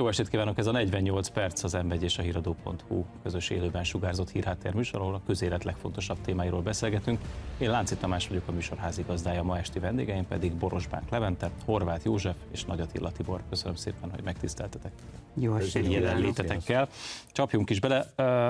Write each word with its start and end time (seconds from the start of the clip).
Jó 0.00 0.08
estét 0.08 0.28
kívánok! 0.28 0.58
Ez 0.58 0.66
a 0.66 0.72
48 0.72 1.28
perc 1.28 1.62
az 1.62 1.72
m 1.72 1.90
és 2.00 2.18
a 2.18 2.22
híradó.hu 2.22 3.04
közös 3.22 3.50
élőben 3.50 3.84
sugárzott 3.84 4.30
hírháttér 4.30 4.74
műsor, 4.74 5.00
ahol 5.00 5.14
a 5.14 5.22
közélet 5.26 5.64
legfontosabb 5.64 6.20
témáiról 6.20 6.62
beszélgetünk. 6.62 7.20
Én 7.58 7.70
Lánci 7.70 7.96
Tamás 7.96 8.28
vagyok 8.28 8.48
a 8.48 8.52
műsor 8.52 8.78
házigazdája, 8.78 9.42
ma 9.42 9.58
esti 9.58 9.78
vendégeim 9.78 10.26
pedig 10.26 10.52
Borosbánk 10.52 11.08
Levente, 11.08 11.50
Horváth 11.64 12.04
József 12.04 12.36
és 12.50 12.64
Nagy 12.64 12.80
Attila 12.80 13.12
Tibor. 13.12 13.42
Köszönöm 13.48 13.74
szépen, 13.74 14.10
hogy 14.10 14.22
megtiszteltetek. 14.22 14.92
Jó 15.34 15.54
estét 15.54 15.92
jelenlétetekkel. 15.92 16.88
Csapjunk 17.32 17.70
is 17.70 17.80
bele. 17.80 18.06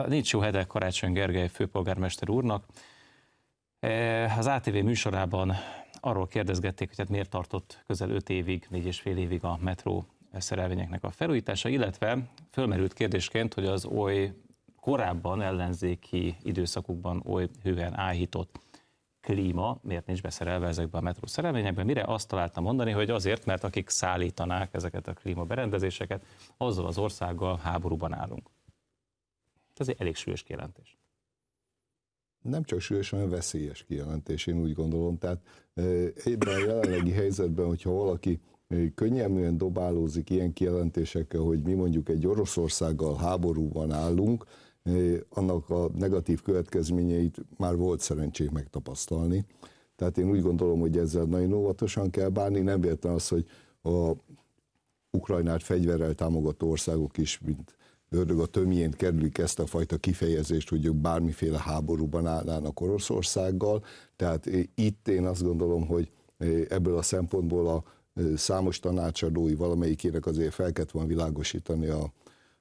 Nincs 0.08 0.32
jó 0.32 0.40
hede 0.40 0.64
Karácsony 0.64 1.12
Gergely 1.12 1.48
főpolgármester 1.48 2.30
úrnak. 2.30 2.64
Az 4.38 4.46
ATV 4.46 4.74
műsorában 4.74 5.54
arról 6.00 6.26
kérdezgették, 6.26 6.88
hogy 6.88 6.98
hát 6.98 7.08
miért 7.08 7.30
tartott 7.30 7.82
közel 7.86 8.10
5 8.10 8.28
évig, 8.28 8.66
4 8.70 8.86
és 8.86 9.00
fél 9.00 9.16
évig 9.16 9.44
a 9.44 9.58
metró 9.62 10.06
szerelvényeknek 10.38 11.04
a 11.04 11.10
felújítása, 11.10 11.68
illetve 11.68 12.30
fölmerült 12.50 12.92
kérdésként, 12.92 13.54
hogy 13.54 13.66
az 13.66 13.84
oly 13.84 14.32
korábban 14.80 15.42
ellenzéki 15.42 16.36
időszakukban 16.42 17.22
oly 17.26 17.48
hűen 17.62 17.94
áhított 17.94 18.60
klíma 19.20 19.78
miért 19.82 20.06
nincs 20.06 20.22
beszerelve 20.22 20.66
ezekbe 20.66 20.98
a 20.98 21.00
metró 21.00 21.26
szerelvényekbe, 21.26 21.84
mire 21.84 22.02
azt 22.02 22.28
találtam 22.28 22.64
mondani, 22.64 22.90
hogy 22.90 23.10
azért, 23.10 23.44
mert 23.44 23.64
akik 23.64 23.88
szállítanák 23.88 24.74
ezeket 24.74 25.08
a 25.08 25.12
klímaberendezéseket, 25.12 26.24
azzal 26.56 26.86
az 26.86 26.98
országgal 26.98 27.56
háborúban 27.56 28.12
állunk. 28.12 28.50
Ez 29.76 29.88
egy 29.88 29.96
elég 29.98 30.16
súlyos 30.16 30.42
kijelentés. 30.42 30.98
Nem 32.42 32.64
csak 32.64 32.80
súlyos, 32.80 33.10
hanem 33.10 33.28
veszélyes 33.28 33.84
kijelentés, 33.84 34.46
én 34.46 34.58
úgy 34.58 34.74
gondolom. 34.74 35.18
Tehát 35.18 35.40
ebben 36.24 36.54
a 36.54 36.58
jelenlegi 36.58 37.12
helyzetben, 37.12 37.66
hogyha 37.66 37.90
valaki 37.90 38.40
könnyelműen 38.94 39.56
dobálózik 39.56 40.30
ilyen 40.30 40.52
kijelentésekkel, 40.52 41.40
hogy 41.40 41.62
mi 41.62 41.74
mondjuk 41.74 42.08
egy 42.08 42.26
Oroszországgal 42.26 43.16
háborúban 43.16 43.92
állunk, 43.92 44.44
annak 45.28 45.70
a 45.70 45.90
negatív 45.98 46.42
következményeit 46.42 47.36
már 47.56 47.76
volt 47.76 48.00
szerencsém 48.00 48.48
megtapasztalni. 48.52 49.46
Tehát 49.96 50.18
én 50.18 50.30
úgy 50.30 50.42
gondolom, 50.42 50.80
hogy 50.80 50.98
ezzel 50.98 51.24
nagyon 51.24 51.52
óvatosan 51.52 52.10
kell 52.10 52.28
bánni, 52.28 52.60
nem 52.60 52.80
véletlen 52.80 53.12
az, 53.12 53.28
hogy 53.28 53.46
a 53.82 54.12
Ukrajnát 55.10 55.62
fegyverrel 55.62 56.14
támogató 56.14 56.70
országok 56.70 57.18
is, 57.18 57.40
mint 57.44 57.76
ördög 58.08 58.40
a 58.40 58.46
tömjén 58.46 58.90
kerülik 58.90 59.38
ezt 59.38 59.58
a 59.58 59.66
fajta 59.66 59.96
kifejezést, 59.96 60.68
hogy 60.68 60.84
ők 60.84 60.94
bármiféle 60.94 61.58
háborúban 61.58 62.26
állnának 62.26 62.80
Oroszországgal. 62.80 63.84
Tehát 64.16 64.46
itt 64.74 65.08
én 65.08 65.24
azt 65.24 65.42
gondolom, 65.42 65.86
hogy 65.86 66.10
ebből 66.68 66.96
a 66.96 67.02
szempontból 67.02 67.68
a 67.68 67.84
számos 68.36 68.78
tanácsadói 68.78 69.54
valamelyikének 69.54 70.26
azért 70.26 70.54
fel 70.54 70.72
kellett 70.72 70.90
volna 70.90 71.08
világosítani 71.08 71.86
a, 71.86 72.12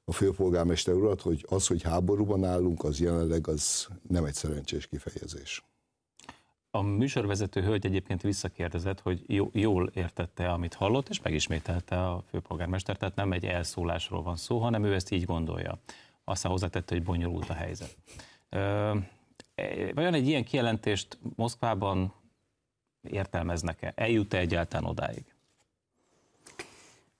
a 0.03 0.11
főpolgármester 0.11 0.93
urat, 0.93 1.21
hogy 1.21 1.45
az, 1.49 1.67
hogy 1.67 1.81
háborúban 1.81 2.43
állunk, 2.43 2.83
az 2.83 2.99
jelenleg 2.99 3.47
az 3.47 3.87
nem 4.07 4.25
egy 4.25 4.33
szerencsés 4.33 4.87
kifejezés. 4.87 5.63
A 6.71 6.81
műsorvezető 6.81 7.61
hölgy 7.61 7.85
egyébként 7.85 8.21
visszakérdezett, 8.21 8.99
hogy 8.99 9.23
jól 9.51 9.91
értette, 9.93 10.51
amit 10.51 10.73
hallott, 10.73 11.09
és 11.09 11.21
megismételte 11.21 12.07
a 12.07 12.23
főpolgármester, 12.29 12.97
tehát 12.97 13.15
nem 13.15 13.31
egy 13.31 13.45
elszólásról 13.45 14.23
van 14.23 14.35
szó, 14.35 14.59
hanem 14.59 14.83
ő 14.83 14.93
ezt 14.93 15.11
így 15.11 15.25
gondolja. 15.25 15.79
Aztán 16.23 16.51
hozzátette, 16.51 16.95
hogy 16.95 17.03
bonyolult 17.03 17.49
a 17.49 17.53
helyzet. 17.53 17.97
E, 18.49 19.93
vajon 19.93 20.13
egy 20.13 20.27
ilyen 20.27 20.43
kijelentést 20.43 21.17
Moszkvában 21.35 22.13
értelmeznek-e? 23.01 23.93
Eljut-e 23.95 24.37
egyáltalán 24.37 24.89
odáig? 24.89 25.25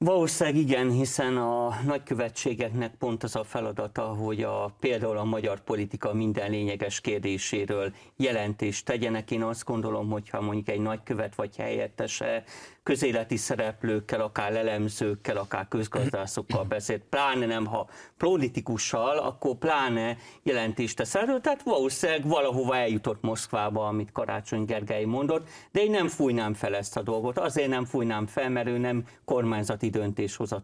Valószínűleg 0.06 0.60
igen, 0.60 0.92
hiszen 0.92 1.38
a 1.38 1.80
nagykövetségeknek 1.86 2.96
pont 2.96 3.24
az 3.24 3.36
a 3.36 3.44
feladata, 3.44 4.02
hogy 4.02 4.44
a, 4.44 4.76
például 4.80 5.18
a 5.18 5.24
magyar 5.24 5.60
politika 5.60 6.14
minden 6.14 6.52
lényeges 6.52 7.02
kérdéséről 7.02 7.94
jelentést 8.16 8.86
tegyenek. 8.86 9.32
Én 9.32 9.44
azt 9.44 9.66
gondolom, 9.66 10.10
hogyha 10.10 10.42
mondjuk 10.42 10.70
egy 10.70 10.80
nagykövet 10.80 11.36
vagy 11.36 11.56
helyettese 11.56 12.44
közéleti 12.90 13.38
szereplőkkel, 13.38 14.22
akár 14.22 14.56
elemzőkkel, 14.56 15.38
akár 15.38 15.68
közgazdászokkal 15.68 16.64
beszélt, 16.64 17.04
pláne 17.10 17.46
nem, 17.46 17.66
ha 17.66 17.90
politikussal, 18.18 19.18
akkor 19.18 19.56
pláne 19.56 20.18
jelentést 20.44 20.98
tesz 20.98 21.16
erről, 21.16 21.42
tehát 21.42 21.64
valószínűleg 21.64 22.28
valahova 22.28 22.76
eljutott 22.76 23.22
Moszkvába, 23.22 23.88
amit 23.88 24.12
Karácsony 24.12 24.66
Gergely 24.66 25.04
mondott, 25.04 25.48
de 25.72 25.82
én 25.82 25.92
nem 25.92 26.08
fújnám 26.08 26.54
fel 26.54 26.76
ezt 26.76 26.98
a 26.98 27.02
dolgot, 27.02 27.40
azért 27.40 27.70
nem 27.70 27.86
fújnám 27.86 28.28
fel, 28.28 28.50
mert 28.50 28.68
ő 28.68 28.78
nem 28.78 29.06
kormányzati 29.26 29.90
döntéshozó. 29.90 30.58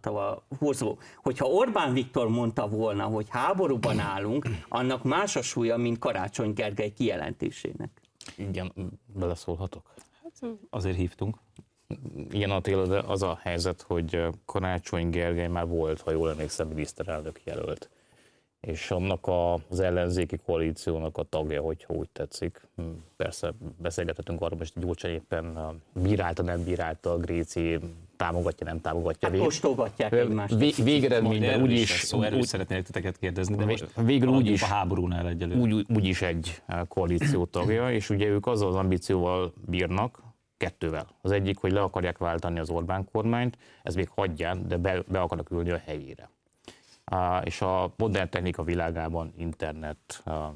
Hogyha 1.16 1.46
Orbán 1.46 1.94
Viktor 1.94 2.28
mondta 2.28 2.68
volna, 2.68 3.04
hogy 3.04 3.26
háborúban 3.30 4.00
állunk, 4.00 4.48
annak 4.70 5.04
más 5.04 5.36
a 5.36 5.42
súlya, 5.42 5.78
mint 5.78 6.00
Karácsony 6.00 6.54
Gergely 6.54 6.92
kijelentésének. 6.92 7.90
Igen, 8.36 8.72
beleszólhatok? 9.14 9.94
Hát 10.24 10.52
azért 10.70 10.96
hívtunk 10.96 11.44
igen, 12.32 12.52
Attila, 12.52 12.86
de 12.86 13.00
az 13.00 13.22
a 13.22 13.40
helyzet, 13.42 13.82
hogy 13.82 14.22
Karácsony 14.46 15.10
Gergely 15.10 15.48
már 15.48 15.68
volt, 15.68 16.02
ha 16.02 16.12
jól 16.12 16.30
emlékszem, 16.30 16.68
miniszterelnök 16.68 17.40
jelölt. 17.44 17.90
És 18.60 18.92
annak 18.92 19.28
az 19.70 19.80
ellenzéki 19.80 20.38
koalíciónak 20.46 21.18
a 21.18 21.24
tagja, 21.24 21.62
hogyha 21.62 21.94
úgy 21.94 22.10
tetszik. 22.10 22.68
Hm, 22.76 22.84
persze 23.18 23.54
beszélgethetünk 23.82 24.42
arról, 24.42 24.58
hogy 24.58 24.72
Gyurcsány 24.76 25.12
éppen 25.12 25.58
bírálta, 25.94 26.44
nem 26.44 26.64
bírálta, 26.64 27.12
a 27.12 27.18
Gréci 27.18 27.80
támogatja, 28.16 28.66
nem 28.66 28.82
támogatja. 28.82 29.30
Hát 29.30 29.38
kóstolgatják 29.38 30.14
egymást. 30.14 30.56
Vég, 30.56 30.76
végeredményben 30.84 31.62
úgy 31.62 31.72
is... 31.72 31.90
Szó, 31.90 32.22
erről 32.22 32.40
úgy, 32.40 32.46
szeretnék 32.46 32.84
titeket 32.84 33.18
kérdezni, 33.18 33.56
de 33.56 33.66
most 33.66 33.86
végül 33.96 34.30
úgy 34.30 34.48
is, 34.48 34.62
a 34.62 34.66
háborúnál 34.66 35.28
egyelőre. 35.28 35.60
Úgy, 35.60 35.86
úgy 35.96 36.06
is 36.06 36.22
egy 36.22 36.62
koalíció 36.88 37.46
tagja, 37.46 37.92
és 37.92 38.10
ugye 38.10 38.26
ők 38.26 38.48
azzal 38.48 38.68
az 38.68 38.76
ambícióval 38.76 39.54
bírnak, 39.66 40.25
kettővel. 40.66 41.08
Az 41.22 41.32
egyik, 41.32 41.58
hogy 41.58 41.72
le 41.72 41.82
akarják 41.82 42.18
váltani 42.18 42.60
az 42.60 42.70
Orbán 42.70 43.08
kormányt, 43.12 43.58
ez 43.84 43.96
még 43.96 44.10
hagyján, 44.10 44.68
de 44.68 44.78
be, 44.78 45.04
be 45.08 45.22
akarnak 45.22 45.52
ülni 45.52 45.72
a 45.72 45.78
helyére. 45.78 46.30
És 47.44 47.62
a 47.62 47.94
modern 47.98 48.30
technika 48.30 48.64
világában 48.64 49.34
internet, 49.38 50.22
a, 50.26 50.54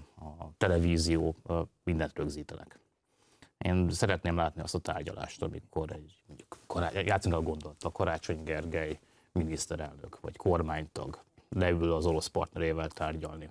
televízió, 0.57 1.35
mindent 1.83 2.17
rögzítenek. 2.17 2.79
Én 3.57 3.89
szeretném 3.89 4.35
látni 4.35 4.61
azt 4.61 4.75
a 4.75 4.79
tárgyalást, 4.79 5.41
amikor 5.41 5.91
egy, 5.91 6.15
mondjuk, 6.27 6.57
játszunk 7.05 7.35
a 7.35 7.41
gondolat, 7.41 7.83
a 7.83 7.91
Karácsony 7.91 8.43
Gergely 8.43 8.99
miniszterelnök 9.31 10.19
vagy 10.21 10.37
kormánytag 10.37 11.19
leül 11.49 11.91
az 11.91 12.05
orosz 12.05 12.27
partnerével 12.27 12.87
tárgyalni. 12.87 13.49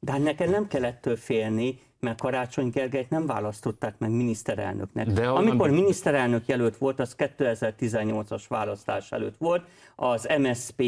De 0.00 0.12
hát 0.12 0.22
neked 0.22 0.50
nem 0.50 0.68
kellett 0.68 1.18
félni, 1.18 1.80
mert 2.00 2.20
Karácsony 2.20 2.70
Gergelyt 2.70 3.10
nem 3.10 3.26
választották 3.26 3.98
meg 3.98 4.10
miniszterelnöknek. 4.10 5.06
De 5.06 5.28
Amikor 5.28 5.70
miniszterelnök 5.70 6.46
jelölt 6.46 6.76
volt, 6.76 7.00
az 7.00 7.14
2018-as 7.18 8.42
választás 8.48 9.12
előtt 9.12 9.36
volt, 9.38 9.66
az 9.96 10.28
MSP 10.38 10.82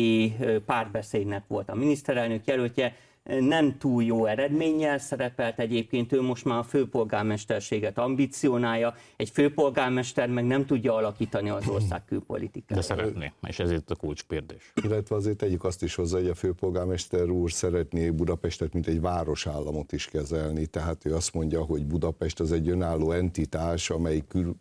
párbeszédnek 0.67 1.45
volt 1.47 1.69
a 1.69 1.75
miniszterelnök 1.75 2.47
jelöltje, 2.47 2.97
nem 3.23 3.79
túl 3.79 4.03
jó 4.03 4.27
eredménnyel 4.27 4.99
szerepelt 4.99 5.59
egyébként, 5.59 6.13
ő 6.13 6.21
most 6.21 6.45
már 6.45 6.59
a 6.59 6.63
főpolgármesterséget 6.63 7.99
ambicionálja, 7.99 8.95
egy 9.17 9.31
főpolgármester 9.31 10.29
meg 10.29 10.45
nem 10.45 10.67
tudja 10.67 10.95
alakítani 10.95 11.51
az 11.51 11.69
ország 11.69 12.05
külpolitikát. 12.05 12.79
De 12.79 12.83
szeretné, 12.83 13.33
és 13.43 13.59
ez 13.59 13.71
itt 13.71 13.91
a 13.91 13.95
kulcskérdés. 13.95 14.73
Illetve 14.83 15.15
azért 15.15 15.37
tegyük 15.37 15.65
azt 15.65 15.83
is 15.83 15.95
hozzá, 15.95 16.19
hogy 16.19 16.29
a 16.29 16.35
főpolgármester 16.35 17.29
úr 17.29 17.53
szeretné 17.53 18.11
Budapestet, 18.11 18.73
mint 18.73 18.87
egy 18.87 19.01
városállamot 19.01 19.93
is 19.93 20.07
kezelni, 20.07 20.67
tehát 20.67 21.05
ő 21.05 21.15
azt 21.15 21.35
mondja, 21.35 21.63
hogy 21.63 21.87
Budapest 21.87 22.41
az 22.41 22.53
egy 22.53 22.69
önálló 22.69 23.11
entitás, 23.13 23.91
amely 23.91 24.23
kül, 24.29 24.57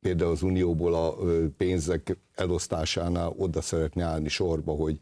például 0.00 0.30
az 0.30 0.42
Unióból 0.42 0.94
a 0.94 1.14
pénzek 1.56 2.16
elosztásánál 2.34 3.34
oda 3.36 3.60
szeretne 3.60 4.04
állni 4.04 4.28
sorba, 4.28 4.72
hogy 4.72 4.98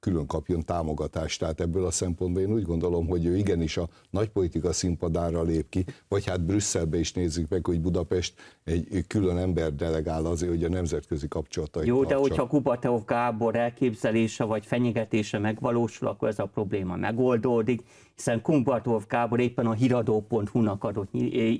külön 0.00 0.26
kapjon 0.26 0.64
támogatást. 0.64 1.38
Tehát 1.38 1.60
ebből 1.60 1.84
a 1.84 1.90
szempontból 1.90 2.42
én 2.42 2.52
úgy 2.52 2.62
gondolom, 2.62 3.06
hogy 3.06 3.26
ő 3.26 3.36
igenis 3.36 3.76
a 3.76 3.88
nagypolitika 4.10 4.72
színpadára 4.72 5.42
lép 5.42 5.68
ki, 5.68 5.84
vagy 6.08 6.26
hát 6.26 6.44
Brüsszelbe 6.44 6.98
is 6.98 7.12
nézzük 7.12 7.48
meg, 7.48 7.66
hogy 7.66 7.80
Budapest 7.80 8.34
egy 8.64 9.04
külön 9.06 9.38
ember 9.38 9.74
delegál 9.74 10.24
azért, 10.24 10.50
hogy 10.50 10.64
a 10.64 10.68
nemzetközi 10.68 11.28
kapcsolatai. 11.28 11.86
Jó, 11.86 11.96
tartsa. 11.96 12.14
de 12.14 12.20
hogyha 12.20 12.46
Kubateov 12.46 13.04
Gábor 13.04 13.56
elképzelése 13.56 14.44
vagy 14.44 14.66
fenyegetése 14.66 15.38
megvalósul, 15.38 16.08
akkor 16.08 16.28
ez 16.28 16.38
a 16.38 16.46
probléma 16.46 16.96
megoldódik, 16.96 17.82
hiszen 18.18 18.42
Kumbartov 18.42 19.06
Kábor 19.06 19.40
éppen 19.40 19.66
a 19.66 19.72
hiradó.hu-nak 19.72 20.84
adott 20.84 21.08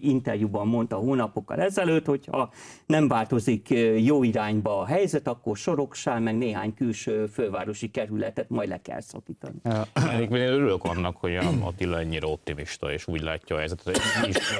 interjúban 0.02 0.66
mondta 0.66 0.96
hónapokkal 0.96 1.60
ezelőtt, 1.60 2.06
hogy 2.06 2.28
ha 2.31 2.50
nem 2.87 3.08
változik 3.08 3.69
jó 3.96 4.22
irányba 4.22 4.78
a 4.81 4.84
helyzet, 4.87 5.28
akkor 5.28 5.56
Soroksán 5.56 6.22
meg 6.22 6.38
néhány 6.38 6.75
külső 6.75 7.26
fővárosi 7.26 7.90
kerületet 7.90 8.49
majd 8.49 8.69
le 8.69 8.81
kell 8.82 9.00
szakítani. 9.00 9.56
Én 10.20 10.32
örülök 10.32 10.84
annak, 10.84 11.16
hogy 11.16 11.38
Attila 11.60 11.99
ennyire 11.99 12.26
optimista 12.26 12.93
és 12.93 13.06
úgy 13.06 13.20
látja 13.20 13.56
a 13.56 13.58
helyzetet. 13.58 14.00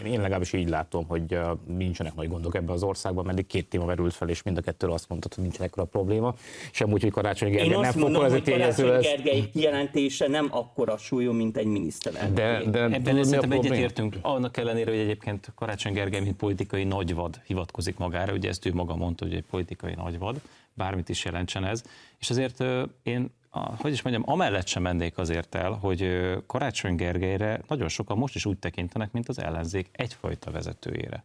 Én 0.05 0.21
legalábbis 0.21 0.53
így 0.53 0.69
látom, 0.69 1.07
hogy 1.07 1.39
nincsenek 1.67 2.15
nagy 2.15 2.29
gondok 2.29 2.55
ebben 2.55 2.75
az 2.75 2.83
országban, 2.83 3.25
mert 3.25 3.47
két 3.47 3.69
téma 3.69 3.85
merült 3.85 4.15
fel, 4.15 4.29
és 4.29 4.43
mind 4.43 4.57
a 4.57 4.61
kettő 4.61 4.87
azt 4.87 5.09
mondta, 5.09 5.29
hogy 5.35 5.45
nincsenek 5.45 5.77
a 5.77 5.85
probléma. 5.85 6.35
Sem 6.73 6.93
úgy, 6.93 7.03
hogy 7.03 7.11
Karácsony 7.11 7.51
Gergely 7.51 7.81
nem 7.81 7.93
fog 7.93 8.15
ez 8.15 8.33
a 8.33 8.43
tényező 8.43 8.89
lesz. 8.89 9.03
Gergely 9.03 9.51
kijelentése 9.53 10.29
nem 10.29 10.49
akkora 10.51 10.97
súlyú, 10.97 11.33
mint 11.33 11.57
egy 11.57 11.67
miniszterelnök. 11.89 12.37
De, 12.37 12.71
de 12.71 12.97
Ebben 12.97 13.25
szerintem 13.25 13.53
egyetértünk, 13.53 14.17
annak 14.23 14.57
ellenére, 14.57 14.91
hogy 14.91 15.01
egyébként 15.01 15.53
Karácsony 15.55 15.93
Gergely, 15.93 16.21
mint 16.21 16.37
politikai 16.37 16.85
nagyvad 16.85 17.41
hivatkozik 17.47 17.97
magára, 17.97 18.33
ugye 18.33 18.49
ezt 18.49 18.67
ő 18.67 18.73
maga 18.73 18.97
mondta, 18.97 19.25
hogy 19.25 19.35
egy 19.35 19.45
politikai 19.51 19.95
nagyvad, 19.95 20.41
bármit 20.75 21.09
is 21.09 21.25
jelentsen 21.25 21.65
ez, 21.65 21.83
és 22.19 22.31
azért 22.31 22.65
én 23.03 23.37
hogy 23.51 23.93
is 23.93 24.03
mondjam, 24.03 24.25
amellett 24.27 24.67
sem 24.67 24.83
mennék 24.83 25.19
azért 25.19 25.55
el, 25.55 25.71
hogy 25.71 26.21
Karácsony 26.47 26.95
Gergelyre 26.95 27.61
nagyon 27.69 27.89
sokan 27.89 28.19
most 28.19 28.35
is 28.35 28.47
úgy 28.47 28.59
tekintenek, 28.59 29.13
mint 29.13 29.29
az 29.29 29.39
ellenzék 29.39 29.89
egyfajta 29.93 30.51
vezetőjére. 30.51 31.25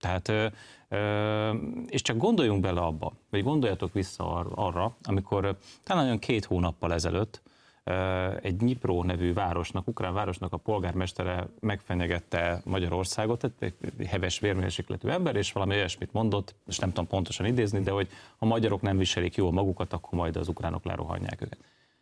Tehát, 0.00 0.32
és 1.86 2.02
csak 2.02 2.16
gondoljunk 2.16 2.60
bele 2.60 2.80
abba, 2.80 3.12
vagy 3.30 3.42
gondoljatok 3.42 3.92
vissza 3.92 4.34
arra, 4.54 4.96
amikor 5.02 5.58
talán 5.84 6.04
olyan 6.04 6.18
két 6.18 6.44
hónappal 6.44 6.92
ezelőtt 6.92 7.42
egy 8.42 8.60
Nyipró 8.60 9.02
nevű 9.02 9.32
városnak, 9.32 9.88
ukrán 9.88 10.14
városnak 10.14 10.52
a 10.52 10.56
polgármestere 10.56 11.48
megfenyegette 11.60 12.60
Magyarországot, 12.64 13.50
egy 13.58 13.74
heves 14.06 14.38
vérmérsékletű 14.38 15.08
ember, 15.08 15.36
és 15.36 15.52
valami 15.52 15.74
olyasmit 15.74 16.12
mondott, 16.12 16.54
és 16.66 16.78
nem 16.78 16.88
tudom 16.88 17.06
pontosan 17.06 17.46
idézni, 17.46 17.80
de 17.80 17.90
hogy 17.90 18.08
ha 18.36 18.46
magyarok 18.46 18.80
nem 18.80 18.96
viselik 18.96 19.34
jól 19.34 19.52
magukat, 19.52 19.92
akkor 19.92 20.18
majd 20.18 20.36
az 20.36 20.48
ukránok 20.48 20.84
lerohanják 20.84 21.42
őket. 21.42 21.58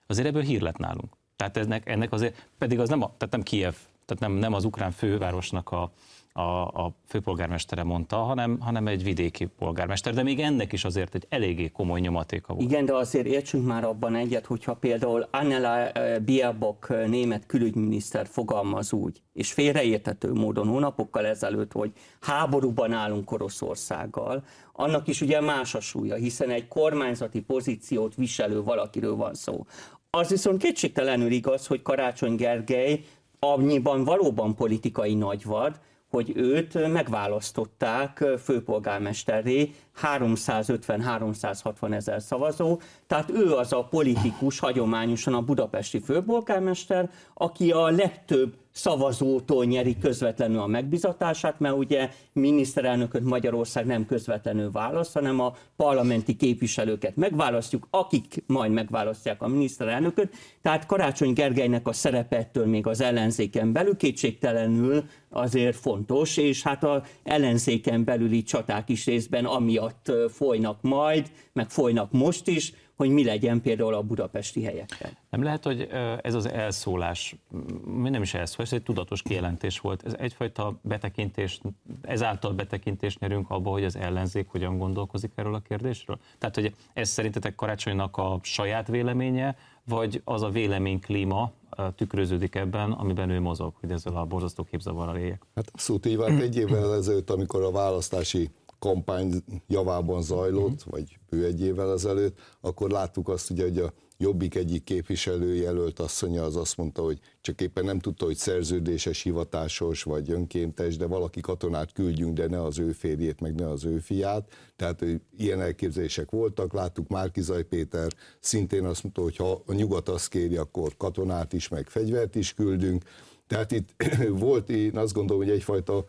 Azért 0.07 0.27
ebből 0.27 0.43
hír 0.43 0.61
lett 0.61 0.79
nálunk. 0.79 1.13
Tehát 1.37 1.57
ennek, 1.57 1.89
ennek 1.89 2.13
azért, 2.13 2.49
pedig 2.59 2.81
az 2.81 2.89
nem, 2.89 3.03
a, 3.03 3.15
tehát 3.17 3.31
nem 3.31 3.43
Kiev, 3.43 3.75
tehát 4.07 4.23
nem, 4.23 4.33
nem 4.33 4.53
az 4.53 4.65
ukrán 4.65 4.91
fővárosnak 4.91 5.71
a, 5.71 5.93
a, 6.37 6.67
a 6.67 6.95
főpolgármestere 7.07 7.83
mondta, 7.83 8.17
hanem, 8.17 8.61
hanem 8.61 8.87
egy 8.87 9.03
vidéki 9.03 9.47
polgármester, 9.47 10.15
de 10.15 10.23
még 10.23 10.41
ennek 10.41 10.73
is 10.73 10.85
azért 10.85 11.15
egy 11.15 11.27
eléggé 11.29 11.69
komoly 11.69 12.01
nyomatéka 12.01 12.55
volt. 12.55 12.71
Igen, 12.71 12.85
de 12.85 12.95
azért 12.95 13.27
értsünk 13.27 13.67
már 13.67 13.85
abban 13.85 14.15
egyet, 14.15 14.47
hogyha 14.47 14.75
például 14.75 15.29
Annela 15.31 15.89
eh, 15.89 16.19
Biabok 16.19 16.87
eh, 16.91 17.07
német 17.07 17.47
külügyminiszter 17.47 18.27
fogalmaz 18.27 18.93
úgy, 18.93 19.23
és 19.33 19.53
félreértető 19.53 20.33
módon 20.33 20.67
hónapokkal 20.67 21.27
ezelőtt, 21.27 21.73
hogy 21.73 21.93
háborúban 22.21 22.93
állunk 22.93 23.33
Oroszországgal, 23.33 24.45
annak 24.73 25.09
is 25.09 25.21
ugye 25.21 25.41
más 25.41 25.75
a 25.75 25.81
súlya, 25.81 26.15
hiszen 26.15 26.51
egy 26.51 26.69
kormányzati 26.69 27.41
pozíciót 27.41 28.15
viselő 28.15 28.63
valakiről 28.63 29.17
van 29.17 29.35
szó. 29.35 29.67
Az 30.11 30.29
viszont 30.29 30.63
kétségtelenül 30.63 31.31
igaz, 31.31 31.67
hogy 31.67 31.83
Karácsony 31.83 32.35
Gergely 32.35 33.05
annyiban 33.53 34.05
valóban 34.05 34.55
politikai 34.55 35.15
nagyvad, 35.15 35.81
hogy 36.11 36.33
őt 36.37 36.93
megválasztották 36.93 38.25
főpolgármesterré, 38.43 39.71
350-360 40.03 41.95
ezer 41.95 42.23
szavazó, 42.23 42.81
tehát 43.07 43.31
ő 43.31 43.53
az 43.53 43.73
a 43.73 43.85
politikus 43.85 44.59
hagyományosan 44.59 45.35
a 45.35 45.43
budapesti 45.43 46.01
főpolgármester, 46.01 47.11
aki 47.35 47.71
a 47.71 47.91
legtöbb 47.91 48.55
szavazótól 48.75 49.65
nyeri 49.65 49.99
közvetlenül 49.99 50.59
a 50.59 50.67
megbizatását, 50.67 51.61
mert 51.61 51.77
ugye 51.77 52.11
miniszterelnököt 52.33 53.25
Magyarország 53.25 53.87
nem 53.87 54.07
közvetlenül 54.07 54.71
választ, 54.71 55.13
hanem 55.13 55.41
a 55.41 55.55
parlamenti 55.77 56.37
képviselőket 56.37 57.17
megválasztjuk, 57.17 57.87
akik 57.91 58.45
majd 58.47 58.73
megválasztják 58.73 59.43
a 59.43 59.49
miniszterelnököt. 59.49 60.35
Tehát 60.63 60.87
Karácsony 60.87 61.33
Gergelynek 61.33 61.89
a 61.89 61.93
szerepettől 61.93 62.67
még 62.67 62.87
az 62.87 63.01
ellenzéken 63.01 63.73
belül 63.73 63.97
kétségtelenül 63.97 65.05
azért 65.31 65.77
fontos, 65.77 66.37
és 66.37 66.63
hát 66.63 66.85
az 66.85 67.01
ellenzéken 67.23 68.05
belüli 68.05 68.43
csaták 68.43 68.89
is 68.89 69.07
részben 69.07 69.45
amiatt 69.85 70.33
folynak 70.33 70.83
majd, 70.83 71.31
meg 71.53 71.71
folynak 71.71 72.13
most 72.13 72.49
is, 72.49 72.73
hogy 72.97 73.11
mi 73.11 73.25
legyen 73.25 73.61
például 73.61 73.95
a 73.95 74.03
budapesti 74.03 74.63
helyekkel. 74.63 75.11
Nem 75.31 75.43
lehet, 75.43 75.65
hogy 75.65 75.89
ez 76.23 76.35
az 76.35 76.49
elszólás, 76.49 77.37
mi 77.85 78.11
nem 78.11 78.23
is 78.23 78.35
elszólás, 78.35 78.73
ez 78.73 78.79
egy 78.79 78.83
tudatos 78.83 79.23
kijelentés 79.23 79.81
volt. 79.81 80.03
Ez 80.07 80.15
egyfajta 80.19 80.79
betekintés, 80.83 81.61
ezáltal 82.03 82.53
betekintést 82.53 83.21
nyerünk 83.21 83.51
abba, 83.51 83.71
hogy 83.71 83.85
az 83.85 83.97
ellenzék 83.97 84.49
hogyan 84.49 84.79
gondolkozik 84.79 85.33
erről 85.35 85.55
a 85.55 85.61
kérdésről? 85.69 86.19
Tehát, 86.39 86.55
hogy 86.55 86.75
ez 86.93 87.09
szerintetek 87.09 87.55
Karácsonynak 87.55 88.17
a 88.17 88.39
saját 88.43 88.87
véleménye, 88.89 89.57
vagy 89.85 90.21
az 90.25 90.43
a 90.43 90.49
véleményklíma 90.49 91.53
tükröződik 91.97 92.55
ebben, 92.55 92.93
amiben 92.93 93.31
ő 93.31 93.41
mozog, 93.41 93.75
hogy 93.81 93.91
ezzel 93.91 94.17
a 94.17 94.25
borzasztó 94.25 94.65
képzavarral 94.65 95.17
éljek? 95.17 95.43
Hát 95.55 95.69
abszolút 95.73 96.07
így 96.07 96.17
vált 96.17 96.41
egy 96.41 96.57
évvel 96.57 96.95
ezelőtt, 96.95 97.31
amikor 97.31 97.63
a 97.63 97.71
választási 97.71 98.51
kampány 98.85 99.45
javában 99.67 100.23
zajlott, 100.23 100.73
uh-huh. 100.73 100.93
vagy 100.93 101.19
bő 101.31 101.45
egy 101.45 101.61
évvel 101.61 101.93
ezelőtt, 101.93 102.39
akkor 102.61 102.91
láttuk 102.91 103.29
azt 103.29 103.51
ugye, 103.51 103.63
hogy 103.63 103.79
a 103.79 103.93
Jobbik 104.17 104.55
egyik 104.55 104.85
képviselőjelölt 104.85 105.99
asszonya 105.99 106.43
az 106.43 106.57
azt 106.57 106.77
mondta, 106.77 107.03
hogy 107.03 107.19
csak 107.41 107.61
éppen 107.61 107.85
nem 107.85 107.99
tudta, 107.99 108.25
hogy 108.25 108.37
szerződéses, 108.37 109.23
hivatásos 109.23 110.03
vagy 110.03 110.31
önkéntes, 110.31 110.97
de 110.97 111.07
valaki 111.07 111.41
katonát 111.41 111.93
küldjünk, 111.93 112.35
de 112.35 112.47
ne 112.47 112.63
az 112.63 112.79
ő 112.79 112.93
férjét, 112.93 113.41
meg 113.41 113.55
ne 113.55 113.69
az 113.69 113.85
ő 113.85 113.99
fiát. 113.99 114.53
Tehát 114.77 115.05
ilyen 115.37 115.61
elképzelések 115.61 116.31
voltak. 116.31 116.73
Láttuk 116.73 117.09
Márkizaj 117.09 117.63
Péter 117.63 118.13
szintén 118.41 118.85
azt 118.85 119.03
mondta, 119.03 119.23
hogy 119.23 119.37
ha 119.37 119.63
a 119.67 119.73
nyugat 119.73 120.09
azt 120.09 120.29
kéri, 120.29 120.57
akkor 120.57 120.97
katonát 120.97 121.53
is, 121.53 121.69
meg 121.69 121.89
fegyvert 121.89 122.35
is 122.35 122.55
küldünk. 122.55 123.05
Tehát 123.47 123.73
itt 123.73 123.95
volt, 124.47 124.71
én 124.71 124.97
azt 124.97 125.13
gondolom, 125.13 125.43
hogy 125.43 125.53
egyfajta 125.53 126.05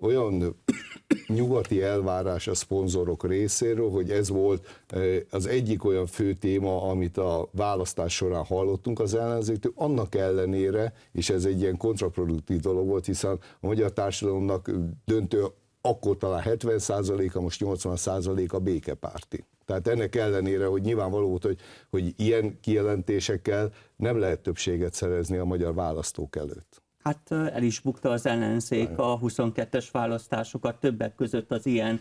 olyan 0.00 0.56
nyugati 1.26 1.82
elvárás 1.82 2.46
a 2.46 2.54
szponzorok 2.54 3.26
részéről, 3.26 3.90
hogy 3.90 4.10
ez 4.10 4.28
volt 4.28 4.82
az 5.30 5.46
egyik 5.46 5.84
olyan 5.84 6.06
fő 6.06 6.34
téma, 6.34 6.82
amit 6.82 7.16
a 7.16 7.48
választás 7.52 8.14
során 8.14 8.44
hallottunk 8.44 9.00
az 9.00 9.14
ellenzéktől, 9.14 9.72
annak 9.74 10.14
ellenére, 10.14 10.92
és 11.12 11.30
ez 11.30 11.44
egy 11.44 11.60
ilyen 11.60 11.76
kontraproduktív 11.76 12.60
dolog 12.60 12.86
volt, 12.86 13.06
hiszen 13.06 13.38
a 13.60 13.66
magyar 13.66 13.92
társadalomnak 13.92 14.70
döntő 15.04 15.44
akkor 15.80 16.16
talán 16.16 16.42
70%-a, 16.46 17.40
most 17.40 17.62
80%-a 17.64 18.58
békepárti. 18.58 19.44
Tehát 19.64 19.88
ennek 19.88 20.16
ellenére, 20.16 20.66
hogy 20.66 20.82
nyilvánvaló 20.82 21.28
volt, 21.28 21.42
hogy, 21.42 21.58
hogy 21.90 22.14
ilyen 22.16 22.58
kijelentésekkel 22.60 23.72
nem 23.96 24.18
lehet 24.18 24.40
többséget 24.40 24.94
szerezni 24.94 25.36
a 25.36 25.44
magyar 25.44 25.74
választók 25.74 26.36
előtt. 26.36 26.82
Hát 27.02 27.30
el 27.30 27.62
is 27.62 27.80
bukta 27.80 28.10
az 28.10 28.26
ellenzék 28.26 28.98
a 28.98 29.18
22-es 29.18 29.86
választásokat 29.92 30.80
többek 30.80 31.14
között 31.14 31.52
az 31.52 31.66
ilyen 31.66 32.00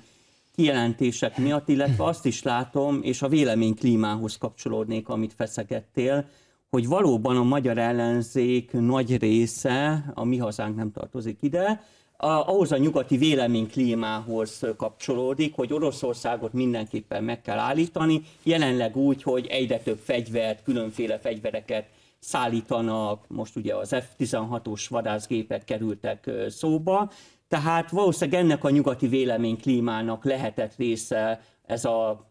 kijelentések 0.56 1.38
miatt, 1.38 1.68
illetve 1.68 2.04
azt 2.04 2.26
is 2.26 2.44
látom, 2.44 3.00
és 3.02 3.21
a 3.21 3.28
véleményklímához 3.28 4.38
kapcsolódnék, 4.38 5.09
amit 5.09 5.33
feszegettél, 5.33 6.26
hogy 6.69 6.88
valóban 6.88 7.38
a 7.38 7.44
magyar 7.44 7.78
ellenzék 7.78 8.71
nagy 8.71 9.18
része, 9.18 10.06
a 10.14 10.24
mi 10.24 10.38
hazánk 10.38 10.76
nem 10.76 10.92
tartozik 10.92 11.38
ide, 11.42 11.81
ahhoz 12.21 12.71
a 12.71 12.78
nyugati 12.78 13.18
véleményklímához 13.18 14.61
kapcsolódik, 14.78 15.56
hogy 15.56 15.73
Oroszországot 15.73 16.54
mindenképpen 16.54 17.23
meg 17.23 17.42
kell 17.42 17.57
állítani, 17.57 18.21
jelenleg 18.44 18.95
úgy, 18.97 19.23
hogy 19.23 19.45
egyre 19.45 19.78
több 19.78 19.97
fegyvert, 19.97 20.64
különféle 20.64 21.19
fegyvereket 21.19 21.85
szállítanak, 22.19 23.26
most 23.28 23.56
ugye 23.56 23.76
az 23.76 23.95
F-16-os 23.95 24.85
vadászgépek 24.90 25.64
kerültek 25.64 26.31
szóba, 26.47 27.11
tehát 27.47 27.90
valószínűleg 27.90 28.40
ennek 28.40 28.64
a 28.64 28.69
nyugati 28.69 29.07
véleményklímának 29.07 30.23
lehetett 30.23 30.76
része 30.76 31.42
ez 31.66 31.85
a. 31.85 32.30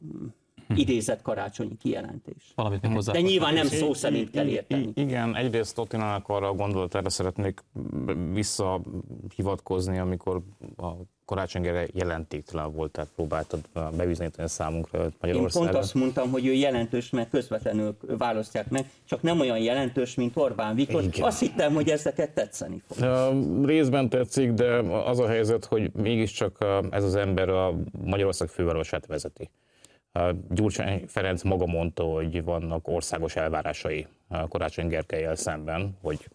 idézett 0.74 1.22
karácsonyi 1.22 1.76
kijelentés. 1.76 2.52
Valamit 2.54 2.82
még 2.82 2.92
hozzá. 2.92 3.12
De 3.12 3.20
nyilván 3.20 3.54
nem 3.54 3.66
szó 3.66 3.94
szerint 3.94 4.30
kell 4.30 4.46
érteni. 4.46 4.90
Igen, 4.94 5.36
egyrészt 5.36 5.78
Ottinának 5.78 6.28
arra 6.28 6.48
a 6.48 6.54
gondolatára 6.54 7.10
szeretnék 7.10 7.64
visszahivatkozni, 8.32 9.98
amikor 9.98 10.42
a 10.76 10.88
karácsonyra 11.24 11.82
jelentéktelen 11.92 12.72
volt, 12.72 12.90
tehát 12.90 13.10
próbáltad 13.14 13.60
bebizonyítani 13.96 14.42
a 14.44 14.48
számunkra 14.48 15.08
Magyarországon. 15.20 15.66
Én 15.66 15.72
pont 15.72 15.84
azt 15.84 15.94
mondtam, 15.94 16.30
hogy 16.30 16.46
ő 16.46 16.52
jelentős, 16.52 17.10
mert 17.10 17.30
közvetlenül 17.30 17.96
választják 18.18 18.70
meg, 18.70 18.90
csak 19.04 19.22
nem 19.22 19.40
olyan 19.40 19.58
jelentős, 19.58 20.14
mint 20.14 20.36
Orbán 20.36 20.74
Viktor. 20.74 21.02
Igen. 21.02 21.26
Azt 21.26 21.40
hittem, 21.40 21.74
hogy 21.74 21.88
ezeket 21.88 22.34
tetszeni 22.34 22.82
fog. 22.86 23.66
Részben 23.66 24.08
tetszik, 24.08 24.52
de 24.52 24.74
az 24.82 25.18
a 25.18 25.28
helyzet, 25.28 25.64
hogy 25.64 25.90
mégiscsak 25.92 26.64
ez 26.90 27.04
az 27.04 27.14
ember 27.14 27.48
a 27.48 27.74
Magyarország 28.04 28.48
fővárosát 28.48 29.06
vezeti. 29.06 29.50
Gyurcsány 30.50 31.04
Ferenc 31.06 31.42
maga 31.42 31.66
mondta, 31.66 32.02
hogy 32.02 32.44
vannak 32.44 32.88
országos 32.88 33.36
elvárásai 33.36 34.06
Karácsony 34.48 34.88
Gerkelyel 34.88 35.34
szemben, 35.34 35.96
hogy 36.00 36.28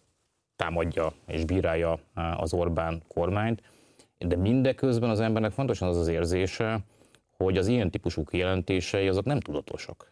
támadja 0.56 1.12
és 1.26 1.44
bírálja 1.44 1.98
az 2.36 2.52
Orbán 2.52 3.02
kormányt, 3.08 3.62
de 4.18 4.36
mindeközben 4.36 5.10
az 5.10 5.20
embernek 5.20 5.52
fontosan 5.52 5.88
az 5.88 5.96
az 5.96 6.08
érzése, 6.08 6.78
hogy 7.36 7.56
az 7.56 7.66
ilyen 7.66 7.90
típusú 7.90 8.24
kijelentései 8.24 9.08
azok 9.08 9.24
nem 9.24 9.40
tudatosak, 9.40 10.08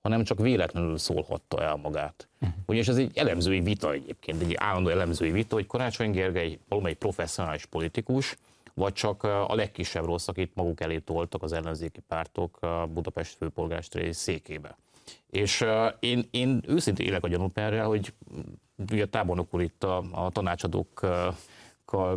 hanem 0.00 0.24
csak 0.24 0.38
véletlenül 0.38 0.98
szólhatta 0.98 1.62
el 1.62 1.76
magát. 1.76 2.28
Uh-huh. 2.40 2.58
Ugyanis 2.66 2.88
ez 2.88 2.96
egy 2.96 3.18
elemzői 3.18 3.60
vita 3.60 3.92
egyébként, 3.92 4.42
egy 4.42 4.54
állandó 4.54 4.88
elemzői 4.88 5.30
vita, 5.30 5.54
hogy 5.54 5.66
Karácsony 5.66 6.10
Gergely 6.10 6.58
valamelyik 6.68 6.98
professzionális 6.98 7.66
politikus, 7.66 8.36
vagy 8.78 8.92
csak 8.92 9.22
a 9.22 9.54
legkisebb 9.54 10.04
rossz, 10.04 10.28
akit 10.28 10.54
maguk 10.54 10.80
elé 10.80 10.98
toltak 10.98 11.42
az 11.42 11.52
ellenzéki 11.52 12.00
pártok 12.00 12.62
a 12.62 12.86
Budapest 12.92 13.36
főpolgármesteri 13.36 14.12
székébe. 14.12 14.76
És 15.30 15.64
én, 16.00 16.28
én 16.30 16.62
őszintén 16.66 17.06
élek 17.06 17.24
a 17.24 17.28
gyanúperrel, 17.28 17.86
hogy 17.86 18.12
ugye 18.92 19.02
a 19.02 19.06
tábornok 19.06 19.54
úr 19.54 19.62
itt 19.62 19.84
a, 19.84 20.04
a 20.12 20.30
tanácsadókkal 20.30 21.36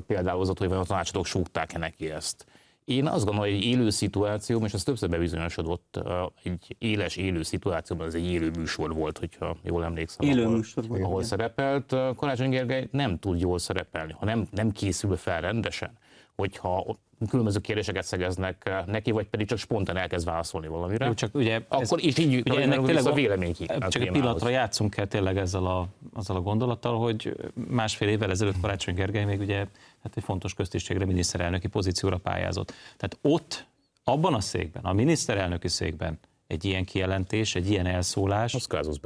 például 0.07 0.45
hogy 0.57 0.71
a 0.71 0.83
tanácsadók 0.83 1.25
súgták-e 1.25 1.77
neki 1.77 2.09
ezt. 2.09 2.45
Én 2.85 3.07
azt 3.07 3.25
gondolom, 3.25 3.39
hogy 3.39 3.49
egy 3.49 3.63
élő 3.63 3.89
szituáció, 3.89 4.65
és 4.65 4.73
ez 4.73 4.83
többször 4.83 5.09
bebizonyosodott, 5.09 5.99
egy 6.43 6.75
éles 6.77 7.15
élő 7.15 7.43
szituációban, 7.43 8.07
ez 8.07 8.13
egy 8.13 8.25
élő 8.25 8.49
műsor 8.49 8.93
volt, 8.93 9.17
hogyha 9.17 9.57
jól 9.63 9.83
emlékszem, 9.83 10.27
élő 10.27 10.43
ahol, 10.43 10.55
műsor 10.55 10.87
volt, 10.87 11.03
ahol 11.03 11.23
szerepelt. 11.23 11.95
Karácsony 12.15 12.49
Gergely 12.49 12.87
nem 12.91 13.19
tud 13.19 13.39
jól 13.39 13.59
szerepelni, 13.59 14.13
ha 14.13 14.25
nem, 14.25 14.47
nem 14.51 14.71
készül 14.71 15.15
fel 15.15 15.41
rendesen, 15.41 15.97
hogyha 16.35 16.99
különböző 17.29 17.59
kérdéseket 17.59 18.03
szegeznek 18.03 18.61
eh, 18.65 18.85
neki, 18.85 19.11
vagy 19.11 19.27
pedig 19.27 19.47
csak 19.47 19.57
spontán 19.57 19.97
elkezd 19.97 20.25
válaszolni 20.25 20.67
valamire. 20.67 21.05
Jó, 21.05 21.13
csak 21.13 21.35
ugye 21.35 21.55
akkor 21.67 21.97
ez, 21.97 22.05
is 22.05 22.17
így 22.17 22.35
ugye 22.35 22.61
ennek 22.61 22.81
tényleg 22.81 23.05
a 23.05 23.13
vélemény 23.13 23.53
ki. 23.53 23.65
Csak 23.65 24.01
egy 24.01 24.11
pillanatra 24.11 24.49
játszunk 24.49 24.93
kell 24.93 25.05
tényleg 25.05 25.37
ezzel 25.37 25.65
a, 25.65 25.87
azzal 26.13 26.35
a 26.35 26.41
gondolattal, 26.41 26.99
hogy 26.99 27.35
másfél 27.53 28.07
évvel 28.07 28.29
ezelőtt 28.29 28.59
Karácsony 28.61 28.95
Gergely 28.95 29.23
még 29.23 29.39
ugye 29.39 29.57
hát 30.03 30.15
egy 30.15 30.23
fontos 30.23 30.53
köztisztségre, 30.53 31.05
miniszterelnöki 31.05 31.67
pozícióra 31.67 32.17
pályázott. 32.17 32.73
Tehát 32.97 33.17
ott, 33.21 33.65
abban 34.03 34.33
a 34.33 34.41
székben, 34.41 34.83
a 34.83 34.93
miniszterelnöki 34.93 35.67
székben 35.67 36.19
egy 36.47 36.65
ilyen 36.65 36.85
kijelentés, 36.85 37.55
egy 37.55 37.69
ilyen 37.69 37.85
elszólás, 37.85 38.53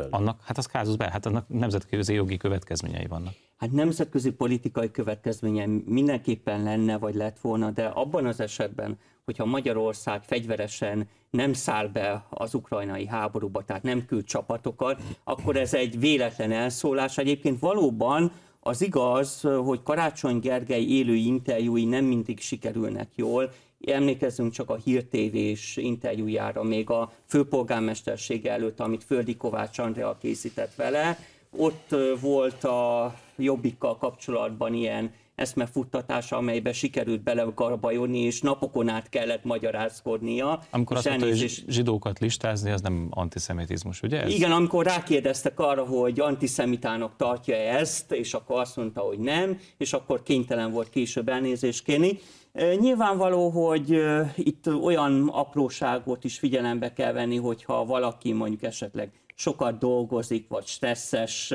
az. 0.08 0.20
Annak, 0.20 0.40
hát 0.44 0.58
az 0.58 0.66
kázusz 0.66 0.96
belül, 0.96 1.14
hát 1.14 1.26
annak 1.26 1.46
nemzetközi 1.48 2.14
jogi 2.14 2.38
következményei 2.38 3.06
vannak. 3.06 3.34
Hát 3.58 3.72
nemzetközi 3.72 4.32
politikai 4.32 4.92
következménye 4.92 5.66
mindenképpen 5.86 6.64
lenne, 6.64 6.98
vagy 6.98 7.16
lett 7.16 7.40
volna, 7.40 7.72
de 7.72 7.86
abban 7.86 8.26
az 8.26 8.40
esetben, 8.40 8.98
hogyha 9.26 9.46
Magyarország 9.46 10.24
fegyveresen 10.24 11.08
nem 11.30 11.54
száll 11.54 11.88
be 11.88 12.26
az 12.30 12.54
ukrajnai 12.54 13.06
háborúba, 13.06 13.64
tehát 13.64 13.84
nem 13.84 14.06
küld 14.06 14.24
csapatokat, 14.24 15.02
akkor 15.24 15.56
ez 15.56 15.74
egy 15.74 16.00
véletlen 16.00 16.52
elszólás. 16.52 17.18
Egyébként 17.18 17.60
valóban 17.60 18.32
az 18.60 18.82
igaz, 18.82 19.42
hogy 19.42 19.84
Karácsony 19.84 20.40
Gergely 20.40 20.84
élő 20.84 21.14
interjúi 21.14 21.86
nem 21.86 22.06
mindig 22.06 22.40
sikerülnek 22.40 23.10
jól. 23.16 23.52
Emlékezzünk 23.86 24.52
csak 24.52 24.70
a 24.70 24.76
hírtévés 24.76 25.78
interjújára, 25.78 26.64
még 26.64 26.90
a 26.90 27.12
főpolgármesterség 27.26 28.46
előtt, 28.46 28.80
amit 28.80 29.04
Földi 29.04 29.36
Kovács 29.36 29.80
Andrea 29.80 30.18
készített 30.18 30.76
vele. 30.76 31.18
Ott 31.58 31.96
volt 32.20 32.64
a 32.64 33.14
Jobbikkal 33.36 33.98
kapcsolatban 33.98 34.74
ilyen 34.74 35.12
eszmefuttatása, 35.36 36.38
amelybe 36.38 36.74
sikerült 36.74 37.24
belegarbajodni, 37.24 38.20
és 38.20 38.42
napokon 38.42 38.90
át 38.90 39.10
kellett 39.10 39.44
magyarázkodnia. 39.44 40.64
Amikor 40.70 40.98
azt 40.98 41.10
mondta, 41.10 41.26
hogy 41.26 41.64
zsidókat 41.68 42.20
listázni, 42.20 42.72
az 42.72 42.82
nem 42.82 43.08
antiszemitizmus, 43.10 44.02
ugye? 44.02 44.22
Ez? 44.22 44.34
Igen, 44.34 44.52
amikor 44.52 44.86
rákérdeztek 44.86 45.60
arra, 45.60 45.84
hogy 45.84 46.20
antiszemitának 46.20 47.16
tartja 47.18 47.56
ezt, 47.56 48.12
és 48.12 48.34
akkor 48.34 48.60
azt 48.60 48.76
mondta, 48.76 49.02
hogy 49.02 49.20
nem, 49.20 49.60
és 49.78 49.94
akkor 49.94 50.24
kénytelen 50.24 50.72
volt 50.72 50.90
később 50.90 51.30
elnézést 51.30 51.84
kérni. 51.84 52.20
Nyilvánvaló, 52.56 53.50
hogy 53.50 54.04
itt 54.36 54.68
olyan 54.68 55.28
apróságot 55.28 56.24
is 56.24 56.40
figyelembe 56.40 56.94
kell 56.94 57.12
venni, 57.12 57.38
hogyha 57.38 57.86
valaki 57.86 58.34
mondjuk 58.34 58.64
esetleg 58.64 59.12
sokat 59.36 59.78
dolgozik, 59.78 60.48
vagy 60.48 60.66
stresszes 60.66 61.54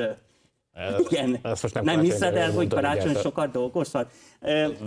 igen, 1.09 1.39
ezt 1.43 1.61
most 1.61 1.73
nem, 1.73 1.83
nem 1.83 1.99
hiszed 1.99 2.35
el, 2.35 2.51
hogy 2.51 2.67
karácsony 2.67 3.15
sokat 3.15 3.51
dolgozhat? 3.51 4.11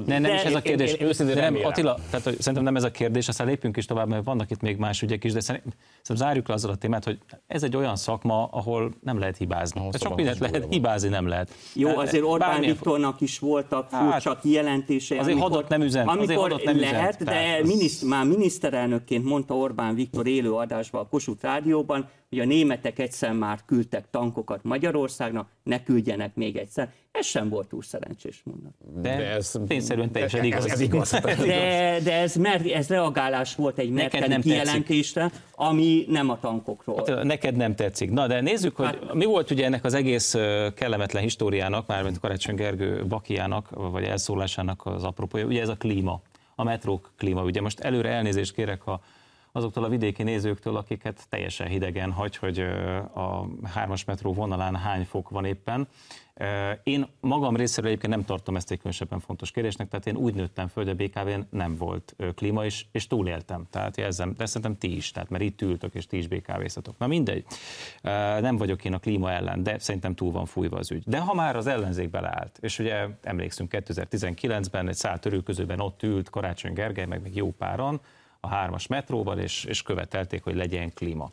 Nem, 0.06 0.22
nem 0.22 0.34
is 0.34 0.42
ez 0.42 0.54
a 0.54 0.60
kérdés. 0.60 0.92
Én, 0.92 1.06
őszintén 1.06 1.36
nem, 1.36 1.58
Attila, 1.62 1.94
tehát, 2.10 2.24
hogy 2.24 2.40
szerintem 2.40 2.62
nem 2.62 2.76
ez 2.76 2.82
a 2.82 2.90
kérdés, 2.90 3.28
aztán 3.28 3.46
lépjünk 3.46 3.76
is 3.76 3.84
tovább, 3.84 4.08
mert 4.08 4.24
vannak 4.24 4.50
itt 4.50 4.60
még 4.60 4.76
más 4.76 5.02
ügyek 5.02 5.24
is, 5.24 5.32
de 5.32 5.40
szerintem, 5.40 5.72
szerintem 6.02 6.26
zárjuk 6.26 6.48
le 6.48 6.54
azzal 6.54 6.70
a 6.70 6.76
témát, 6.76 7.04
hogy 7.04 7.18
ez 7.46 7.62
egy 7.62 7.76
olyan 7.76 7.96
szakma, 7.96 8.44
ahol 8.44 8.94
nem 9.00 9.18
lehet 9.18 9.36
hibázni. 9.36 9.80
Ahol 9.80 9.92
csak 9.92 10.14
mindent 10.14 10.38
lehet, 10.38 10.66
hibázni 10.70 11.08
nem 11.08 11.28
lehet. 11.28 11.50
Jó, 11.74 11.96
azért 11.96 12.24
Orbán 12.24 12.48
Bármilyen... 12.48 12.72
Viktornak 12.72 13.20
is 13.20 13.38
voltak 13.38 13.90
hát, 13.90 14.10
furcsa 14.10 14.38
kijelentései. 14.38 15.18
Azért 15.18 15.34
amikor, 15.36 15.50
hadot 15.50 15.68
nem 15.68 15.82
üzent. 15.82 16.08
Amikor 16.08 16.52
azért 16.52 16.64
nem 16.64 16.80
lehet, 16.80 17.20
üzent, 17.20 17.30
de 17.30 17.58
az... 17.62 17.68
miniszt, 17.68 18.04
már 18.04 18.24
miniszterelnökként 18.24 19.24
mondta 19.24 19.56
Orbán 19.56 19.94
Viktor 19.94 20.26
élő 20.26 20.52
adásban 20.52 21.00
a 21.00 21.08
Kossuth 21.08 21.42
Rádióban, 21.42 22.08
hogy 22.34 22.42
a 22.42 22.54
németek 22.54 22.98
egyszer 22.98 23.32
már 23.32 23.58
küldtek 23.66 24.04
tankokat 24.10 24.62
Magyarországnak, 24.62 25.48
ne 25.62 25.82
küldjenek 25.82 26.34
még 26.34 26.56
egyszer. 26.56 26.92
Ez 27.12 27.26
sem 27.26 27.48
volt 27.48 27.68
túl 27.68 27.82
szerencsés 27.82 28.42
mondat. 28.44 28.72
De, 28.94 29.16
de 29.16 29.30
ez 29.30 29.54
tényszerűen 29.66 30.10
teljesen 30.10 30.44
igaz. 30.44 30.64
Ez, 30.64 30.72
ez 30.72 30.80
igaz. 30.80 31.10
De, 31.10 31.98
de 32.02 32.12
ez, 32.12 32.34
mer, 32.34 32.66
ez 32.66 32.88
reagálás 32.88 33.54
volt 33.54 33.78
egy 33.78 33.90
merkeli 33.90 34.40
kijelentésre, 34.40 35.30
ami 35.54 36.04
nem 36.08 36.30
a 36.30 36.40
tankokról. 36.40 37.04
Hát, 37.06 37.22
neked 37.22 37.56
nem 37.56 37.74
tetszik. 37.74 38.10
Na, 38.10 38.26
de 38.26 38.40
nézzük, 38.40 38.76
hogy 38.76 38.86
hát, 38.86 39.14
mi 39.14 39.24
volt 39.24 39.50
ugye 39.50 39.64
ennek 39.64 39.84
az 39.84 39.94
egész 39.94 40.34
kellemetlen 40.74 41.22
históriának, 41.22 41.86
mármint 41.86 42.20
Karácsony 42.20 42.54
Gergő 42.54 43.04
Bakiának, 43.06 43.68
vagy 43.70 44.04
elszólásának 44.04 44.86
az 44.86 45.04
apropója, 45.04 45.46
ugye 45.46 45.60
ez 45.60 45.68
a 45.68 45.76
klíma, 45.76 46.22
a 46.54 46.64
metrók 46.64 47.12
klíma. 47.18 47.42
Ugye 47.42 47.60
most 47.60 47.80
előre 47.80 48.08
elnézést 48.08 48.54
kérek, 48.54 48.80
ha 48.80 49.00
azoktól 49.56 49.84
a 49.84 49.88
vidéki 49.88 50.22
nézőktől, 50.22 50.76
akiket 50.76 51.26
teljesen 51.28 51.66
hidegen 51.66 52.12
hagy, 52.12 52.36
hogy 52.36 52.58
a 53.14 53.46
hármas 53.64 54.04
metró 54.04 54.32
vonalán 54.32 54.76
hány 54.76 55.04
fok 55.04 55.30
van 55.30 55.44
éppen. 55.44 55.88
Én 56.82 57.06
magam 57.20 57.56
részéről 57.56 57.90
egyébként 57.90 58.12
nem 58.12 58.24
tartom 58.24 58.56
ezt 58.56 58.70
egy 58.70 58.76
különösebben 58.76 59.20
fontos 59.20 59.50
kérdésnek, 59.50 59.88
tehát 59.88 60.06
én 60.06 60.16
úgy 60.16 60.34
nőttem 60.34 60.68
föl, 60.68 60.84
hogy 60.84 60.92
a 60.92 61.04
BKV-n 61.04 61.46
nem 61.50 61.76
volt 61.76 62.16
klíma, 62.34 62.64
és, 62.64 62.84
és 62.92 63.06
túléltem. 63.06 63.66
Tehát 63.70 63.96
jelzem, 63.96 64.34
de 64.36 64.46
szerintem 64.46 64.78
ti 64.78 64.96
is, 64.96 65.10
tehát 65.10 65.30
mert 65.30 65.42
itt 65.42 65.62
ültök, 65.62 65.94
és 65.94 66.06
ti 66.06 66.16
is 66.16 66.28
BKV-szatok. 66.28 66.98
Na 66.98 67.06
mindegy, 67.06 67.44
nem 68.40 68.56
vagyok 68.56 68.84
én 68.84 68.94
a 68.94 68.98
klíma 68.98 69.30
ellen, 69.30 69.62
de 69.62 69.78
szerintem 69.78 70.14
túl 70.14 70.32
van 70.32 70.46
fújva 70.46 70.76
az 70.76 70.90
ügy. 70.90 71.02
De 71.06 71.18
ha 71.18 71.34
már 71.34 71.56
az 71.56 71.66
ellenzék 71.66 72.10
beleállt, 72.10 72.58
és 72.60 72.78
ugye 72.78 73.06
emlékszünk 73.22 73.74
2019-ben 73.76 74.88
egy 74.88 74.94
szál 74.94 75.18
törőközőben 75.18 75.80
ott 75.80 76.02
ült 76.02 76.30
Karácsony 76.30 76.72
Gergely, 76.72 77.06
meg 77.06 77.22
még 77.22 77.36
jó 77.36 77.50
páran, 77.50 78.00
a 78.44 78.48
hármas 78.48 78.86
metróval, 78.86 79.38
és, 79.38 79.64
és 79.64 79.82
követelték, 79.82 80.42
hogy 80.42 80.54
legyen 80.54 80.92
klíma. 80.92 81.30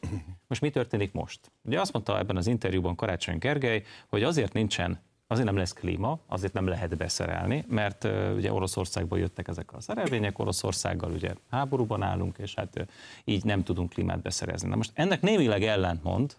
Most 0.47 0.61
mi 0.61 0.69
történik 0.69 1.11
most? 1.11 1.51
Ugye 1.63 1.79
azt 1.79 1.93
mondta 1.93 2.17
ebben 2.17 2.37
az 2.37 2.47
interjúban 2.47 2.95
Karácsony 2.95 3.37
Gergely, 3.37 3.83
hogy 4.09 4.23
azért 4.23 4.53
nincsen 4.53 4.99
azért 5.27 5.45
nem 5.45 5.57
lesz 5.57 5.73
klíma, 5.73 6.19
azért 6.27 6.53
nem 6.53 6.67
lehet 6.67 6.97
beszerelni, 6.97 7.65
mert 7.67 8.03
ugye 8.35 8.53
Oroszországból 8.53 9.19
jöttek 9.19 9.47
ezek 9.47 9.73
a 9.73 9.81
szerelvények, 9.81 10.39
Oroszországgal 10.39 11.11
ugye 11.11 11.33
háborúban 11.49 12.01
állunk, 12.01 12.37
és 12.37 12.55
hát 12.55 12.87
így 13.23 13.43
nem 13.43 13.63
tudunk 13.63 13.89
klímát 13.89 14.21
beszerezni. 14.21 14.69
Na 14.69 14.75
most 14.75 14.91
ennek 14.93 15.21
némileg 15.21 15.63
ellentmond, 15.63 16.35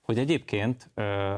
hogy 0.00 0.18
egyébként 0.18 0.90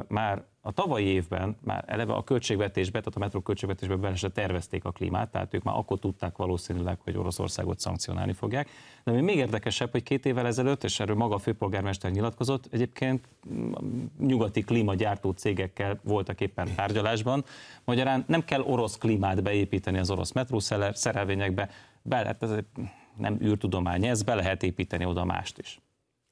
már 0.08 0.44
a 0.64 0.72
tavalyi 0.72 1.06
évben 1.06 1.56
már 1.60 1.84
eleve 1.86 2.12
a 2.12 2.24
költségvetésbe, 2.24 2.98
tehát 2.98 3.16
a 3.16 3.18
metró 3.18 3.40
költségvetésbe 3.40 3.96
bele 3.96 4.14
se 4.14 4.28
tervezték 4.28 4.84
a 4.84 4.90
klímát, 4.90 5.30
tehát 5.30 5.54
ők 5.54 5.62
már 5.62 5.76
akkor 5.76 5.98
tudták 5.98 6.36
valószínűleg, 6.36 6.98
hogy 7.00 7.16
Oroszországot 7.16 7.80
szankcionálni 7.80 8.32
fogják. 8.32 8.68
De 9.04 9.10
ami 9.10 9.20
még 9.20 9.36
érdekesebb, 9.36 9.90
hogy 9.90 10.02
két 10.02 10.26
évvel 10.26 10.46
ezelőtt, 10.46 10.84
és 10.84 11.00
erről 11.00 11.16
maga 11.16 11.34
a 11.34 11.38
főpolgármester 11.38 12.10
nyilatkozott, 12.10 12.68
egyébként 12.70 13.28
nyugati 14.18 14.60
klímagyártó 14.60 15.30
cégekkel 15.30 16.00
voltak 16.04 16.40
éppen 16.40 16.74
tárgyalásban. 16.74 17.44
Magyarán 17.84 18.24
nem 18.26 18.44
kell 18.44 18.60
orosz 18.60 18.98
klímát 18.98 19.42
beépíteni 19.42 19.98
az 19.98 20.10
orosz 20.10 20.32
metró 20.32 20.58
szerelvényekbe, 20.92 21.70
be, 22.02 22.16
hát 22.16 22.42
ez 22.42 22.50
nem 23.16 23.38
űrtudomány, 23.42 24.06
ez 24.06 24.22
be 24.22 24.34
lehet 24.34 24.62
építeni 24.62 25.04
oda 25.04 25.24
mást 25.24 25.58
is. 25.58 25.80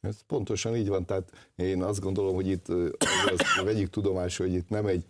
Ez 0.01 0.17
pontosan 0.27 0.77
így 0.77 0.89
van, 0.89 1.05
tehát 1.05 1.31
én 1.57 1.83
azt 1.83 2.01
gondolom, 2.01 2.35
hogy 2.35 2.49
itt 2.49 2.69
az, 2.69 3.65
vegyük 3.65 3.91
tudomásra, 3.91 4.45
hogy 4.45 4.55
itt 4.55 4.69
nem 4.69 4.87
egy 4.87 5.05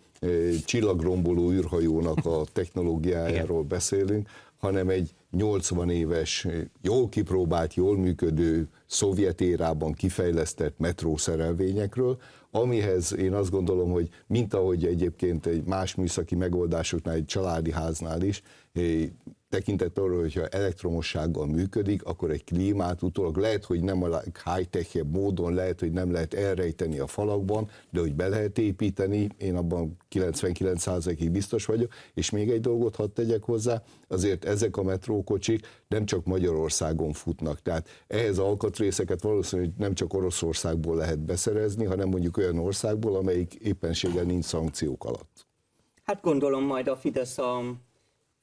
csillagromboló 0.65 1.51
űrhajónak 1.51 2.25
a 2.25 2.43
technológiájáról 2.53 3.63
beszélünk, 3.63 4.29
hanem 4.57 4.89
egy 4.89 5.13
80 5.31 5.89
éves, 5.89 6.47
jól 6.81 7.09
kipróbált, 7.09 7.73
jól 7.73 7.97
működő, 7.97 8.67
szovjet 8.85 9.41
érában 9.41 9.93
kifejlesztett 9.93 10.77
metrószerelvényekről, 10.77 12.17
amihez 12.51 13.15
én 13.15 13.33
azt 13.33 13.49
gondolom, 13.49 13.91
hogy 13.91 14.09
mint 14.27 14.53
ahogy 14.53 14.85
egyébként 14.85 15.45
egy 15.45 15.63
más 15.63 15.95
műszaki 15.95 16.35
megoldásoknál, 16.35 17.15
egy 17.15 17.25
családi 17.25 17.71
háznál 17.71 18.21
is, 18.21 18.41
tekintet 19.51 19.97
arra, 19.97 20.19
hogyha 20.19 20.47
elektromossággal 20.47 21.47
működik, 21.47 22.03
akkor 22.03 22.31
egy 22.31 22.43
klímát 22.43 23.01
utólag 23.01 23.37
lehet, 23.37 23.65
hogy 23.65 23.83
nem 23.83 24.03
a 24.03 24.19
high-tech 24.19 25.03
módon, 25.03 25.53
lehet, 25.53 25.79
hogy 25.79 25.91
nem 25.91 26.11
lehet 26.11 26.33
elrejteni 26.33 26.99
a 26.99 27.07
falakban, 27.07 27.69
de 27.89 27.99
hogy 27.99 28.15
be 28.15 28.27
lehet 28.27 28.57
építeni, 28.57 29.27
én 29.37 29.55
abban 29.55 29.97
99%-ig 30.11 31.31
biztos 31.31 31.65
vagyok, 31.65 31.93
és 32.13 32.29
még 32.29 32.49
egy 32.49 32.61
dolgot 32.61 32.95
hadd 32.95 33.13
tegyek 33.13 33.43
hozzá, 33.43 33.83
azért 34.07 34.45
ezek 34.45 34.77
a 34.77 34.83
metrókocsik 34.83 35.67
nem 35.87 36.05
csak 36.05 36.25
Magyarországon 36.25 37.13
futnak, 37.13 37.61
tehát 37.61 37.87
ehhez 38.07 38.37
alkatrészeket 38.37 39.21
valószínűleg 39.21 39.71
nem 39.77 39.93
csak 39.93 40.13
Oroszországból 40.13 40.95
lehet 40.95 41.19
beszerezni, 41.19 41.85
hanem 41.85 42.09
mondjuk 42.09 42.37
olyan 42.37 42.57
országból, 42.57 43.15
amelyik 43.15 43.53
éppenséggel 43.53 44.23
nincs 44.23 44.45
szankciók 44.45 45.03
alatt. 45.03 45.47
Hát 46.03 46.21
gondolom 46.21 46.63
majd 46.63 46.87
a 46.87 46.95
Fidesz 46.95 47.37
a 47.37 47.61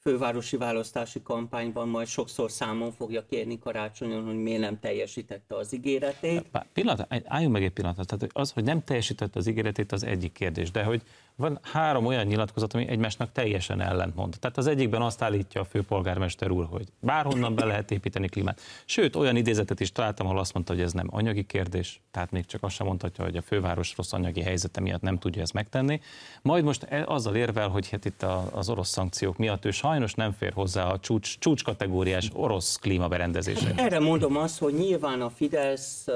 fővárosi 0.01 0.57
választási 0.57 1.21
kampányban 1.21 1.87
majd 1.87 2.07
sokszor 2.07 2.51
számon 2.51 2.91
fogja 2.91 3.25
kérni 3.25 3.59
karácsonyon, 3.59 4.25
hogy 4.25 4.35
miért 4.35 4.59
nem 4.59 4.79
teljesítette 4.79 5.55
az 5.55 5.73
ígéretét. 5.73 6.45
Pillanat, 6.73 7.07
álljunk 7.25 7.53
meg 7.53 7.63
egy 7.63 7.71
pillanatot. 7.71 8.07
Tehát 8.07 8.29
az, 8.33 8.51
hogy 8.51 8.63
nem 8.63 8.83
teljesítette 8.83 9.39
az 9.39 9.47
ígéretét, 9.47 9.91
az 9.91 10.03
egyik 10.03 10.31
kérdés. 10.31 10.71
De 10.71 10.83
hogy 10.83 11.01
van 11.39 11.59
három 11.61 12.05
olyan 12.05 12.25
nyilatkozat, 12.25 12.73
ami 12.73 12.87
egymásnak 12.87 13.31
teljesen 13.31 13.81
ellentmond. 13.81 14.35
Tehát 14.39 14.57
az 14.57 14.67
egyikben 14.67 15.01
azt 15.01 15.21
állítja 15.21 15.61
a 15.61 15.63
főpolgármester 15.63 16.51
úr, 16.51 16.67
hogy 16.71 16.87
bárhonnan 16.99 17.55
be 17.55 17.65
lehet 17.65 17.91
építeni 17.91 18.27
klímát. 18.27 18.61
Sőt, 18.85 19.15
olyan 19.15 19.35
idézetet 19.35 19.79
is 19.79 19.91
találtam, 19.91 20.25
ahol 20.25 20.39
azt 20.39 20.53
mondta, 20.53 20.73
hogy 20.73 20.81
ez 20.81 20.93
nem 20.93 21.07
anyagi 21.11 21.43
kérdés, 21.43 22.01
tehát 22.11 22.31
még 22.31 22.45
csak 22.45 22.63
azt 22.63 22.75
sem 22.75 22.87
mondhatja, 22.87 23.23
hogy 23.23 23.35
a 23.35 23.41
főváros 23.41 23.93
rossz 23.97 24.13
anyagi 24.13 24.41
helyzete 24.41 24.81
miatt 24.81 25.01
nem 25.01 25.17
tudja 25.19 25.41
ezt 25.41 25.53
megtenni. 25.53 26.01
Majd 26.41 26.63
most 26.63 26.83
e- 26.83 27.03
azzal 27.07 27.35
érvel, 27.35 27.67
hogy 27.67 27.89
hát 27.89 28.05
itt 28.05 28.25
az 28.51 28.69
orosz 28.69 28.89
szankciók 28.89 29.37
miatt 29.37 29.65
ő 29.65 29.71
sajnos 29.71 30.13
nem 30.13 30.31
fér 30.31 30.53
hozzá 30.53 30.85
a 30.85 30.99
csúcs, 30.99 31.39
csúcs 31.39 31.63
kategóriás 31.63 32.29
orosz 32.33 32.75
klímaberendezésre. 32.75 33.73
Erre 33.75 33.99
mondom 33.99 34.37
azt, 34.37 34.59
hogy 34.59 34.73
nyilván 34.73 35.21
a 35.21 35.29
Fidesz 35.29 36.07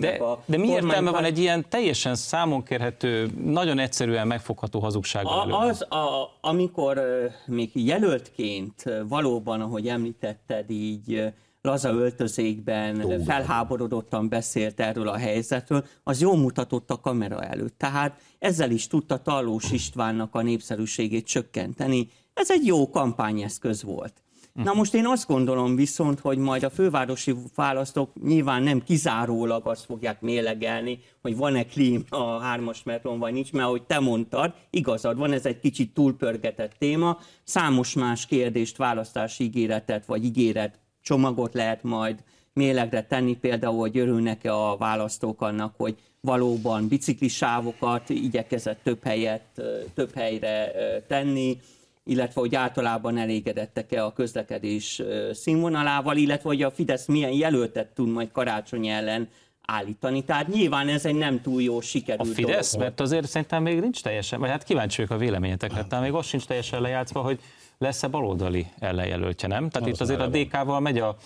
de, 0.00 0.08
a 0.08 0.42
de 0.46 0.56
mi 0.56 0.68
értelme 0.68 1.10
van 1.10 1.24
egy 1.24 1.38
ilyen 1.38 1.68
teljesen 1.68 2.14
számonkérhető, 2.14 3.30
nagyon 3.44 3.78
egyszerűen 3.78 4.26
megfogható 4.26 4.63
megfogható 4.64 4.78
hazugság 4.78 5.26
a, 5.26 5.60
Az, 5.60 5.82
a, 5.82 6.38
amikor 6.40 7.00
még 7.46 7.70
jelöltként 7.74 8.84
valóban, 9.08 9.60
ahogy 9.60 9.88
említetted, 9.88 10.70
így 10.70 11.32
laza 11.62 11.92
öltözékben 11.92 13.00
Tóban. 13.00 13.24
felháborodottan 13.24 14.28
beszélt 14.28 14.80
erről 14.80 15.08
a 15.08 15.16
helyzetről, 15.16 15.84
az 16.02 16.20
jól 16.20 16.36
mutatott 16.36 16.90
a 16.90 17.00
kamera 17.00 17.40
előtt. 17.40 17.78
Tehát 17.78 18.20
ezzel 18.38 18.70
is 18.70 18.86
tudta 18.86 19.22
Tallós 19.22 19.70
Istvánnak 19.70 20.34
a 20.34 20.42
népszerűségét 20.42 21.26
csökkenteni. 21.26 22.08
Ez 22.34 22.50
egy 22.50 22.66
jó 22.66 22.90
kampányeszköz 22.90 23.82
volt. 23.82 24.22
Na 24.62 24.72
most 24.72 24.94
én 24.94 25.06
azt 25.06 25.26
gondolom 25.26 25.76
viszont, 25.76 26.20
hogy 26.20 26.38
majd 26.38 26.62
a 26.62 26.70
fővárosi 26.70 27.34
választók 27.54 28.10
nyilván 28.22 28.62
nem 28.62 28.82
kizárólag 28.82 29.66
azt 29.66 29.84
fogják 29.84 30.20
mélegelni, 30.20 30.98
hogy 31.22 31.36
van-e 31.36 31.64
klím 31.64 32.04
a 32.08 32.38
hármas 32.38 32.82
metron, 32.82 33.18
vagy 33.18 33.32
nincs, 33.32 33.52
mert 33.52 33.66
ahogy 33.66 33.82
te 33.82 33.98
mondtad, 33.98 34.54
igazad 34.70 35.18
van, 35.18 35.32
ez 35.32 35.46
egy 35.46 35.60
kicsit 35.60 35.94
túlpörgetett 35.94 36.72
téma. 36.78 37.18
Számos 37.44 37.94
más 37.94 38.26
kérdést, 38.26 38.76
választási 38.76 39.44
ígéretet, 39.44 40.06
vagy 40.06 40.24
ígéret 40.24 40.78
csomagot 41.02 41.54
lehet 41.54 41.82
majd 41.82 42.22
mélegre 42.52 43.02
tenni, 43.02 43.36
például, 43.36 43.78
hogy 43.78 43.98
örülnek-e 43.98 44.54
a 44.54 44.76
választók 44.76 45.40
annak, 45.40 45.74
hogy 45.76 45.96
valóban 46.20 46.88
biciklisávokat 46.88 48.08
igyekezett 48.08 48.82
több 48.82 49.04
helyet, 49.04 49.62
több 49.94 50.14
helyre 50.14 50.72
tenni, 51.08 51.58
illetve 52.04 52.40
hogy 52.40 52.54
általában 52.54 53.18
elégedettek-e 53.18 54.04
a 54.04 54.12
közlekedés 54.12 55.02
színvonalával, 55.32 56.16
illetve 56.16 56.48
hogy 56.48 56.62
a 56.62 56.70
Fidesz 56.70 57.06
milyen 57.06 57.30
jelöltet 57.30 57.88
tud 57.94 58.08
majd 58.08 58.32
karácsony 58.32 58.86
ellen 58.86 59.28
állítani. 59.66 60.24
Tehát 60.24 60.48
nyilván 60.48 60.88
ez 60.88 61.06
egy 61.06 61.14
nem 61.14 61.40
túl 61.40 61.62
jó 61.62 61.80
sikerült 61.80 62.30
A 62.30 62.34
Fidesz? 62.34 62.72
Dolog. 62.72 62.86
Mert 62.86 63.00
azért 63.00 63.26
szerintem 63.26 63.62
még 63.62 63.80
nincs 63.80 64.02
teljesen, 64.02 64.40
vagy 64.40 64.50
hát 64.50 64.64
kíváncsi 64.64 64.96
vagyok 64.96 65.16
a 65.16 65.24
véleményetekre, 65.24 65.84
tehát 65.84 66.04
még 66.04 66.14
az 66.14 66.26
sincs 66.26 66.44
teljesen 66.44 66.80
lejátszva, 66.80 67.20
hogy 67.20 67.40
lesz-e 67.78 68.08
baloldali 68.08 68.66
ellenjelöltje, 68.78 69.48
nem? 69.48 69.68
Tehát 69.68 69.88
az 69.88 69.94
itt 69.94 70.00
azért 70.00 70.20
a 70.20 70.28
DK-val 70.28 70.80
megy 70.80 70.98
a 70.98 71.16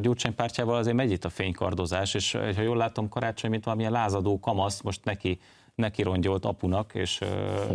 Gyurcsány 0.00 0.34
pártjával 0.34 0.76
azért 0.76 0.96
megy 0.96 1.10
itt 1.10 1.24
a 1.24 1.28
fénykardozás, 1.28 2.14
és 2.14 2.32
ha 2.32 2.62
jól 2.62 2.76
látom, 2.76 3.08
karácsony, 3.08 3.50
mint 3.50 3.64
valamilyen 3.64 3.92
lázadó 3.92 4.40
kamasz, 4.40 4.80
most 4.80 5.04
neki 5.04 5.40
neki 5.76 6.02
rongyolt 6.02 6.44
apunak, 6.44 6.94
és, 6.94 7.20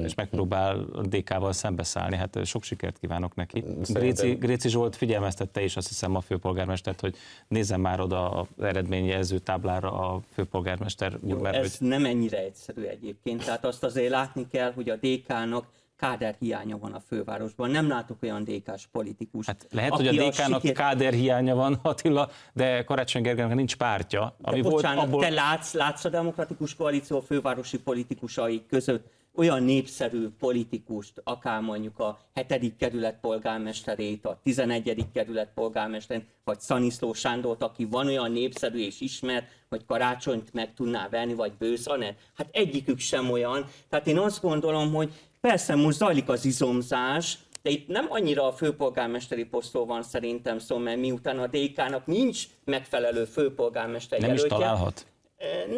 és 0.03 0.13
megpróbál 0.13 0.85
DK-val 1.03 1.53
szembeszállni. 1.53 2.15
Hát 2.15 2.45
sok 2.45 2.63
sikert 2.63 2.97
kívánok 2.99 3.35
neki. 3.35 3.63
Gréci, 3.87 4.33
Gréci 4.33 4.69
Zsolt 4.69 4.95
figyelmeztette 4.95 5.63
is 5.63 5.75
azt 5.75 5.87
hiszem 5.87 6.15
a 6.15 6.21
főpolgármestert, 6.21 6.99
hogy 6.99 7.15
nézzen 7.47 7.79
már 7.79 7.99
oda 7.99 8.29
az 8.29 8.47
eredményjelző 8.63 9.39
táblára 9.39 9.91
a 9.91 10.21
főpolgármester 10.33 11.13
úr. 11.21 11.29
Jó, 11.29 11.37
mert 11.37 11.55
ez 11.55 11.77
hogy... 11.77 11.87
nem 11.87 12.05
ennyire 12.05 12.37
egyszerű 12.37 12.81
egyébként. 12.81 13.45
Tehát 13.45 13.65
azt 13.65 13.83
azért 13.83 14.09
látni 14.09 14.47
kell, 14.47 14.73
hogy 14.73 14.89
a 14.89 14.95
DK-nak 14.95 15.65
káder 16.01 16.35
hiánya 16.39 16.77
van 16.77 16.93
a 16.93 16.99
fővárosban. 16.99 17.69
Nem 17.69 17.87
látok 17.87 18.17
olyan 18.23 18.43
DK-s 18.43 18.87
politikus. 18.91 19.45
Hát 19.45 19.67
lehet, 19.71 19.91
hogy 19.91 20.07
a 20.07 20.11
DK-nak 20.11 20.61
siker... 20.61 20.75
káder 20.75 21.13
hiánya 21.13 21.55
van, 21.55 21.79
Attila, 21.81 22.29
de 22.53 22.83
Karácsony 22.83 23.21
Gergelynek 23.21 23.55
nincs 23.55 23.75
pártja. 23.75 24.35
Ami 24.41 24.61
de 24.61 24.69
bocsánat, 24.69 24.95
volt, 24.95 25.07
abból... 25.07 25.21
te 25.21 25.29
látsz, 25.29 25.73
látsz 25.73 26.05
a 26.05 26.09
demokratikus 26.09 26.75
koalíció 26.75 27.19
fővárosi 27.19 27.79
politikusai 27.79 28.65
között 28.69 29.11
olyan 29.35 29.63
népszerű 29.63 30.29
politikust, 30.39 31.21
akár 31.23 31.61
mondjuk 31.61 31.99
a 31.99 32.19
7. 32.33 32.75
kerület 32.77 33.19
polgármesterét, 33.21 34.25
a 34.25 34.39
11. 34.43 35.05
kerület 35.13 35.51
polgármesterét, 35.55 36.25
vagy 36.43 36.59
Szaniszló 36.59 37.13
Sándort, 37.13 37.63
aki 37.63 37.85
van 37.85 38.07
olyan 38.07 38.31
népszerű 38.31 38.79
és 38.79 39.01
ismert, 39.01 39.45
hogy 39.69 39.85
karácsonyt 39.85 40.53
meg 40.53 40.73
tudná 40.73 41.09
venni, 41.09 41.33
vagy 41.33 41.51
bőszanet. 41.59 42.17
Hát 42.35 42.47
egyikük 42.51 42.99
sem 42.99 43.31
olyan. 43.31 43.65
Tehát 43.89 44.07
én 44.07 44.17
azt 44.17 44.41
gondolom, 44.41 44.93
hogy 44.93 45.13
Persze, 45.41 45.75
most 45.75 45.97
zajlik 45.97 46.29
az 46.29 46.45
izomzás, 46.45 47.37
de 47.61 47.69
itt 47.69 47.87
nem 47.87 48.05
annyira 48.09 48.47
a 48.47 48.51
főpolgármesteri 48.51 49.43
posztról 49.43 49.85
van 49.85 50.03
szerintem 50.03 50.59
szó, 50.59 50.77
mert 50.77 50.99
miután 50.99 51.39
a 51.39 51.47
DK-nak 51.47 52.05
nincs 52.05 52.43
megfelelő 52.63 53.25
főpolgármester 53.25 54.19
Nem 54.19 54.29
jelöltje, 54.29 54.57
is 54.57 54.63
találhat? 54.63 55.05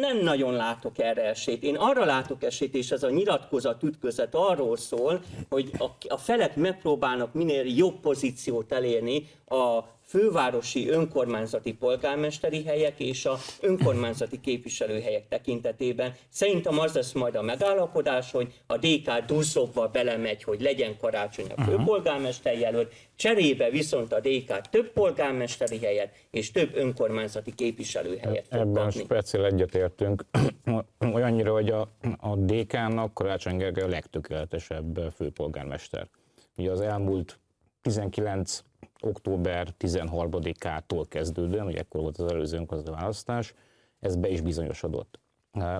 Nem 0.00 0.18
nagyon 0.18 0.52
látok 0.52 0.98
erre 0.98 1.22
esélyt. 1.22 1.62
Én 1.62 1.76
arra 1.76 2.04
látok 2.04 2.42
esélyt, 2.42 2.74
és 2.74 2.90
ez 2.90 3.02
a 3.02 3.10
nyilatkozat 3.10 3.82
ütközet 3.82 4.34
arról 4.34 4.76
szól, 4.76 5.22
hogy 5.48 5.70
a, 5.78 5.84
a 6.08 6.16
felek 6.16 6.56
megpróbálnak 6.56 7.32
minél 7.32 7.76
jobb 7.76 8.00
pozíciót 8.00 8.72
elérni 8.72 9.28
a 9.46 9.80
fővárosi 10.06 10.88
önkormányzati 10.88 11.72
polgármesteri 11.72 12.64
helyek 12.64 13.00
és 13.00 13.24
a 13.24 13.38
önkormányzati 13.60 14.40
képviselőhelyek 14.40 15.28
tekintetében. 15.28 16.14
Szerintem 16.28 16.78
az 16.78 16.94
lesz 16.94 17.12
majd 17.12 17.34
a 17.34 17.42
megállapodás, 17.42 18.30
hogy 18.30 18.62
a 18.66 18.76
DK 18.76 19.24
duzzogva 19.26 19.88
belemegy, 19.88 20.42
hogy 20.42 20.60
legyen 20.60 20.96
karácsony 20.96 21.46
a 21.56 21.62
főpolgármester 21.62 22.58
jelölt, 22.58 22.92
cserébe 23.16 23.70
viszont 23.70 24.12
a 24.12 24.20
DK 24.20 24.60
több 24.70 24.92
polgármesteri 24.92 25.78
helyet 25.78 26.14
és 26.30 26.50
több 26.50 26.76
önkormányzati 26.76 27.54
képviselőhelyet 27.54 28.46
fog 28.50 28.60
Ebben 28.60 28.90
speciál 28.90 29.44
egyetértünk. 29.44 30.24
Olyannyira, 31.14 31.52
hogy 31.52 31.70
a, 31.70 31.80
a 32.16 32.36
DK-nak 32.36 33.14
Karácsony 33.14 33.56
Gergely 33.56 33.84
a 33.84 33.88
legtökéletesebb 33.88 35.12
főpolgármester. 35.14 36.08
Ugye 36.56 36.70
az 36.70 36.80
elmúlt 36.80 37.38
19 37.82 38.60
október 39.04 39.74
13-ától 39.80 41.04
kezdődően, 41.08 41.66
ugye 41.66 41.78
ekkor 41.78 42.00
volt 42.00 42.18
az 42.18 42.32
előző 42.32 42.56
önkormányzati 42.56 43.54
ez 44.00 44.16
be 44.16 44.28
is 44.28 44.40
bizonyosodott. 44.40 45.18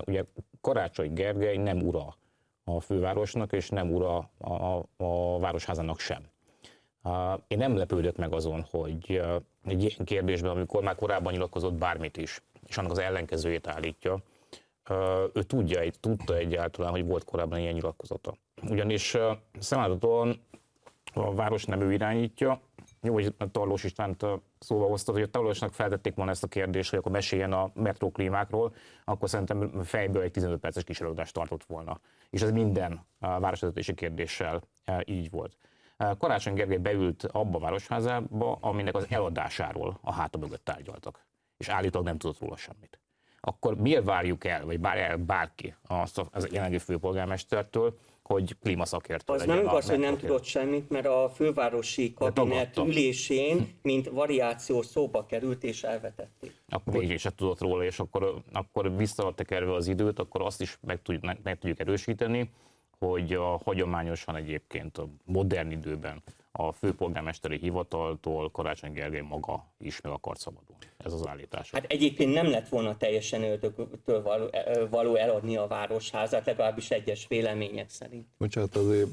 Ugye 0.05 0.23
Karácsony 0.61 1.13
Gergely 1.13 1.57
nem 1.57 1.81
ura 1.81 2.15
a 2.63 2.79
fővárosnak, 2.79 3.51
és 3.51 3.69
nem 3.69 3.93
ura 3.93 4.29
a, 4.37 4.53
a, 4.97 5.39
városházának 5.39 5.99
sem. 5.99 6.23
Én 7.47 7.57
nem 7.57 7.77
lepődök 7.77 8.15
meg 8.15 8.33
azon, 8.33 8.65
hogy 8.69 9.21
egy 9.65 9.83
ilyen 9.83 10.05
kérdésben, 10.05 10.51
amikor 10.51 10.83
már 10.83 10.95
korábban 10.95 11.33
nyilatkozott 11.33 11.73
bármit 11.73 12.17
is, 12.17 12.41
és 12.67 12.77
annak 12.77 12.91
az 12.91 12.97
ellenkezőjét 12.97 13.67
állítja, 13.67 14.23
ő 15.33 15.43
tudja, 15.43 15.91
tudta 15.99 16.35
egyáltalán, 16.35 16.91
hogy 16.91 17.05
volt 17.05 17.23
korábban 17.23 17.59
ilyen 17.59 17.73
nyilatkozata. 17.73 18.35
Ugyanis 18.69 19.17
szemléltatóan 19.59 20.41
a 21.13 21.33
város 21.33 21.65
nem 21.65 21.81
ő 21.81 21.93
irányítja, 21.93 22.61
jó, 23.05 23.13
hogy 23.13 23.33
Tarlós 23.51 23.83
Istvánt 23.83 24.25
szóval 24.59 24.87
hoztad, 24.87 25.15
hogy 25.15 25.23
a 25.23 25.29
Tarlósnak 25.29 25.73
feltették 25.73 26.15
volna 26.15 26.31
ezt 26.31 26.43
a 26.43 26.47
kérdést, 26.47 26.89
hogy 26.89 26.99
akkor 26.99 27.11
meséljen 27.11 27.53
a 27.53 27.71
metróklímákról, 27.73 28.73
akkor 29.05 29.29
szerintem 29.29 29.81
fejből 29.83 30.21
egy 30.21 30.31
15 30.31 30.59
perces 30.59 30.83
kísérlőadást 30.83 31.33
tartott 31.33 31.63
volna. 31.63 31.99
És 32.29 32.41
ez 32.41 32.51
minden 32.51 33.05
városvezetési 33.19 33.93
kérdéssel 33.93 34.61
így 35.05 35.29
volt. 35.29 35.57
Karácsony 36.17 36.53
Gergely 36.53 36.77
beült 36.77 37.23
abba 37.23 37.57
a 37.57 37.61
városházába, 37.61 38.57
aminek 38.61 38.95
az 38.95 39.05
eladásáról 39.09 39.97
a 40.01 40.13
háta 40.13 40.37
mögött 40.37 40.65
tárgyaltak. 40.65 41.25
És 41.57 41.67
állítólag 41.67 42.07
nem 42.07 42.17
tudott 42.17 42.39
róla 42.39 42.57
semmit. 42.57 42.99
Akkor 43.39 43.75
miért 43.75 44.03
várjuk 44.03 44.45
el, 44.45 44.65
vagy 44.65 44.79
bár 44.79 44.97
el 44.97 45.17
bárki 45.17 45.75
azt 45.87 46.21
az 46.31 46.47
jelenlegi 46.51 46.77
főpolgármestertől, 46.77 47.97
hogy 48.27 48.57
klímaszakértő 48.61 49.33
Az 49.33 49.45
nem 49.45 49.59
igaz, 49.59 49.89
hogy 49.89 49.99
nem 49.99 50.17
tudott 50.17 50.43
semmit, 50.43 50.89
mert 50.89 51.05
a 51.05 51.31
fővárosi 51.35 52.13
kabinet 52.13 52.77
ülésén, 52.77 53.77
mint 53.81 54.09
variáció 54.09 54.81
szóba 54.81 55.25
került 55.25 55.63
és 55.63 55.83
elvetették. 55.83 56.53
akkor 56.69 56.99
végig 56.99 57.19
se 57.19 57.31
tudott 57.35 57.61
róla, 57.61 57.83
és 57.83 57.99
akkor, 57.99 58.41
akkor 58.51 58.95
visszatekerve 58.95 59.73
az 59.73 59.87
időt, 59.87 60.19
akkor 60.19 60.41
azt 60.41 60.61
is 60.61 60.77
meg, 60.81 61.01
tud, 61.01 61.23
meg, 61.23 61.39
meg 61.43 61.57
tudjuk 61.57 61.79
erősíteni, 61.79 62.49
hogy 62.99 63.33
a 63.33 63.57
hagyományosan 63.57 64.35
egyébként 64.35 64.97
a 64.97 65.07
modern 65.25 65.71
időben 65.71 66.23
a 66.57 66.71
főpolgármesteri 66.71 67.57
hivataltól 67.57 68.51
Karácsony 68.51 68.91
Gergely 68.91 69.21
maga 69.21 69.65
is 69.77 70.01
meg 70.01 70.11
akart 70.11 70.39
szabadulni. 70.39 70.83
Ez 70.97 71.13
az 71.13 71.27
állítás. 71.27 71.71
Hát 71.71 71.85
egyébként 71.91 72.33
nem 72.33 72.49
lett 72.49 72.67
volna 72.67 72.97
teljesen 72.97 73.43
őtől 73.43 74.21
való, 74.21 74.49
való 74.89 75.15
eladni 75.15 75.57
a 75.57 75.67
városházát, 75.67 76.45
legalábbis 76.45 76.91
egyes 76.91 77.27
vélemények 77.27 77.89
szerint. 77.89 78.27
Bocsánat, 78.37 78.75
azért 78.75 79.07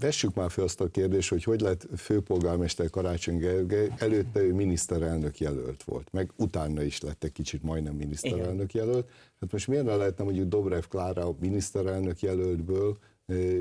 vessük 0.00 0.34
már 0.34 0.50
fel 0.50 0.64
azt 0.64 0.80
a 0.80 0.88
kérdést, 0.88 1.28
hogy 1.28 1.44
hogy 1.44 1.60
lett 1.60 1.86
főpolgármester 1.96 2.90
Karácsony 2.90 3.38
Gergely, 3.38 3.88
előtte 3.98 4.40
ő 4.40 4.54
miniszterelnök 4.54 5.38
jelölt 5.38 5.82
volt, 5.82 6.12
meg 6.12 6.30
utána 6.36 6.82
is 6.82 7.00
lett 7.00 7.24
egy 7.24 7.32
kicsit 7.32 7.62
majdnem 7.62 7.94
miniszterelnök 7.94 8.74
jelölt. 8.74 9.08
Hát 9.40 9.52
most 9.52 9.68
miért 9.68 9.84
ne 9.84 9.96
lehetne 9.96 10.24
mondjuk 10.24 10.48
Dobrev 10.48 10.84
Klára 10.88 11.26
a 11.26 11.34
miniszterelnök 11.40 12.20
jelöltből, 12.20 12.98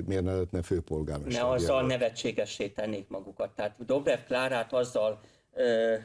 miért 0.06 0.24
ne 0.24 0.32
lehetne 0.32 0.62
főpolgármester 0.62 1.44
Ne 1.44 1.50
azzal 1.50 1.76
jelölt? 1.76 1.88
nevetségessé 1.88 2.68
tennék 2.68 3.08
magukat. 3.08 3.56
Tehát 3.56 3.86
Dobrev 3.86 4.20
Klárát 4.26 4.74
azzal 4.74 5.22
ö, 5.54 5.96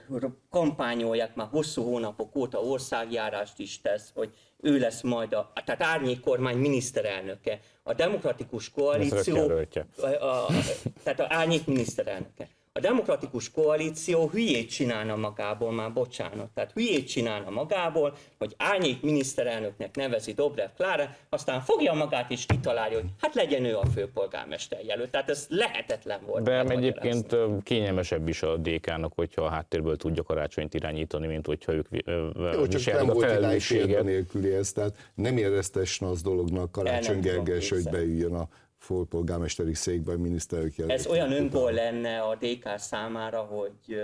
kampányolják 0.50 1.34
már 1.34 1.46
hosszú 1.50 1.82
hónapok 1.82 2.36
óta, 2.36 2.58
országjárást 2.58 3.58
is 3.58 3.80
tesz, 3.80 4.10
hogy 4.14 4.34
ő 4.56 4.78
lesz 4.78 5.02
majd 5.02 5.32
a, 5.32 5.52
tehát 5.64 5.82
árnyék 5.82 6.20
kormány 6.20 6.56
miniszterelnöke. 6.56 7.60
A 7.82 7.94
demokratikus 7.94 8.70
koalíció, 8.70 9.50
a, 9.96 10.06
a, 10.06 10.46
tehát 11.02 11.20
a 11.20 11.26
árnyék 11.28 11.66
miniszterelnöke. 11.66 12.48
A 12.72 12.80
demokratikus 12.80 13.50
koalíció 13.50 14.28
hülyét 14.28 14.70
csinálna 14.70 15.16
magából, 15.16 15.72
már 15.72 15.92
bocsánat, 15.92 16.50
tehát 16.54 16.72
hülyét 16.72 17.08
csinálna 17.08 17.50
magából, 17.50 18.16
hogy 18.38 18.54
árnyék 18.56 19.02
miniszterelnöknek 19.02 19.96
nevezi 19.96 20.32
Dobrev 20.32 20.68
Klára, 20.76 21.16
aztán 21.28 21.60
fogja 21.60 21.92
magát 21.92 22.30
és 22.30 22.46
kitalálja, 22.46 23.00
hogy 23.00 23.08
hát 23.20 23.34
legyen 23.34 23.64
ő 23.64 23.76
a 23.76 23.86
főpolgármester 23.86 24.84
jelölt. 24.84 25.10
Tehát 25.10 25.30
ez 25.30 25.46
lehetetlen 25.48 26.20
volt. 26.26 26.42
De 26.42 26.62
egyébként 26.62 27.36
kényelmesebb 27.62 28.28
is 28.28 28.42
a 28.42 28.56
DK-nak, 28.56 29.12
hogyha 29.14 29.42
a 29.42 29.48
háttérből 29.48 29.96
tudja 29.96 30.22
karácsonyt 30.22 30.74
irányítani, 30.74 31.26
mint 31.26 31.46
hogyha 31.46 31.72
ők 31.72 31.86
Jó, 32.54 32.66
csak 32.66 32.94
nem 32.94 33.10
a 33.10 33.12
volt 33.12 33.26
felelősséget. 33.26 34.04
nélküli 34.04 34.52
ez, 34.52 34.72
tehát 34.72 35.10
nem 35.14 35.36
érezte 35.36 35.80
az 36.00 36.22
dolognak 36.22 36.72
Karácsony 36.72 37.20
Gergely, 37.20 37.66
hogy 37.68 37.84
beüljön 37.90 38.34
a 38.34 38.48
főpolgármesteri 38.80 39.74
székbe, 39.74 40.12
a 40.12 40.16
miniszterelnök 40.16 40.76
jelölt. 40.76 40.98
Ez 40.98 41.06
olyan 41.06 41.32
önból 41.32 41.72
lenne 41.72 42.20
a 42.20 42.34
DK 42.34 42.78
számára, 42.78 43.40
hogy 43.40 43.96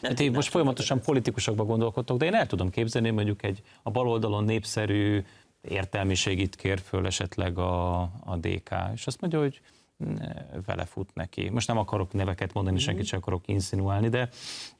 nem 0.00 0.10
Hát 0.10 0.20
én 0.20 0.30
most 0.30 0.48
folyamatosan 0.48 1.00
politikusokba 1.00 1.64
gondolkodtok, 1.64 2.18
de 2.18 2.24
én 2.24 2.34
el 2.34 2.46
tudom 2.46 2.70
képzelni, 2.70 3.10
mondjuk 3.10 3.42
egy 3.42 3.62
a 3.82 3.90
baloldalon 3.90 4.44
népszerű 4.44 5.22
értelmiségit 5.60 6.56
kér 6.56 6.78
föl 6.78 7.06
esetleg 7.06 7.58
a, 7.58 8.00
a 8.00 8.36
DK, 8.40 8.70
és 8.94 9.06
azt 9.06 9.20
mondja, 9.20 9.38
hogy 9.38 9.60
ne, 9.96 10.28
vele 10.66 10.84
fut 10.84 11.14
neki. 11.14 11.48
Most 11.48 11.68
nem 11.68 11.78
akarok 11.78 12.12
neveket 12.12 12.52
mondani, 12.52 12.78
senkit 12.78 13.06
sem 13.06 13.18
akarok 13.18 13.48
insinuálni, 13.48 14.08
de 14.08 14.28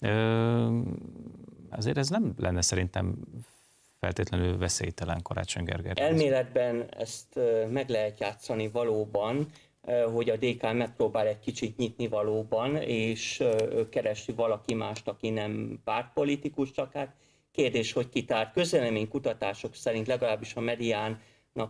ö, 0.00 0.78
azért 1.70 1.96
ez 1.96 2.08
nem 2.08 2.34
lenne 2.36 2.60
szerintem 2.60 3.14
feltétlenül 4.00 4.58
veszélytelen 4.58 5.22
Karácsony 5.22 5.64
Gergely. 5.64 5.92
Elméletben 5.94 6.86
ezt 6.98 7.40
meg 7.70 7.88
lehet 7.88 8.20
játszani 8.20 8.68
valóban, 8.68 9.46
hogy 10.12 10.30
a 10.30 10.36
DK 10.36 10.72
megpróbál 10.72 11.26
egy 11.26 11.38
kicsit 11.38 11.76
nyitni 11.76 12.08
valóban, 12.08 12.76
és 12.76 13.42
keresi 13.90 14.32
valaki 14.32 14.74
mást, 14.74 15.08
aki 15.08 15.30
nem 15.30 15.80
pártpolitikus, 15.84 16.70
csak 16.70 16.92
hát 16.92 17.14
kérdés, 17.52 17.92
hogy 17.92 18.08
kitárt. 18.08 18.52
Közleménykutatások 18.52 19.74
szerint 19.74 20.06
legalábbis 20.06 20.54
a 20.54 20.60
mediánnak 20.60 21.20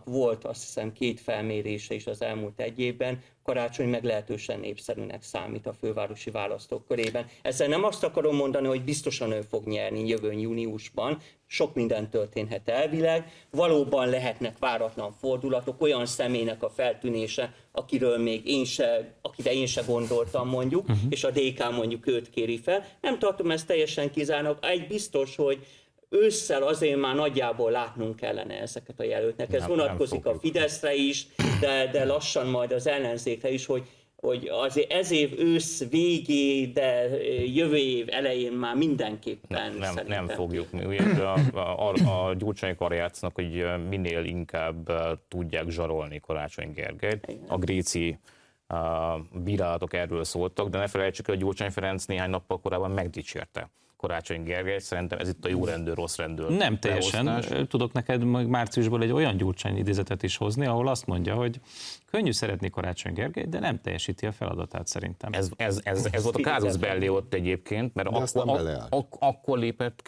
volt 0.05 0.43
azt 0.43 0.61
hiszem 0.61 0.91
két 0.91 1.19
felmérése 1.19 1.93
is 1.93 2.07
az 2.07 2.21
elmúlt 2.21 2.59
egy 2.59 2.79
évben, 2.79 3.21
Karácsony 3.47 3.89
meglehetősen 3.89 4.59
népszerűnek 4.59 5.23
számít 5.23 5.67
a 5.67 5.73
fővárosi 5.73 6.31
választók 6.31 6.87
körében. 6.87 7.25
Ezzel 7.41 7.67
nem 7.67 7.83
azt 7.83 8.03
akarom 8.03 8.35
mondani, 8.35 8.67
hogy 8.67 8.83
biztosan 8.83 9.31
ő 9.31 9.41
fog 9.41 9.67
nyerni 9.67 10.07
jövőn 10.07 10.39
júniusban, 10.39 11.17
sok 11.45 11.75
minden 11.75 12.09
történhet 12.09 12.69
elvileg, 12.69 13.31
valóban 13.51 14.09
lehetnek 14.09 14.57
váratlan 14.59 15.11
fordulatok, 15.11 15.81
olyan 15.81 16.05
személynek 16.05 16.63
a 16.63 16.69
feltűnése, 16.69 17.53
akiről 17.71 18.17
még 18.17 18.47
én 18.47 18.65
se, 18.65 19.13
akire 19.21 19.53
én 19.53 19.67
se 19.67 19.81
gondoltam 19.81 20.47
mondjuk, 20.47 20.89
uh-huh. 20.89 20.99
és 21.09 21.23
a 21.23 21.31
DK 21.31 21.71
mondjuk 21.71 22.07
őt 22.07 22.29
kéri 22.29 22.57
fel. 22.57 22.85
Nem 23.01 23.19
tartom 23.19 23.51
ezt 23.51 23.67
teljesen 23.67 24.11
kizárnak. 24.11 24.65
Egy 24.65 24.87
biztos, 24.87 25.35
hogy 25.35 25.65
ősszel 26.09 26.63
azért 26.63 26.99
már 26.99 27.15
nagyjából 27.15 27.71
látnunk 27.71 28.15
kellene 28.15 28.61
ezeket 28.61 28.99
a 28.99 29.03
jelöltnek. 29.03 29.53
Ez 29.53 29.59
Nem- 29.59 29.69
nem 29.69 29.77
vonatkozik 29.77 30.25
a 30.25 30.31
fogjuk. 30.31 30.41
Fideszre 30.41 30.93
is, 30.93 31.27
de, 31.59 31.89
de 31.91 32.05
lassan 32.05 32.47
majd 32.47 32.71
az 32.71 32.87
ellenzékre 32.87 33.49
is, 33.49 33.65
hogy 33.65 33.83
hogy 34.21 34.47
azért 34.51 34.91
ez 34.91 35.11
év 35.11 35.39
ősz 35.39 35.89
végé, 35.89 36.65
de 36.65 37.07
jövő 37.45 37.75
év 37.75 38.07
elején 38.09 38.51
már 38.51 38.75
mindenképpen 38.75 39.73
Nem, 39.73 39.93
nem, 39.93 40.07
nem 40.07 40.27
fogjuk. 40.27 40.71
Mi 40.71 40.85
ugye 40.85 41.23
a, 41.23 41.39
a, 41.53 41.93
a, 41.93 42.27
a 42.27 42.33
gyurcsányok 42.33 42.81
arra 42.81 42.95
játszanak, 42.95 43.35
hogy 43.35 43.65
minél 43.89 44.23
inkább 44.23 44.89
eh, 44.89 45.11
tudják 45.27 45.69
zsarolni 45.69 46.19
Karácsony 46.19 46.71
Gergelyt. 46.73 47.27
A 47.47 47.57
gréci 47.57 48.19
a 48.67 49.17
bírálatok 49.31 49.93
erről 49.93 50.23
szóltak, 50.23 50.69
de 50.69 50.77
ne 50.77 50.87
felejtsük 50.87 51.27
el, 51.27 51.35
hogy 51.35 51.43
Gyurcsány 51.43 51.71
Ferenc 51.71 52.05
néhány 52.05 52.29
nappal 52.29 52.59
korábban 52.59 52.91
megdicsérte 52.91 53.69
Karácsony 53.97 54.43
Gergely. 54.43 54.79
Szerintem 54.79 55.19
ez 55.19 55.29
itt 55.29 55.45
a 55.45 55.49
jó 55.49 55.65
rendőr, 55.65 55.95
rossz 55.95 56.17
rendőr. 56.17 56.49
Nem 56.49 56.79
teljesen. 56.79 57.25
beosztás. 57.25 57.67
Tudok 57.67 57.91
neked 57.91 58.23
majd 58.23 58.47
márciusból 58.47 59.01
egy 59.01 59.11
olyan 59.11 59.37
gyurcsány 59.37 59.77
idézetet 59.77 60.23
is 60.23 60.37
hozni, 60.37 60.65
ahol 60.65 60.87
azt 60.87 61.05
mondja, 61.05 61.35
hogy 61.35 61.59
könnyű 62.05 62.31
szeretni 62.31 62.69
Karácsony 62.69 63.13
Gergely, 63.13 63.45
de 63.45 63.59
nem 63.59 63.81
teljesíti 63.81 64.25
a 64.25 64.31
feladatát 64.31 64.87
szerintem. 64.87 65.33
Ez, 65.33 65.49
ez, 65.55 65.79
ez, 65.83 66.07
ez 66.11 66.23
volt 66.23 66.35
a 66.35 66.41
kázus 66.41 66.77
belli 66.77 67.09
ott 67.09 67.33
egyébként, 67.33 67.93
mert 67.93 68.07
akkor, 68.07 68.43
ak, 68.45 68.87
ak, 68.89 69.15
akkor 69.19 69.57
lépett 69.57 70.01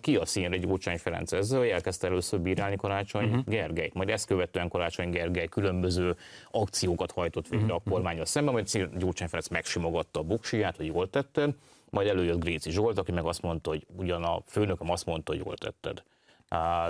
ki- 0.00 0.16
a 0.16 0.26
színre 0.26 0.56
Gyurcsány 0.56 0.98
Ferenc 0.98 1.32
ezzel, 1.32 1.58
hogy 1.58 1.68
elkezdte 1.68 2.06
először 2.06 2.40
bírálni 2.40 2.76
Karácsony 2.76 3.24
uh-huh. 3.24 3.44
Gergelyt. 3.44 3.94
Majd 3.94 4.08
ezt 4.08 4.26
követően 4.26 4.68
Karácsony 4.68 5.10
Gergely 5.10 5.46
különböző 5.46 6.16
akciókat 6.50 7.12
hajtott 7.12 7.48
végre 7.48 7.64
uh-huh. 7.66 7.82
a 7.86 7.90
kormányos 7.90 8.28
szemben, 8.28 8.52
majd 8.52 8.88
Gyurcsány 8.98 9.28
Ferenc 9.28 9.48
megsimogatta 9.48 10.20
a 10.20 10.22
buksiját, 10.22 10.76
hogy 10.76 10.86
jól 10.86 11.10
tetted, 11.10 11.54
majd 11.94 12.08
előjött 12.08 12.40
Gréci 12.40 12.70
Zsolt, 12.70 12.98
aki 12.98 13.12
meg 13.12 13.24
azt 13.24 13.42
mondta, 13.42 13.70
hogy 13.70 13.86
ugyan 13.96 14.24
a 14.24 14.42
főnököm 14.46 14.90
azt 14.90 15.06
mondta, 15.06 15.32
hogy 15.32 15.42
jól 15.44 15.56
tetted. 15.56 16.02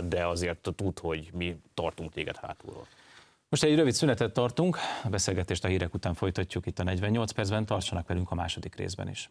De 0.08 0.26
azért 0.26 0.72
tud, 0.74 0.98
hogy 0.98 1.30
mi 1.32 1.56
tartunk 1.74 2.12
téged 2.12 2.36
hátulról. 2.36 2.86
Most 3.48 3.62
egy 3.62 3.76
rövid 3.76 3.92
szünetet 3.92 4.32
tartunk, 4.32 4.78
a 5.04 5.08
beszélgetést 5.08 5.64
a 5.64 5.68
hírek 5.68 5.94
után 5.94 6.14
folytatjuk 6.14 6.66
itt 6.66 6.78
a 6.78 6.82
48 6.82 7.32
percben, 7.32 7.66
tartsanak 7.66 8.06
velünk 8.06 8.30
a 8.30 8.34
második 8.34 8.74
részben 8.74 9.08
is. 9.08 9.30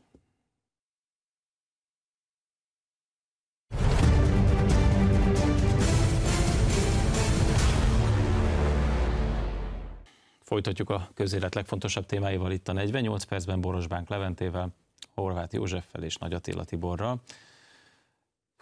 Folytatjuk 10.43 10.89
a 10.89 11.09
közélet 11.13 11.55
legfontosabb 11.55 12.05
témáival 12.05 12.51
itt 12.51 12.67
a 12.67 12.73
48 12.73 13.23
percben 13.23 13.62
Borosbánk 13.62 14.09
Leventével, 14.09 14.73
Horváth 15.15 15.54
Józseffel 15.54 16.04
és 16.04 16.15
Nagy 16.15 16.34
Attila 16.34 16.63
Tiborral 16.63 17.21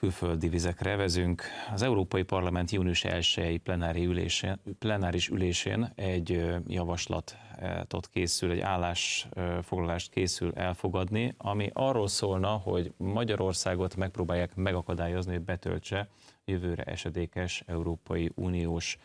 külföldi 0.01 0.49
vizekre 0.49 0.95
vezünk. 0.95 1.43
Az 1.73 1.81
Európai 1.81 2.23
Parlament 2.23 2.71
június 2.71 3.03
1-i 3.07 3.59
plenári 3.63 4.05
ülésén, 4.05 4.59
plenáris 4.79 5.29
ülésén 5.29 5.91
egy 5.95 6.45
javaslatot 6.67 8.07
készül, 8.11 8.51
egy 8.51 8.59
állásfoglalást 8.59 10.11
készül 10.11 10.53
elfogadni, 10.53 11.33
ami 11.37 11.69
arról 11.73 12.07
szólna, 12.07 12.47
hogy 12.47 12.93
Magyarországot 12.97 13.95
megpróbálják 13.95 14.55
megakadályozni, 14.55 15.31
hogy 15.33 15.43
betöltse 15.43 16.09
jövőre 16.45 16.83
esedékes 16.83 17.63
Európai 17.65 18.31
Uniós 18.35 18.97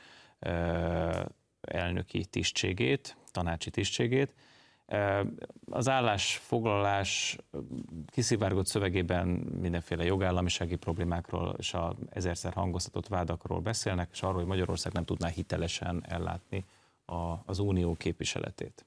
elnöki 1.61 2.25
tisztségét, 2.25 3.17
tanácsi 3.31 3.71
tisztségét. 3.71 4.35
Az 5.70 5.88
állásfoglalás 5.88 7.38
kiszivárgott 8.07 8.66
szövegében 8.66 9.27
mindenféle 9.61 10.05
jogállamisági 10.05 10.77
problémákról 10.77 11.55
és 11.59 11.75
a 11.75 11.96
ezerszer 12.11 12.53
hangoztatott 12.53 13.07
vádakról 13.09 13.61
beszélnek, 13.61 14.09
és 14.12 14.22
arról, 14.22 14.35
hogy 14.35 14.46
Magyarország 14.46 14.92
nem 14.92 15.05
tudná 15.05 15.29
hitelesen 15.29 16.05
ellátni 16.09 16.64
a, 17.05 17.33
az 17.46 17.59
unió 17.59 17.94
képviseletét. 17.94 18.87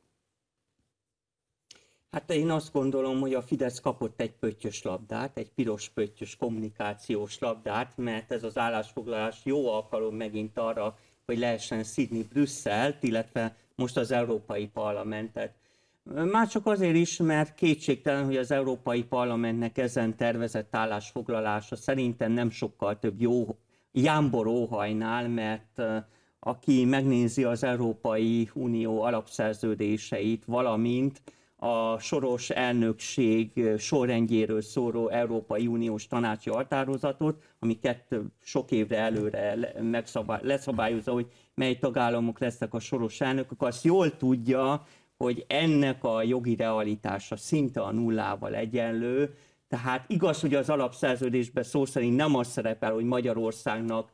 Hát 2.11 2.31
én 2.31 2.49
azt 2.49 2.71
gondolom, 2.71 3.19
hogy 3.19 3.33
a 3.33 3.41
Fidesz 3.41 3.79
kapott 3.79 4.21
egy 4.21 4.31
pöttyös 4.31 4.81
labdát, 4.81 5.37
egy 5.37 5.51
piros 5.51 5.89
pöttyös 5.89 6.35
kommunikációs 6.35 7.39
labdát, 7.39 7.97
mert 7.97 8.31
ez 8.31 8.43
az 8.43 8.57
állásfoglalás 8.57 9.39
jó 9.43 9.69
alkalom 9.73 10.15
megint 10.15 10.57
arra, 10.57 10.97
hogy 11.25 11.37
lehessen 11.37 11.83
szidni 11.83 12.23
Brüsszelt, 12.23 13.03
illetve 13.03 13.55
most 13.75 13.97
az 13.97 14.11
Európai 14.11 14.67
Parlamentet. 14.67 15.53
Már 16.03 16.47
csak 16.47 16.65
azért 16.65 16.95
is, 16.95 17.17
mert 17.17 17.53
kétségtelen, 17.53 18.25
hogy 18.25 18.37
az 18.37 18.51
Európai 18.51 19.03
Parlamentnek 19.03 19.77
ezen 19.77 20.15
tervezett 20.15 20.75
állásfoglalása 20.75 21.75
szerintem 21.75 22.31
nem 22.31 22.49
sokkal 22.49 22.99
több 22.99 23.21
jó 23.21 23.57
jámbor 23.91 24.47
óhajnál, 24.47 25.27
mert 25.27 25.81
aki 26.39 26.85
megnézi 26.85 27.43
az 27.43 27.63
Európai 27.63 28.49
Unió 28.53 29.01
alapszerződéseit, 29.01 30.45
valamint 30.45 31.21
a 31.61 31.99
soros 31.99 32.49
elnökség 32.49 33.69
sorrendjéről 33.77 34.61
szóró 34.61 35.09
Európai 35.09 35.67
Uniós 35.67 36.07
tanácsi 36.07 36.49
határozatot, 36.49 37.43
ami 37.59 37.79
kettő, 37.79 38.25
sok 38.41 38.71
évre 38.71 38.97
előre 38.97 39.73
megszabály, 39.81 40.39
leszabályozza, 40.43 41.11
hogy 41.11 41.27
mely 41.55 41.77
tagállamok 41.77 42.39
lesznek 42.39 42.73
a 42.73 42.79
soros 42.79 43.21
elnökök, 43.21 43.61
azt 43.61 43.83
jól 43.83 44.17
tudja, 44.17 44.85
hogy 45.23 45.45
ennek 45.47 46.03
a 46.03 46.23
jogi 46.23 46.55
realitása 46.55 47.35
szinte 47.35 47.81
a 47.81 47.91
nullával 47.91 48.55
egyenlő, 48.55 49.35
tehát 49.67 50.05
igaz, 50.07 50.41
hogy 50.41 50.55
az 50.55 50.69
alapszerződésben 50.69 51.63
szó 51.63 51.85
szerint 51.85 52.15
nem 52.15 52.35
az 52.35 52.47
szerepel, 52.47 52.93
hogy 52.93 53.03
Magyarországnak 53.03 54.11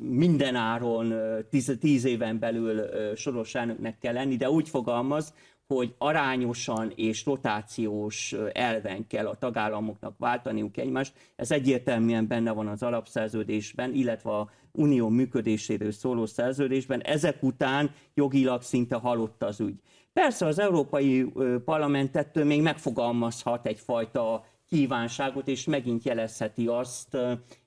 minden 0.00 0.54
áron 0.54 1.14
tíz, 1.50 1.76
tíz 1.80 2.04
éven 2.04 2.38
belül 2.38 2.82
soros 3.14 3.54
elnöknek 3.54 3.98
kell 3.98 4.12
lenni, 4.12 4.36
de 4.36 4.50
úgy 4.50 4.68
fogalmaz, 4.68 5.34
hogy 5.66 5.94
arányosan 5.98 6.92
és 6.94 7.24
rotációs 7.24 8.34
elven 8.52 9.06
kell 9.06 9.26
a 9.26 9.34
tagállamoknak 9.34 10.14
váltaniuk 10.18 10.76
egymást. 10.76 11.12
Ez 11.36 11.50
egyértelműen 11.50 12.26
benne 12.26 12.52
van 12.52 12.66
az 12.66 12.82
alapszerződésben, 12.82 13.94
illetve 13.94 14.30
a 14.30 14.50
unió 14.72 15.08
működéséről 15.08 15.92
szóló 15.92 16.26
szerződésben. 16.26 17.00
Ezek 17.00 17.42
után 17.42 17.90
jogilag 18.14 18.62
szinte 18.62 18.96
halott 18.96 19.42
az 19.42 19.60
ügy. 19.60 19.80
Persze 20.12 20.46
az 20.46 20.58
Európai 20.58 21.32
Parlament 21.64 22.16
ettől 22.16 22.44
még 22.44 22.62
megfogalmazhat 22.62 23.66
egyfajta 23.66 24.44
kívánságot, 24.68 25.48
és 25.48 25.64
megint 25.64 26.04
jelezheti 26.04 26.66
azt, 26.66 27.16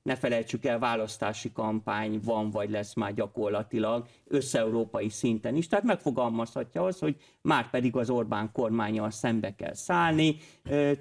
ne 0.04 0.16
felejtsük 0.16 0.66
el, 0.66 0.80
választási 0.80 1.52
kampány 1.52 2.20
van, 2.24 2.50
vagy 2.50 2.70
lesz 2.70 2.94
már 2.94 3.14
gyakorlatilag 3.14 4.08
összeurópai 4.28 5.10
szinten 5.10 5.56
is. 5.56 5.68
Tehát 5.68 5.86
megfogalmazhatja 5.86 6.84
azt, 6.84 7.00
hogy 7.00 7.16
már 7.42 7.70
pedig 7.70 7.96
az 7.96 8.10
Orbán 8.10 8.52
kormányjal 8.52 9.10
szembe 9.12 9.56
kell 9.56 9.74
szállni. 9.74 10.38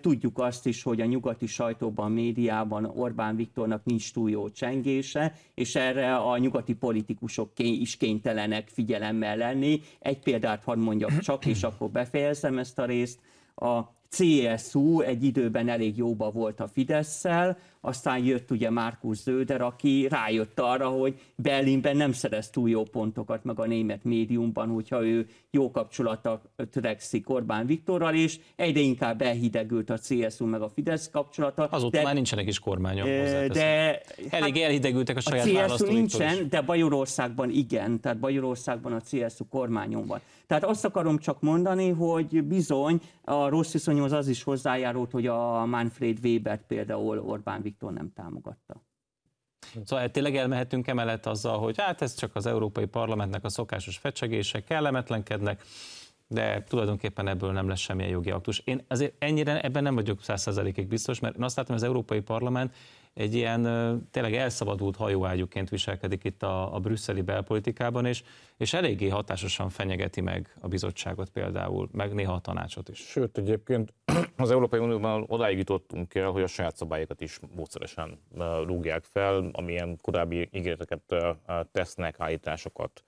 Tudjuk 0.00 0.38
azt 0.38 0.66
is, 0.66 0.82
hogy 0.82 1.00
a 1.00 1.04
nyugati 1.04 1.46
sajtóban, 1.46 2.12
médiában 2.12 2.84
Orbán 2.84 3.36
Viktornak 3.36 3.84
nincs 3.84 4.12
túl 4.12 4.30
jó 4.30 4.50
csengése, 4.50 5.32
és 5.54 5.74
erre 5.74 6.16
a 6.16 6.38
nyugati 6.38 6.74
politikusok 6.74 7.50
is 7.56 7.96
kénytelenek 7.96 8.68
figyelemmel 8.68 9.36
lenni. 9.36 9.80
Egy 9.98 10.18
példát 10.18 10.64
hadd 10.64 10.78
mondjak 10.78 11.18
csak, 11.18 11.46
és 11.46 11.62
akkor 11.62 11.90
befejezem 11.90 12.58
ezt 12.58 12.78
a 12.78 12.84
részt. 12.84 13.20
A 13.54 13.98
CSU 14.10 15.00
egy 15.00 15.22
időben 15.24 15.68
elég 15.68 15.96
jóba 15.96 16.30
volt 16.30 16.60
a 16.60 16.68
Fidesz-szel, 16.68 17.58
aztán 17.80 18.24
jött 18.24 18.50
ugye 18.50 18.70
Márkusz 18.70 19.22
Zöder, 19.22 19.60
aki 19.60 20.06
rájött 20.10 20.60
arra, 20.60 20.88
hogy 20.88 21.20
Berlinben 21.34 21.96
nem 21.96 22.12
szerez 22.12 22.50
túl 22.50 22.68
jó 22.68 22.82
pontokat, 22.82 23.44
meg 23.44 23.58
a 23.58 23.66
német 23.66 24.04
médiumban, 24.04 24.68
hogyha 24.68 25.04
ő 25.04 25.26
jó 25.50 25.70
kapcsolata 25.70 26.42
törekszik 26.70 27.30
Orbán 27.30 27.66
Viktorral, 27.66 28.14
és 28.14 28.38
egyre 28.56 28.80
inkább 28.80 29.22
elhidegült 29.22 29.90
a 29.90 29.98
CSU 29.98 30.46
meg 30.46 30.60
a 30.60 30.68
Fidesz 30.68 31.10
kapcsolata. 31.10 31.64
Azóta 31.70 31.96
de, 31.98 32.04
már 32.04 32.14
nincsenek 32.14 32.46
is 32.46 32.58
kormányok. 32.58 33.06
De, 33.06 34.00
Elég 34.30 34.56
hát, 34.56 34.64
elhidegültek 34.64 35.16
a 35.16 35.20
saját 35.20 35.70
A 35.70 35.74
CSU 35.74 35.92
nincsen, 35.92 36.34
is. 36.34 36.48
de 36.48 36.60
Bajorországban 36.60 37.50
igen, 37.50 38.00
tehát 38.00 38.18
Bajorországban 38.18 38.92
a 38.92 39.00
CSU 39.00 39.48
kormányon 39.48 40.06
van. 40.06 40.20
Tehát 40.46 40.64
azt 40.64 40.84
akarom 40.84 41.18
csak 41.18 41.40
mondani, 41.40 41.88
hogy 41.88 42.44
bizony 42.44 43.00
a 43.24 43.48
rossz 43.48 43.72
viszonyhoz 43.72 44.12
az 44.12 44.28
is 44.28 44.42
hozzájárult, 44.42 45.10
hogy 45.10 45.26
a 45.26 45.66
Manfred 45.66 46.18
Weber 46.22 46.66
például 46.66 47.18
Orbán 47.18 47.62
Viktor 47.62 47.69
nem 47.78 48.12
támogatta. 48.12 48.84
Szóval 49.84 50.10
tényleg 50.10 50.36
elmehetünk 50.36 50.86
emellett 50.86 51.26
azzal, 51.26 51.58
hogy 51.58 51.78
hát 51.78 52.02
ez 52.02 52.14
csak 52.14 52.36
az 52.36 52.46
Európai 52.46 52.86
Parlamentnek 52.86 53.44
a 53.44 53.48
szokásos 53.48 53.98
fecsegése, 53.98 54.64
kellemetlenkednek, 54.64 55.64
de 56.26 56.64
tulajdonképpen 56.64 57.28
ebből 57.28 57.52
nem 57.52 57.68
lesz 57.68 57.78
semmilyen 57.78 58.10
jogi 58.10 58.30
aktus. 58.30 58.58
Én 58.58 58.84
azért 58.88 59.14
ennyire 59.18 59.60
ebben 59.60 59.82
nem 59.82 59.94
vagyok 59.94 60.22
százszerzalékig 60.22 60.86
biztos, 60.86 61.20
mert 61.20 61.36
én 61.36 61.42
azt 61.42 61.56
látom, 61.56 61.74
hogy 61.74 61.82
az 61.82 61.88
Európai 61.88 62.20
Parlament 62.20 62.74
egy 63.20 63.34
ilyen 63.34 63.62
tényleg 64.10 64.34
elszabadult 64.34 64.96
hajóágyúként 64.96 65.68
viselkedik 65.68 66.24
itt 66.24 66.42
a, 66.42 66.74
a 66.74 66.78
brüsszeli 66.78 67.20
belpolitikában, 67.20 68.06
és, 68.06 68.22
és 68.56 68.72
eléggé 68.72 69.08
hatásosan 69.08 69.68
fenyegeti 69.68 70.20
meg 70.20 70.56
a 70.60 70.68
bizottságot 70.68 71.30
például, 71.30 71.88
meg 71.92 72.14
néha 72.14 72.32
a 72.32 72.40
tanácsot 72.40 72.88
is. 72.88 72.98
Sőt, 72.98 73.38
egyébként 73.38 73.94
az 74.36 74.50
Európai 74.50 74.80
Unióban 74.80 75.24
odáig 75.28 75.58
jutottunk 75.58 76.14
el, 76.14 76.30
hogy 76.30 76.42
a 76.42 76.46
saját 76.46 76.76
szabályokat 76.76 77.20
is 77.20 77.40
módszeresen 77.54 78.18
rúgják 78.66 79.04
fel, 79.04 79.50
amilyen 79.52 79.98
korábbi 80.02 80.48
ígéreteket 80.52 81.14
tesznek, 81.72 82.14
állításokat 82.18 83.04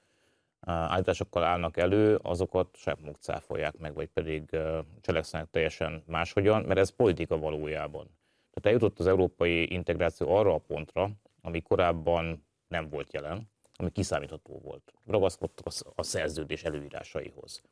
állításokkal 0.66 1.44
állnak 1.44 1.77
elő, 1.77 2.18
azokat 2.22 2.68
sem 2.77 2.96
cáfolják 3.20 3.79
meg, 3.79 3.94
vagy 3.94 4.09
pedig 4.09 4.57
cselekszenek 5.01 5.51
teljesen 5.51 6.03
máshogyan, 6.07 6.62
mert 6.62 6.79
ez 6.79 6.90
politika 6.90 7.38
valójában. 7.38 8.11
Tehát 8.52 8.66
eljutott 8.66 8.98
az 8.98 9.06
európai 9.06 9.72
integráció 9.72 10.34
arra 10.34 10.54
a 10.54 10.58
pontra, 10.58 11.10
ami 11.40 11.62
korábban 11.62 12.46
nem 12.68 12.88
volt 12.88 13.12
jelen, 13.12 13.50
ami 13.76 13.90
kiszámítható 13.90 14.60
volt. 14.64 14.92
Ragaszkodtak 15.06 15.66
a 15.94 16.02
szerződés 16.02 16.64
előírásaihoz. 16.64 17.62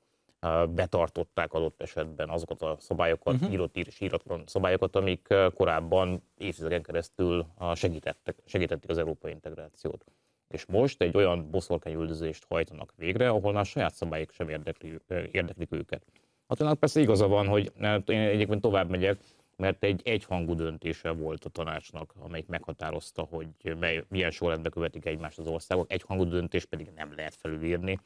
Betartották 0.69 1.53
adott 1.53 1.83
esetben 1.83 2.29
azokat 2.29 2.63
a 2.63 2.77
szabályokat, 2.79 3.35
uh-huh. 3.35 3.53
írott 3.53 3.77
és 3.77 4.01
íratlan 4.01 4.43
szabályokat, 4.47 4.97
amik 4.97 5.35
korábban 5.55 6.23
évtizedeken 6.39 6.83
keresztül 6.83 7.47
segítettek, 7.75 8.37
segítették 8.45 8.91
az 8.91 8.99
európai 8.99 9.33
integrációt. 9.33 10.05
És 10.49 10.67
most 10.67 11.03
egy 11.03 11.17
olyan 11.17 11.51
boszorkányüldözést 11.51 12.47
hajtanak 12.49 12.93
végre, 12.97 13.29
ahol 13.29 13.53
már 13.53 13.67
saját 13.67 13.95
szabályok 13.95 14.33
sem 14.33 14.49
érdekli, 14.49 14.99
érdeklik 15.31 15.73
őket. 15.73 16.05
Hát 16.49 16.75
persze 16.75 17.01
igaza 17.01 17.29
van, 17.29 17.47
hogy 17.47 17.73
én 18.07 18.21
egyébként 18.21 18.61
tovább 18.61 18.91
megyek, 18.91 19.19
mert 19.61 19.85
egy 19.85 20.01
egyhangú 20.05 20.55
döntése 20.55 21.11
volt 21.11 21.45
a 21.45 21.49
tanácsnak, 21.49 22.15
amelyik 22.19 22.47
meghatározta, 22.47 23.23
hogy 23.23 23.49
mely, 23.79 24.05
milyen 24.09 24.31
sorrendben 24.31 24.73
követik 24.73 25.05
egymást 25.05 25.39
az 25.39 25.47
országok. 25.47 25.93
Egyhangú 25.93 26.25
döntés 26.25 26.65
pedig 26.65 26.91
nem 26.97 27.15
lehet 27.17 27.35
felülírni. 27.35 28.01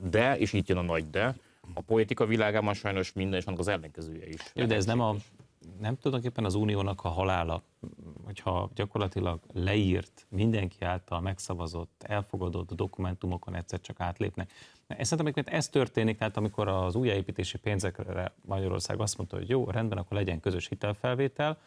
De, 0.00 0.38
és 0.38 0.52
itt 0.52 0.68
jön 0.68 0.78
a 0.78 0.82
nagy 0.82 1.10
de, 1.10 1.34
a 1.74 1.80
politika 1.80 2.26
világában 2.26 2.74
sajnos 2.74 3.12
minden 3.12 3.38
és 3.38 3.44
annak 3.44 3.58
az 3.58 3.68
ellenkezője 3.68 4.28
is. 4.28 4.40
Jó, 4.54 4.64
de 4.64 4.74
ez 4.74 4.84
nem 4.84 5.00
a 5.00 5.16
nem 5.80 5.96
tulajdonképpen 5.96 6.44
az 6.44 6.54
uniónak 6.54 7.04
a 7.04 7.08
halála, 7.08 7.62
hogyha 8.24 8.70
gyakorlatilag 8.74 9.40
leírt, 9.52 10.26
mindenki 10.28 10.84
által 10.84 11.20
megszavazott, 11.20 12.02
elfogadott 12.02 12.72
dokumentumokon 12.72 13.54
egyszer 13.54 13.80
csak 13.80 14.00
átlépnek. 14.00 14.52
Ez 14.86 15.08
szerintem 15.08 15.44
hogy 15.44 15.54
ez 15.54 15.68
történik, 15.68 16.18
tehát 16.18 16.36
amikor 16.36 16.68
az 16.68 16.94
újjáépítési 16.94 17.58
pénzekre 17.58 18.34
Magyarország 18.44 19.00
azt 19.00 19.16
mondta, 19.16 19.36
hogy 19.36 19.48
jó, 19.48 19.70
rendben, 19.70 19.98
akkor 19.98 20.16
legyen 20.16 20.40
közös 20.40 20.68
hitelfelvétel, 20.68 21.58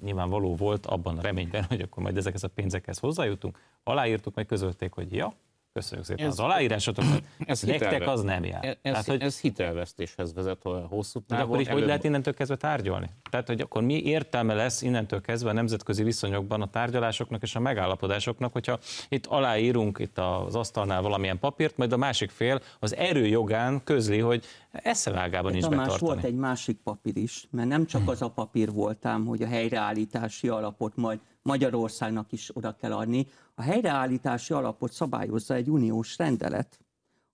nyilvánvaló 0.00 0.54
volt 0.54 0.86
abban 0.86 1.18
a 1.18 1.22
reményben, 1.22 1.64
hogy 1.64 1.80
akkor 1.80 2.02
majd 2.02 2.16
ezekhez 2.16 2.44
a 2.44 2.48
pénzekhez 2.48 2.98
hozzájutunk, 2.98 3.58
aláírtuk, 3.82 4.34
meg 4.34 4.46
közölték, 4.46 4.92
hogy 4.92 5.12
ja, 5.12 5.34
Köszönjük 5.76 6.06
szépen 6.06 6.26
ez, 6.26 6.32
az 6.32 6.38
aláírásotokat. 6.38 7.22
Ez 7.46 7.62
nektek 7.62 7.90
hitelve, 7.90 8.12
az 8.12 8.22
nem 8.22 8.44
jár. 8.44 8.64
Ez, 8.64 8.76
Tehát, 8.82 9.06
hogy, 9.06 9.22
ez 9.22 9.40
hitelvesztéshez 9.40 10.34
vezet 10.34 10.64
a 10.64 10.86
hosszú 10.90 11.20
távon. 11.20 11.44
De 11.44 11.50
akkor 11.50 11.60
így 11.60 11.66
előbb... 11.66 11.78
hogy 11.78 11.88
lehet 11.88 12.04
innentől 12.04 12.34
kezdve 12.34 12.56
tárgyalni? 12.56 13.06
Tehát, 13.30 13.46
hogy 13.46 13.60
akkor 13.60 13.82
mi 13.82 14.02
értelme 14.02 14.54
lesz 14.54 14.82
innentől 14.82 15.20
kezdve 15.20 15.50
a 15.50 15.52
nemzetközi 15.52 16.02
viszonyokban 16.02 16.62
a 16.62 16.70
tárgyalásoknak 16.70 17.42
és 17.42 17.54
a 17.54 17.60
megállapodásoknak, 17.60 18.52
hogyha 18.52 18.78
itt 19.08 19.26
aláírunk 19.26 19.98
itt 19.98 20.18
az 20.18 20.54
asztalnál 20.54 21.02
valamilyen 21.02 21.38
papírt, 21.38 21.76
majd 21.76 21.92
a 21.92 21.96
másik 21.96 22.30
fél 22.30 22.60
az 22.78 22.96
erőjogán 22.96 23.84
közli, 23.84 24.18
hogy 24.18 24.44
eszevágában 24.70 25.52
nincs 25.52 25.64
Tamás, 25.64 25.78
betartani. 25.78 26.10
volt 26.10 26.24
egy 26.24 26.36
másik 26.36 26.78
papír 26.84 27.16
is, 27.16 27.46
mert 27.50 27.68
nem 27.68 27.86
csak 27.86 28.08
az 28.08 28.22
a 28.22 28.28
papír 28.28 28.72
voltám, 28.72 29.24
hogy 29.24 29.42
a 29.42 29.46
helyreállítási 29.46 30.48
alapot 30.48 30.96
majd 30.96 31.20
Magyarországnak 31.42 32.32
is 32.32 32.50
oda 32.56 32.76
kell 32.80 32.92
adni. 32.92 33.26
A 33.58 33.62
helyreállítási 33.62 34.52
alapot 34.52 34.92
szabályozza 34.92 35.54
egy 35.54 35.70
uniós 35.70 36.18
rendelet, 36.18 36.78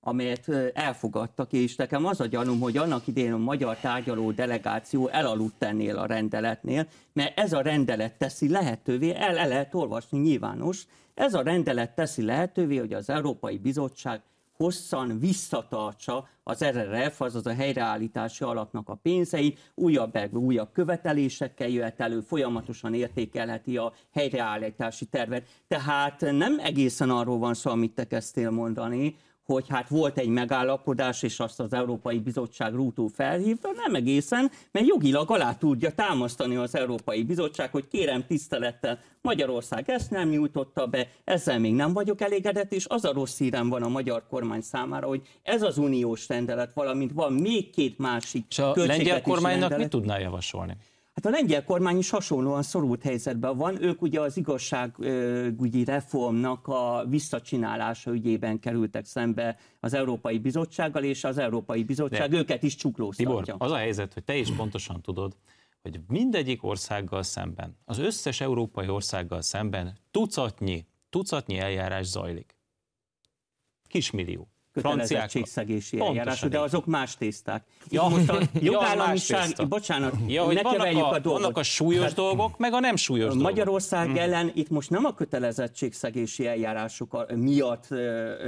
amelyet 0.00 0.48
elfogadtak, 0.74 1.52
és 1.52 1.76
nekem 1.76 2.04
az 2.04 2.20
a 2.20 2.26
gyanúm, 2.26 2.60
hogy 2.60 2.76
annak 2.76 3.06
idején 3.06 3.32
a 3.32 3.38
magyar 3.38 3.76
tárgyaló 3.76 4.30
delegáció 4.30 5.08
elaludt 5.08 5.62
ennél 5.62 5.96
a 5.96 6.06
rendeletnél, 6.06 6.86
mert 7.12 7.38
ez 7.38 7.52
a 7.52 7.60
rendelet 7.60 8.18
teszi 8.18 8.48
lehetővé, 8.48 9.14
el, 9.14 9.38
el 9.38 9.48
lehet 9.48 9.74
olvasni 9.74 10.18
nyilvános, 10.18 10.86
ez 11.14 11.34
a 11.34 11.42
rendelet 11.42 11.94
teszi 11.94 12.22
lehetővé, 12.22 12.76
hogy 12.76 12.92
az 12.92 13.10
Európai 13.10 13.58
Bizottság 13.58 14.22
hosszan 14.56 15.18
visszatartsa 15.18 16.28
az 16.42 16.64
RRF, 16.64 17.20
azaz 17.20 17.46
a 17.46 17.54
helyreállítási 17.54 18.44
alapnak 18.44 18.88
a 18.88 18.94
pénzeit, 18.94 19.72
újabb, 19.74 20.34
újabb 20.34 20.72
követelésekkel 20.72 21.68
jöhet 21.68 22.00
elő, 22.00 22.20
folyamatosan 22.20 22.94
értékelheti 22.94 23.76
a 23.76 23.92
helyreállítási 24.12 25.04
tervet. 25.04 25.48
Tehát 25.68 26.20
nem 26.20 26.58
egészen 26.58 27.10
arról 27.10 27.38
van 27.38 27.54
szó, 27.54 27.70
amit 27.70 27.94
te 27.94 28.06
kezdtél 28.06 28.50
mondani, 28.50 29.16
hogy 29.46 29.64
hát 29.68 29.88
volt 29.88 30.18
egy 30.18 30.28
megállapodás, 30.28 31.22
és 31.22 31.40
azt 31.40 31.60
az 31.60 31.72
Európai 31.72 32.18
Bizottság 32.18 32.74
rútó 32.74 33.06
felhívta, 33.06 33.68
nem 33.74 33.94
egészen, 33.94 34.50
mert 34.70 34.86
jogilag 34.86 35.30
alá 35.30 35.54
tudja 35.54 35.90
támasztani 35.90 36.56
az 36.56 36.74
Európai 36.74 37.22
Bizottság, 37.22 37.70
hogy 37.70 37.88
kérem 37.88 38.26
tisztelettel, 38.26 38.98
Magyarország 39.20 39.90
ezt 39.90 40.10
nem 40.10 40.28
nyújtotta 40.28 40.86
be, 40.86 41.08
ezzel 41.24 41.58
még 41.58 41.74
nem 41.74 41.92
vagyok 41.92 42.20
elégedett, 42.20 42.72
és 42.72 42.86
az 42.88 43.04
a 43.04 43.12
rossz 43.12 43.38
hírem 43.38 43.68
van 43.68 43.82
a 43.82 43.88
magyar 43.88 44.26
kormány 44.28 44.60
számára, 44.60 45.06
hogy 45.06 45.22
ez 45.42 45.62
az 45.62 45.78
uniós 45.78 46.28
rendelet, 46.28 46.74
valamint 46.74 47.12
van 47.12 47.32
még 47.32 47.70
két 47.70 47.98
másik 47.98 48.44
És 48.48 48.58
a 48.58 48.72
lengyel 48.74 49.22
kormánynak 49.22 49.60
rendelet. 49.60 49.78
mit 49.78 49.88
tudná 49.88 50.18
javasolni? 50.18 50.76
Hát 51.14 51.26
a 51.26 51.30
lengyel 51.30 51.64
kormány 51.64 51.98
is 51.98 52.10
hasonlóan 52.10 52.62
szorult 52.62 53.02
helyzetben 53.02 53.56
van. 53.56 53.82
Ők 53.82 54.02
ugye 54.02 54.20
az 54.20 54.36
igazságügyi 54.36 55.84
reformnak 55.84 56.66
a 56.66 57.04
visszacsinálása 57.08 58.10
ügyében 58.10 58.58
kerültek 58.58 59.04
szembe 59.04 59.58
az 59.80 59.94
Európai 59.94 60.38
Bizottsággal, 60.38 61.02
és 61.02 61.24
az 61.24 61.38
Európai 61.38 61.84
Bizottság 61.84 62.30
De, 62.30 62.36
őket 62.36 62.62
is 62.62 62.74
csuklóztatja. 62.74 63.40
Tibor, 63.40 63.54
az 63.58 63.70
a 63.70 63.76
helyzet, 63.76 64.12
hogy 64.12 64.24
te 64.24 64.36
is 64.36 64.50
pontosan 64.50 65.00
tudod, 65.00 65.36
hogy 65.82 66.00
mindegyik 66.08 66.64
országgal 66.64 67.22
szemben, 67.22 67.76
az 67.84 67.98
összes 67.98 68.40
európai 68.40 68.88
országgal 68.88 69.42
szemben 69.42 69.98
tucatnyi, 70.10 70.86
tucatnyi 71.10 71.58
eljárás 71.58 72.06
zajlik. 72.06 72.56
Kismillió 73.88 74.51
kötelezettségszegési 74.72 76.00
eljárás, 76.00 76.40
de 76.40 76.60
azok 76.60 76.86
más 76.86 77.16
tészták. 77.16 77.64
Ja, 77.88 78.08
most 78.08 78.28
a 78.28 78.38
jogállamiság, 78.60 79.48
ja, 79.56 79.66
bocsánat, 79.66 80.14
ja, 80.26 80.44
hogy 80.44 80.54
ne 80.54 80.62
vannak 80.62 80.86
a, 80.86 81.08
a 81.08 81.18
dolgot. 81.18 81.40
Vannak 81.40 81.56
a 81.56 81.62
súlyos 81.62 81.98
Tehát, 81.98 82.14
dolgok, 82.14 82.58
meg 82.58 82.72
a 82.72 82.80
nem 82.80 82.96
súlyos 82.96 83.28
dolgok. 83.28 83.42
Magyarország 83.42 84.06
hmm. 84.06 84.16
ellen 84.16 84.50
itt 84.54 84.70
most 84.70 84.90
nem 84.90 85.04
a 85.04 85.14
kötelezettségszegési 85.14 86.46
eljárások 86.46 87.26
miatt 87.34 87.88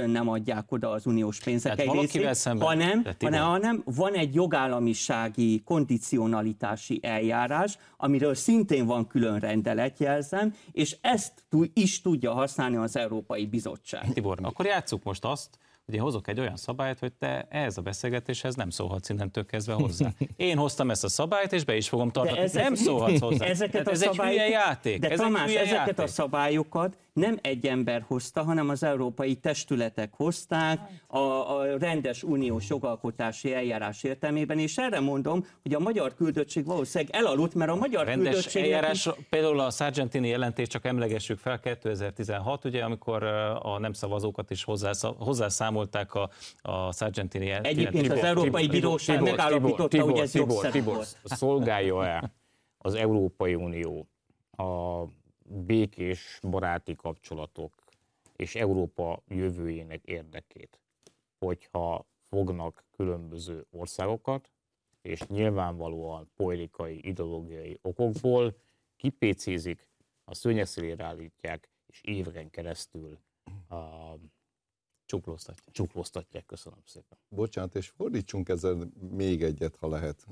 nem 0.05 0.29
adják 0.29 0.71
oda 0.71 0.89
az 0.89 1.05
uniós 1.05 1.39
pénzek 1.39 1.79
egy 1.79 1.91
részét, 1.91 2.37
hanem, 2.43 3.03
hanem, 3.19 3.43
hanem 3.43 3.81
van 3.85 4.13
egy 4.13 4.33
jogállamisági 4.33 5.61
kondicionalitási 5.65 6.99
eljárás, 7.03 7.77
amiről 7.97 8.35
szintén 8.35 8.85
van 8.85 9.07
külön 9.07 9.39
rendelet, 9.39 9.99
jelzem, 9.99 10.53
és 10.71 10.97
ezt 11.01 11.33
is 11.73 12.01
tudja 12.01 12.33
használni 12.33 12.75
az 12.75 12.97
Európai 12.97 13.45
Bizottság. 13.45 14.13
Tibor, 14.13 14.37
akkor 14.41 14.65
játsszuk 14.65 15.03
most 15.03 15.25
azt, 15.25 15.49
hogy 15.85 15.95
én 15.95 16.01
hozok 16.01 16.27
egy 16.27 16.39
olyan 16.39 16.55
szabályt, 16.55 16.99
hogy 16.99 17.13
te 17.13 17.47
ehhez 17.49 17.77
a 17.77 17.81
beszélgetéshez 17.81 18.55
nem 18.55 18.69
szólhatsz 18.69 19.09
innentől 19.09 19.45
kezdve 19.45 19.73
hozzá. 19.73 20.13
Én 20.35 20.57
hoztam 20.57 20.89
ezt 20.89 21.03
a 21.03 21.09
szabályt, 21.09 21.53
és 21.53 21.63
be 21.63 21.75
is 21.75 21.89
fogom 21.89 22.09
tartani. 22.09 22.39
Ezek, 22.39 22.63
nem 22.63 22.75
szólhatsz 22.75 23.19
hozzá. 23.19 23.45
Ezeket 23.45 23.87
ez 23.87 24.01
a 24.01 24.05
szabályok, 24.05 24.39
egy 24.39 24.45
hülye 24.45 24.49
játék. 24.49 24.99
De 24.99 25.09
ez 25.09 25.19
Tamás, 25.19 25.53
ezeket 25.53 25.71
játék. 25.71 25.97
a 25.97 26.07
szabályokat 26.07 26.97
nem 27.15 27.37
egy 27.41 27.67
ember 27.67 28.03
hozta, 28.07 28.43
hanem 28.43 28.69
az 28.69 28.83
európai 28.83 29.35
testületek 29.35 30.13
hozták 30.13 30.79
a, 31.07 31.17
a 31.17 31.77
rendes 31.77 32.23
uniós 32.23 32.69
jogalkotási 32.69 33.53
eljárás 33.53 34.03
értelmében, 34.03 34.59
és 34.59 34.77
erre 34.77 34.99
mondom, 34.99 35.45
hogy 35.61 35.73
a 35.73 35.79
magyar 35.79 36.13
küldöttség 36.13 36.65
valószínűleg 36.65 37.15
elaludt, 37.15 37.53
mert 37.53 37.71
a 37.71 37.75
magyar 37.75 38.05
rendes 38.05 38.33
küldöttség... 38.33 38.63
eljárás, 38.63 39.09
például 39.29 39.59
a 39.59 39.69
Sargentini 39.69 40.27
jelentés 40.27 40.67
csak 40.67 40.85
emlegessük 40.85 41.37
fel 41.37 41.59
2016, 41.59 42.65
ugye, 42.65 42.83
amikor 42.83 43.23
a 43.61 43.79
nem 43.79 43.93
szavazókat 43.93 44.51
is 44.51 44.65
hozzászámolták 45.17 46.13
a, 46.13 46.29
a 46.61 46.91
Sargentini 46.91 47.45
jelentés. 47.45 47.71
Egyébként 47.71 48.11
az 48.11 48.23
Európai 48.23 48.67
Bíróság 48.67 49.21
megállapította, 49.21 50.01
hogy 50.01 50.17
ez 50.17 50.31
Tibor, 50.31 50.69
Tibor, 50.69 51.05
szolgálja-e 51.23 52.33
az 52.77 52.93
Európai 52.93 53.55
Unió 53.55 54.09
a 54.51 55.03
békés 55.49 56.39
baráti 56.41 56.95
kapcsolatok 56.95 57.83
és 58.35 58.55
Európa 58.55 59.23
jövőjének 59.27 60.03
érdekét, 60.03 60.79
hogyha 61.37 62.05
fognak 62.29 62.83
különböző 62.91 63.65
országokat, 63.71 64.49
és 65.01 65.21
nyilvánvalóan 65.27 66.29
politikai, 66.35 67.07
ideológiai 67.07 67.79
okokból 67.81 68.55
kipécézik, 68.95 69.87
a 70.23 70.33
szőnyegszélére 70.33 71.03
állítják, 71.03 71.69
és 71.87 72.01
éveken 72.03 72.49
keresztül 72.49 73.19
a 73.69 74.13
Csuklóztatják. 75.05 75.71
Csuklóztatják, 75.71 76.45
köszönöm 76.45 76.79
szépen. 76.85 77.17
Bocsánat, 77.29 77.75
és 77.75 77.87
fordítsunk 77.87 78.49
ezzel 78.49 78.91
még 79.11 79.43
egyet, 79.43 79.75
ha 79.75 79.87
lehet. 79.87 80.27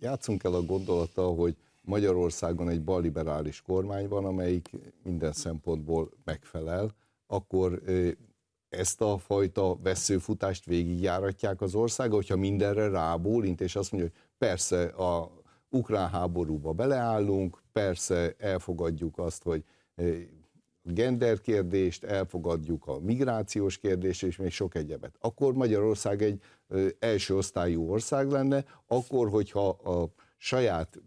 Játszunk 0.00 0.44
el 0.44 0.54
a 0.54 0.62
gondolata, 0.62 1.28
hogy 1.28 1.56
Magyarországon 1.86 2.68
egy 2.68 2.82
balliberális 2.82 3.62
kormány 3.62 4.08
van, 4.08 4.24
amelyik 4.24 4.70
minden 5.02 5.32
szempontból 5.32 6.10
megfelel, 6.24 6.94
akkor 7.26 7.82
ezt 8.68 9.00
a 9.00 9.18
fajta 9.18 9.76
veszőfutást 9.82 10.64
végigjáratják 10.64 11.60
az 11.60 11.74
ország, 11.74 12.10
hogyha 12.10 12.36
mindenre 12.36 12.88
rábólint, 12.88 13.60
és 13.60 13.76
azt 13.76 13.92
mondja, 13.92 14.10
hogy 14.10 14.22
persze 14.38 14.84
a 14.84 15.30
ukrán 15.68 16.08
háborúba 16.08 16.72
beleállunk, 16.72 17.62
persze 17.72 18.34
elfogadjuk 18.38 19.18
azt, 19.18 19.42
hogy 19.42 19.64
gender 20.82 21.40
kérdést, 21.40 22.04
elfogadjuk 22.04 22.86
a 22.86 22.98
migrációs 22.98 23.78
kérdést, 23.78 24.22
és 24.22 24.36
még 24.36 24.50
sok 24.50 24.74
egyebet. 24.74 25.16
Akkor 25.20 25.54
Magyarország 25.54 26.22
egy 26.22 26.42
első 26.98 27.36
osztályú 27.36 27.90
ország 27.90 28.30
lenne, 28.30 28.64
akkor, 28.86 29.28
hogyha 29.28 29.68
a 29.68 30.08
saját 30.36 31.00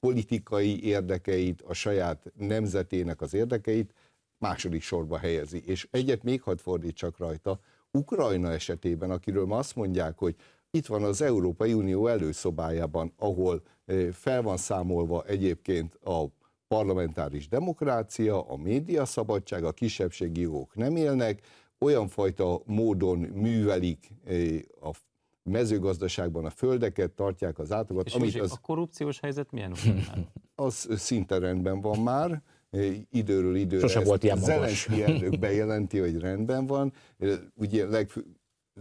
politikai 0.00 0.84
érdekeit, 0.84 1.62
a 1.62 1.72
saját 1.72 2.32
nemzetének 2.36 3.20
az 3.20 3.34
érdekeit 3.34 3.94
második 4.38 4.82
sorba 4.82 5.18
helyezi. 5.18 5.62
És 5.66 5.88
egyet 5.90 6.22
még 6.22 6.42
hadd 6.42 6.56
fordítsak 6.56 7.18
rajta, 7.18 7.60
Ukrajna 7.90 8.52
esetében, 8.52 9.10
akiről 9.10 9.46
ma 9.46 9.58
azt 9.58 9.76
mondják, 9.76 10.18
hogy 10.18 10.36
itt 10.70 10.86
van 10.86 11.02
az 11.02 11.22
Európai 11.22 11.72
Unió 11.72 12.06
előszobájában, 12.06 13.12
ahol 13.16 13.62
fel 14.12 14.42
van 14.42 14.56
számolva 14.56 15.24
egyébként 15.24 15.94
a 15.94 16.24
parlamentáris 16.68 17.48
demokrácia, 17.48 18.42
a 18.48 18.56
médiaszabadság, 18.56 19.64
a 19.64 19.72
kisebbségi 19.72 20.40
jogok 20.40 20.74
nem 20.74 20.96
élnek, 20.96 21.40
olyan 21.78 22.08
fajta 22.08 22.62
módon 22.64 23.18
művelik 23.18 24.10
a 24.80 24.90
mezőgazdaságban 25.50 26.44
a 26.44 26.50
földeket, 26.50 27.10
tartják 27.10 27.58
az 27.58 27.72
átokat. 27.72 28.06
És 28.06 28.14
amit 28.14 28.40
az, 28.40 28.52
a 28.52 28.58
korrupciós 28.62 29.20
helyzet 29.20 29.50
milyen? 29.50 29.74
az 30.54 30.88
szinte 30.96 31.38
rendben 31.38 31.80
van 31.80 31.98
már, 31.98 32.42
időről 33.10 33.54
időre 33.54 33.88
Sose 33.88 34.04
volt 34.04 34.24
ilyen 34.24 34.38
Zelenszky 34.38 35.02
elnök 35.02 35.38
bejelenti, 35.38 35.98
hogy 35.98 36.18
rendben 36.18 36.66
van. 36.66 36.92
Ugye 37.54 37.86
leg, 37.86 38.10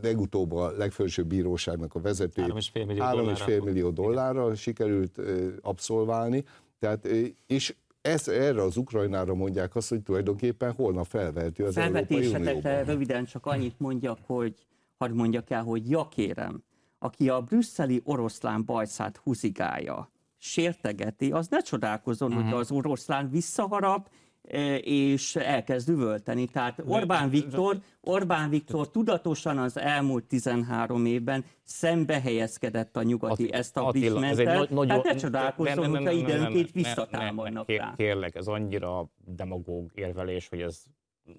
legutóbb 0.01 0.51
a 0.51 0.71
legfelsőbb 0.77 1.27
bíróságnak 1.27 1.95
a 1.95 1.99
vezető 1.99 2.41
3,5 2.41 2.85
millió, 2.85 3.03
3,5 3.03 3.63
millió 3.63 3.89
dollárra 3.89 4.55
sikerült 4.55 5.21
abszolválni. 5.61 6.43
Tehát, 6.79 7.05
és 7.47 7.75
ez, 8.01 8.27
erre 8.27 8.61
az 8.61 8.77
Ukrajnára 8.77 9.33
mondják 9.33 9.75
azt, 9.75 9.89
hogy 9.89 10.01
tulajdonképpen 10.01 10.71
holnap 10.71 11.05
felvehető 11.05 11.63
az 11.63 11.77
Európai 11.77 12.27
Unióban. 12.27 12.83
röviden 12.83 13.25
csak 13.25 13.45
annyit 13.45 13.75
mondjak, 13.77 14.19
hogy 14.25 14.65
hadd 14.99 15.13
mondjak 15.13 15.49
el, 15.49 15.63
hogy 15.63 15.89
ja 15.89 16.07
kérem, 16.07 16.63
aki 16.99 17.29
a 17.29 17.41
brüsszeli 17.41 18.01
oroszlán 18.03 18.65
bajszát 18.65 19.17
húzigálja, 19.17 20.11
sértegeti, 20.37 21.31
az 21.31 21.47
ne 21.47 21.59
csodálkozon, 21.59 22.27
uh-huh. 22.27 22.43
hogy 22.43 22.51
mhm. 22.51 22.61
az 22.61 22.71
oroszlán 22.71 23.29
visszaharap, 23.29 24.09
e, 24.43 24.77
és 24.77 25.35
elkezd 25.35 25.89
üvölteni. 25.89 26.45
Tehát 26.45 26.81
Orbán 26.85 27.29
Viktor, 27.29 27.77
Orbán 28.01 28.49
Viktor 28.49 28.91
tudatosan 28.91 29.57
az 29.57 29.77
elmúlt 29.77 30.25
13 30.25 31.05
évben 31.05 31.45
szembe 31.63 32.21
helyezkedett 32.21 32.97
a 32.97 33.03
nyugati 33.03 33.43
Attila, 33.43 33.57
establishmenttel. 33.57 34.67
Nagy, 34.69 34.87
tehát 34.87 35.03
ne 35.03 35.15
csodálkozzon, 35.15 35.89
hogyha 35.89 36.11
időnként 36.11 36.71
visszatámadnak 36.71 37.69
rá. 37.69 37.93
Kérlek, 37.97 38.35
ez 38.35 38.47
annyira 38.47 39.09
demagóg 39.25 39.91
érvelés, 39.93 40.47
hogy 40.47 40.61
ez 40.61 40.83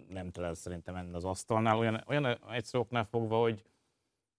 nem 0.08 0.30
lehet 0.34 0.56
szerintem 0.56 0.94
enni 0.94 1.14
az 1.14 1.24
asztalnál, 1.24 1.78
olyan, 1.78 2.04
olyan 2.06 2.38
egyszerű 2.50 2.82
oknál 2.82 3.04
fogva, 3.04 3.40
hogy 3.40 3.62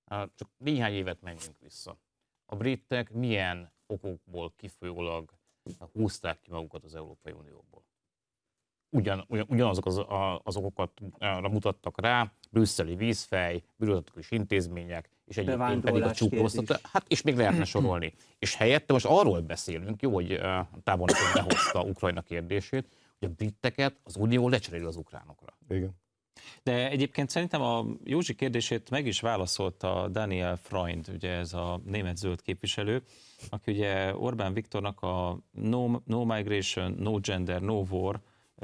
csak 0.09 0.49
néhány 0.57 0.93
évet 0.93 1.21
menjünk 1.21 1.55
vissza. 1.59 1.97
A 2.45 2.55
britek 2.55 3.11
milyen 3.11 3.71
okokból 3.85 4.53
kifolyólag 4.55 5.33
húzták 5.93 6.39
ki 6.39 6.51
magukat 6.51 6.83
az 6.83 6.95
Európai 6.95 7.33
Unióból? 7.33 7.83
Ugyan, 8.89 9.25
ugyan, 9.27 9.45
ugyanazok 9.49 9.85
az, 9.85 10.01
az 10.43 10.55
okokat 10.55 10.91
mutattak 11.41 12.01
rá, 12.01 12.31
brüsszeli 12.49 12.95
vízfej, 12.95 13.63
bürokratikus 13.75 14.31
intézmények, 14.31 15.09
és 15.25 15.37
egyébként 15.37 15.83
pedig 15.83 16.01
a 16.01 16.11
csúklóztat, 16.11 16.79
hát 16.83 17.05
és 17.07 17.21
még 17.21 17.35
lehetne 17.35 17.63
sorolni. 17.63 18.13
És 18.39 18.55
helyette 18.55 18.93
most 18.93 19.05
arról 19.05 19.41
beszélünk, 19.41 20.01
jó, 20.01 20.13
hogy 20.13 20.41
távolnak 20.83 21.17
behozta 21.33 21.81
Ukrajna 21.81 22.21
kérdését, 22.21 22.95
hogy 23.21 23.29
a 23.29 23.35
briteket 23.35 23.99
az 24.03 24.15
Unió 24.15 24.49
lecseréli 24.49 24.85
az 24.85 24.95
ukránokra. 24.95 25.57
Igen. 25.69 25.99
De 26.63 26.89
egyébként 26.89 27.29
szerintem 27.29 27.61
a 27.61 27.85
Józsi 28.03 28.35
kérdését 28.35 28.89
meg 28.89 29.05
is 29.05 29.19
válaszolta 29.19 30.07
Daniel 30.11 30.57
Freund, 30.57 31.09
ugye 31.13 31.29
ez 31.29 31.53
a 31.53 31.81
német 31.85 32.17
zöld 32.17 32.41
képviselő, 32.41 33.03
aki 33.49 33.71
ugye 33.71 34.15
Orbán 34.15 34.53
Viktornak 34.53 35.01
a 35.01 35.39
no, 35.51 35.99
no 36.05 36.25
migration, 36.25 36.91
no 36.91 37.19
gender, 37.19 37.61
no 37.61 37.83
war 37.89 38.21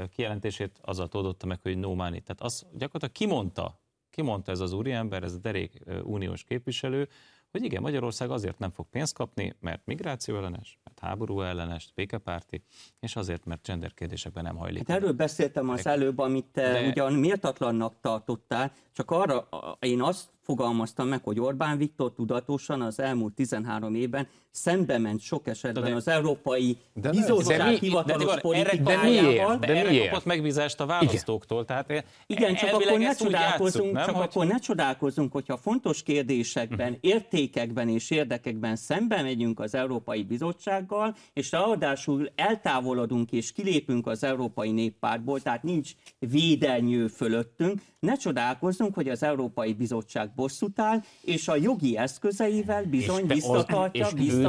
kijelentését 0.09 0.79
azzal 0.81 1.09
oldotta 1.11 1.45
meg, 1.45 1.59
hogy 1.61 1.77
no 1.77 1.93
money. 1.93 2.21
Tehát 2.21 2.41
az 2.41 2.65
gyakorlatilag 2.71 3.11
kimondta, 3.11 3.79
kimondta 4.09 4.51
ez 4.51 4.59
az 4.59 4.73
úriember, 4.73 5.23
ez 5.23 5.33
a 5.33 5.37
derék 5.37 5.79
uniós 6.03 6.43
képviselő, 6.43 7.09
hogy 7.51 7.63
igen, 7.63 7.81
Magyarország 7.81 8.31
azért 8.31 8.59
nem 8.59 8.71
fog 8.71 8.85
pénzt 8.89 9.13
kapni, 9.13 9.55
mert 9.59 9.81
migráció 9.85 10.35
ellenes, 10.35 10.79
mert 10.83 10.99
háború 10.99 11.41
ellenes, 11.41 11.91
békepárti, 11.95 12.63
és 12.99 13.15
azért, 13.15 13.45
mert 13.45 13.67
gender 13.67 13.93
kérdésekben 13.93 14.43
nem 14.43 14.55
hajlik. 14.55 14.87
Hát 14.87 14.97
erről 14.97 15.13
beszéltem 15.13 15.69
az 15.69 15.85
előbb, 15.85 16.17
amit 16.17 16.45
te 16.45 16.71
De... 16.71 16.87
ugyan 16.87 17.13
méltatlannak 17.13 17.99
tartottál, 18.01 18.71
csak 18.91 19.11
arra 19.11 19.47
én 19.79 20.01
azt 20.01 20.29
fogalmaztam 20.41 21.07
meg, 21.07 21.23
hogy 21.23 21.39
Orbán 21.39 21.77
Viktor 21.77 22.13
tudatosan 22.13 22.81
az 22.81 22.99
elmúlt 22.99 23.33
13 23.33 23.95
évben 23.95 24.27
szembe 24.57 24.97
ment 24.97 25.21
sok 25.21 25.47
esetben 25.47 25.83
de, 25.83 25.95
az 25.95 26.07
Európai 26.07 26.77
de 26.93 27.09
Bizottság 27.09 27.57
de 27.57 27.65
mi, 27.65 27.77
hivatalos 27.77 28.33
de, 28.33 28.41
politikájával. 28.41 29.57
De, 29.57 29.67
de 29.67 29.75
erre 29.75 30.07
kapott 30.07 30.25
megbízást 30.25 30.79
a 30.79 30.85
választóktól. 30.85 31.65
Tehát 31.65 32.05
Igen, 32.25 32.55
csak 32.55 32.73
akkor 32.73 32.99
ne 32.99 33.15
csodálkozunk, 33.15 33.93
játszuk, 33.93 34.05
csak 34.05 34.15
hogy... 34.15 34.25
akkor 34.25 34.45
ne 34.45 34.57
csodálkozunk, 34.57 35.31
hogyha 35.31 35.57
fontos 35.57 36.03
kérdésekben, 36.03 36.91
hm. 36.91 36.97
értékekben 37.01 37.89
és 37.89 38.09
érdekekben 38.09 38.75
szembe 38.75 39.21
megyünk 39.21 39.59
az 39.59 39.75
Európai 39.75 40.23
Bizottsággal, 40.23 41.15
és 41.33 41.51
ráadásul 41.51 42.31
eltávolodunk 42.35 43.31
és 43.31 43.51
kilépünk 43.51 44.07
az 44.07 44.23
Európai 44.23 44.71
Néppártból, 44.71 45.41
tehát 45.41 45.63
nincs 45.63 45.91
védelnyő 46.19 47.07
fölöttünk, 47.07 47.81
ne 47.99 48.15
csodálkozzunk, 48.15 48.93
hogy 48.93 49.09
az 49.09 49.23
Európai 49.23 49.73
Bizottság 49.73 50.31
bosszút 50.35 50.79
áll, 50.79 51.01
és 51.21 51.47
a 51.47 51.55
jogi 51.55 51.97
eszközeivel 51.97 52.83
bizony 52.83 53.25
visszatartja, 53.27 54.07
visszatartja 54.15 54.46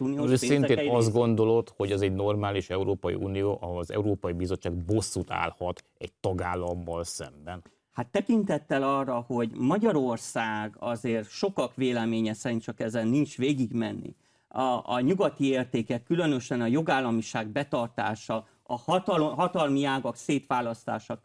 uniós 0.00 0.30
Őszintén 0.30 0.90
azt 0.90 1.12
gondolod, 1.12 1.72
hogy 1.76 1.92
az 1.92 2.02
egy 2.02 2.12
normális 2.12 2.70
Európai 2.70 3.14
Unió, 3.14 3.58
ahol 3.60 3.78
az 3.78 3.92
Európai 3.92 4.32
Bizottság 4.32 4.72
bosszút 4.72 5.30
állhat 5.30 5.84
egy 5.98 6.12
tagállammal 6.20 7.04
szemben? 7.04 7.62
Hát 7.92 8.06
tekintettel 8.06 8.82
arra, 8.82 9.24
hogy 9.26 9.50
Magyarország 9.58 10.76
azért 10.78 11.30
sokak 11.30 11.74
véleménye 11.74 12.32
szerint 12.32 12.62
csak 12.62 12.80
ezen 12.80 13.06
nincs 13.08 13.36
végigmenni, 13.36 14.14
a, 14.48 14.82
a 14.84 15.00
nyugati 15.00 15.48
értékek, 15.48 16.02
különösen 16.02 16.60
a 16.60 16.66
jogállamiság 16.66 17.48
betartása, 17.48 18.46
a 18.66 18.78
hatalom, 18.78 19.34
hatalmi 19.34 19.84
ágak 19.84 20.16
szétválasztása 20.16 21.20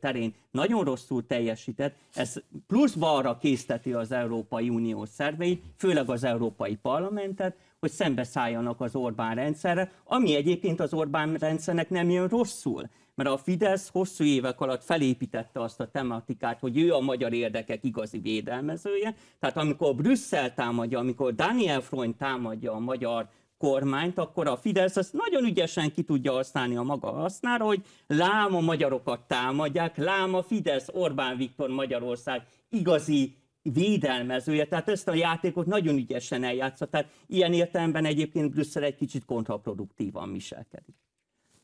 terén 0.00 0.34
nagyon 0.50 0.84
rosszul 0.84 1.26
teljesített, 1.26 1.96
ez 2.14 2.34
pluszba 2.66 3.14
arra 3.14 3.38
készteti 3.38 3.92
az 3.92 4.12
Európai 4.12 4.68
Unió 4.68 5.04
szerveit, 5.04 5.62
főleg 5.76 6.10
az 6.10 6.24
Európai 6.24 6.76
Parlamentet, 6.76 7.56
hogy 7.80 7.90
szembeszálljanak 7.90 8.80
az 8.80 8.94
Orbán 8.94 9.34
rendszerre, 9.34 9.92
ami 10.04 10.34
egyébként 10.34 10.80
az 10.80 10.92
Orbán 10.92 11.34
rendszernek 11.34 11.90
nem 11.90 12.10
jön 12.10 12.28
rosszul. 12.28 12.88
Mert 13.14 13.28
a 13.28 13.36
Fidesz 13.36 13.88
hosszú 13.88 14.24
évek 14.24 14.60
alatt 14.60 14.84
felépítette 14.84 15.60
azt 15.60 15.80
a 15.80 15.90
tematikát, 15.90 16.60
hogy 16.60 16.78
ő 16.78 16.92
a 16.92 17.00
magyar 17.00 17.32
érdekek 17.32 17.84
igazi 17.84 18.18
védelmezője. 18.18 19.14
Tehát 19.40 19.56
amikor 19.56 19.94
Brüsszel 19.94 20.54
támadja, 20.54 20.98
amikor 20.98 21.34
Daniel 21.34 21.80
Freund 21.80 22.14
támadja 22.14 22.72
a 22.72 22.78
magyar 22.78 23.28
kormányt, 23.64 24.18
akkor 24.18 24.46
a 24.46 24.56
Fidesz 24.56 24.96
ezt 24.96 25.12
nagyon 25.12 25.44
ügyesen 25.44 25.92
ki 25.92 26.02
tudja 26.02 26.32
használni 26.32 26.76
a 26.76 26.82
maga 26.82 27.10
hasznára, 27.10 27.64
hogy 27.64 27.82
lám 28.06 28.54
a 28.54 28.60
magyarokat 28.60 29.20
támadják, 29.20 29.96
lám 29.96 30.34
a 30.34 30.42
Fidesz, 30.42 30.88
Orbán 30.92 31.36
Viktor 31.36 31.68
Magyarország 31.68 32.46
igazi 32.68 33.36
védelmezője, 33.62 34.66
tehát 34.66 34.88
ezt 34.88 35.08
a 35.08 35.14
játékot 35.14 35.66
nagyon 35.66 35.96
ügyesen 35.96 36.44
eljátszott, 36.44 36.90
tehát 36.90 37.10
ilyen 37.26 37.52
értelemben 37.52 38.04
egyébként 38.04 38.50
Brüsszel 38.50 38.82
egy 38.82 38.96
kicsit 38.96 39.24
kontraproduktívan 39.24 40.32
viselkedik. 40.32 40.96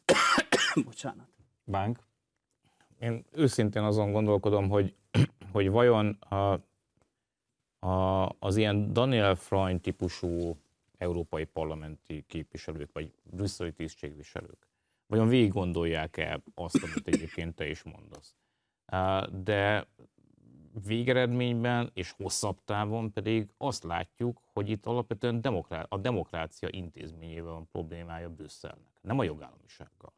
Bocsánat. 0.84 1.28
Bank. 1.66 1.98
Én 3.00 3.24
őszintén 3.32 3.82
azon 3.82 4.12
gondolkodom, 4.12 4.68
hogy, 4.68 4.94
hogy 5.52 5.70
vajon 5.70 6.18
a, 6.20 6.60
a, 7.86 8.28
az 8.38 8.56
ilyen 8.56 8.92
Daniel 8.92 9.34
Freund 9.34 9.80
típusú 9.80 10.56
európai 11.00 11.44
parlamenti 11.44 12.24
képviselők, 12.26 12.92
vagy 12.92 13.12
brüsszeli 13.22 13.72
tisztségviselők, 13.72 14.68
vajon 15.06 15.28
végig 15.28 15.52
gondolják-e 15.52 16.42
azt, 16.54 16.82
amit 16.82 17.06
egyébként 17.06 17.54
te 17.54 17.68
is 17.68 17.82
mondasz. 17.82 18.34
De 19.42 19.86
végeredményben 20.86 21.90
és 21.94 22.10
hosszabb 22.10 22.58
távon 22.64 23.12
pedig 23.12 23.48
azt 23.56 23.82
látjuk, 23.82 24.40
hogy 24.52 24.68
itt 24.68 24.86
alapvetően 24.86 25.64
a 25.88 25.98
demokrácia 25.98 26.68
intézményével 26.72 27.52
van 27.52 27.68
problémája 27.72 28.30
Brüsszelnek, 28.30 28.92
nem 29.00 29.18
a 29.18 29.24
jogállamisággal. 29.24 30.12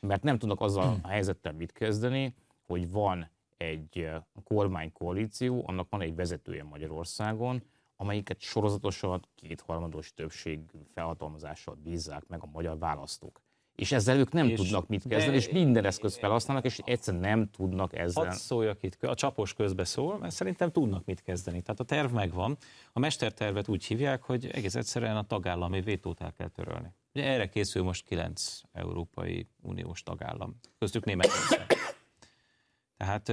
Mert 0.00 0.22
nem 0.22 0.38
tudnak 0.38 0.60
azzal 0.60 0.98
a 1.02 1.08
helyzettel 1.08 1.52
mit 1.52 1.72
kezdeni, 1.72 2.34
hogy 2.66 2.90
van 2.90 3.30
egy 3.56 4.08
kormánykoalíció, 4.44 5.62
annak 5.66 5.90
van 5.90 6.00
egy 6.00 6.14
vezetője 6.14 6.64
Magyarországon, 6.64 7.62
amelyiket 8.00 8.40
sorozatosan 8.40 9.26
kétharmados 9.34 10.14
többség 10.14 10.60
felhatalmazással 10.94 11.78
bízzák 11.82 12.26
meg 12.28 12.42
a 12.42 12.48
magyar 12.52 12.78
választók. 12.78 13.40
És 13.74 13.92
ezzel 13.92 14.16
ők 14.18 14.32
nem 14.32 14.48
és 14.48 14.60
tudnak 14.60 14.88
mit 14.88 15.06
kezdeni, 15.08 15.36
és 15.36 15.50
minden 15.50 15.84
eszköz 15.84 16.18
felhasználnak, 16.18 16.64
és 16.64 16.80
egyszerűen 16.84 17.22
nem 17.22 17.50
tudnak 17.50 17.96
ezzel. 17.98 18.24
Hadd 18.24 18.32
szóljak 18.32 18.82
itt, 18.82 19.02
a 19.02 19.14
csapos 19.14 19.54
közbe 19.54 19.84
szól, 19.84 20.18
mert 20.18 20.34
szerintem 20.34 20.72
tudnak 20.72 21.04
mit 21.04 21.22
kezdeni. 21.22 21.62
Tehát 21.62 21.80
a 21.80 21.84
terv 21.84 22.12
megvan. 22.12 22.56
A 22.92 22.98
mestertervet 22.98 23.68
úgy 23.68 23.84
hívják, 23.84 24.22
hogy 24.22 24.46
egész 24.46 24.74
egyszerűen 24.74 25.16
a 25.16 25.26
tagállami 25.26 25.80
vétót 25.80 26.20
el 26.20 26.32
kell 26.32 26.48
törölni. 26.48 26.88
Ugye 27.14 27.24
erre 27.24 27.48
készül 27.48 27.82
most 27.82 28.04
kilenc 28.04 28.60
Európai 28.72 29.48
Uniós 29.60 30.02
tagállam, 30.02 30.60
köztük 30.78 31.04
Németország. 31.04 31.66
Tehát 32.96 33.28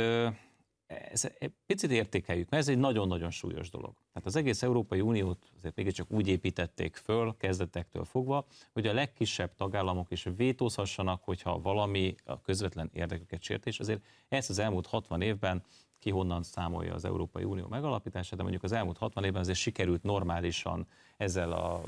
ez 0.88 1.28
egy 1.40 1.52
picit 1.66 1.92
értékeljük, 1.92 2.50
mert 2.50 2.64
ez 2.64 2.70
egy 2.70 2.78
nagyon-nagyon 2.78 3.30
súlyos 3.30 3.70
dolog. 3.70 3.94
Tehát 3.94 4.28
az 4.28 4.36
egész 4.36 4.64
Európai 4.64 5.02
Uniót 5.02 5.50
azért 5.58 5.76
mégiscsak 5.76 6.12
úgy 6.12 6.28
építették 6.28 6.96
föl, 6.96 7.36
kezdetektől 7.38 8.06
fogva, 8.06 8.46
hogy 8.74 8.88
a 8.88 8.94
legkisebb 8.94 9.56
tagállamok 9.56 10.12
is 10.12 10.28
vétózhassanak, 10.36 11.24
hogyha 11.24 11.62
valami 11.62 12.16
a 12.24 12.42
közvetlen 12.42 12.90
érdeküket 12.94 13.42
sért, 13.42 13.66
és 13.66 13.80
azért 13.80 14.06
ezt 14.28 14.50
az 14.50 14.60
elmúlt 14.60 14.88
60 14.88 15.22
évben 15.22 15.64
ki 16.00 16.10
honnan 16.10 16.44
számolja 16.44 16.94
az 16.94 17.06
Európai 17.06 17.44
Unió 17.44 17.68
megalapítását, 17.68 18.36
de 18.36 18.42
mondjuk 18.42 18.64
az 18.64 18.72
elmúlt 18.72 18.98
60 18.98 19.24
évben 19.24 19.42
azért 19.42 19.58
sikerült 19.58 20.04
normálisan 20.04 20.88
ezzel 21.18 21.52
a 21.52 21.82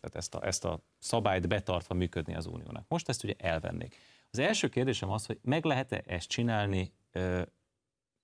tehát 0.00 0.16
ezt 0.16 0.34
a, 0.34 0.46
ezt 0.46 0.64
a 0.64 0.80
szabályt 0.98 1.48
betartva 1.48 1.94
működni 1.94 2.34
az 2.34 2.46
uniónak. 2.46 2.84
Most 2.88 3.08
ezt 3.08 3.24
ugye 3.24 3.34
elvennék. 3.38 3.96
Az 4.30 4.38
első 4.38 4.68
kérdésem 4.68 5.10
az, 5.10 5.26
hogy 5.26 5.38
meg 5.42 5.64
lehet-e 5.64 6.02
ezt 6.06 6.28
csinálni 6.28 6.92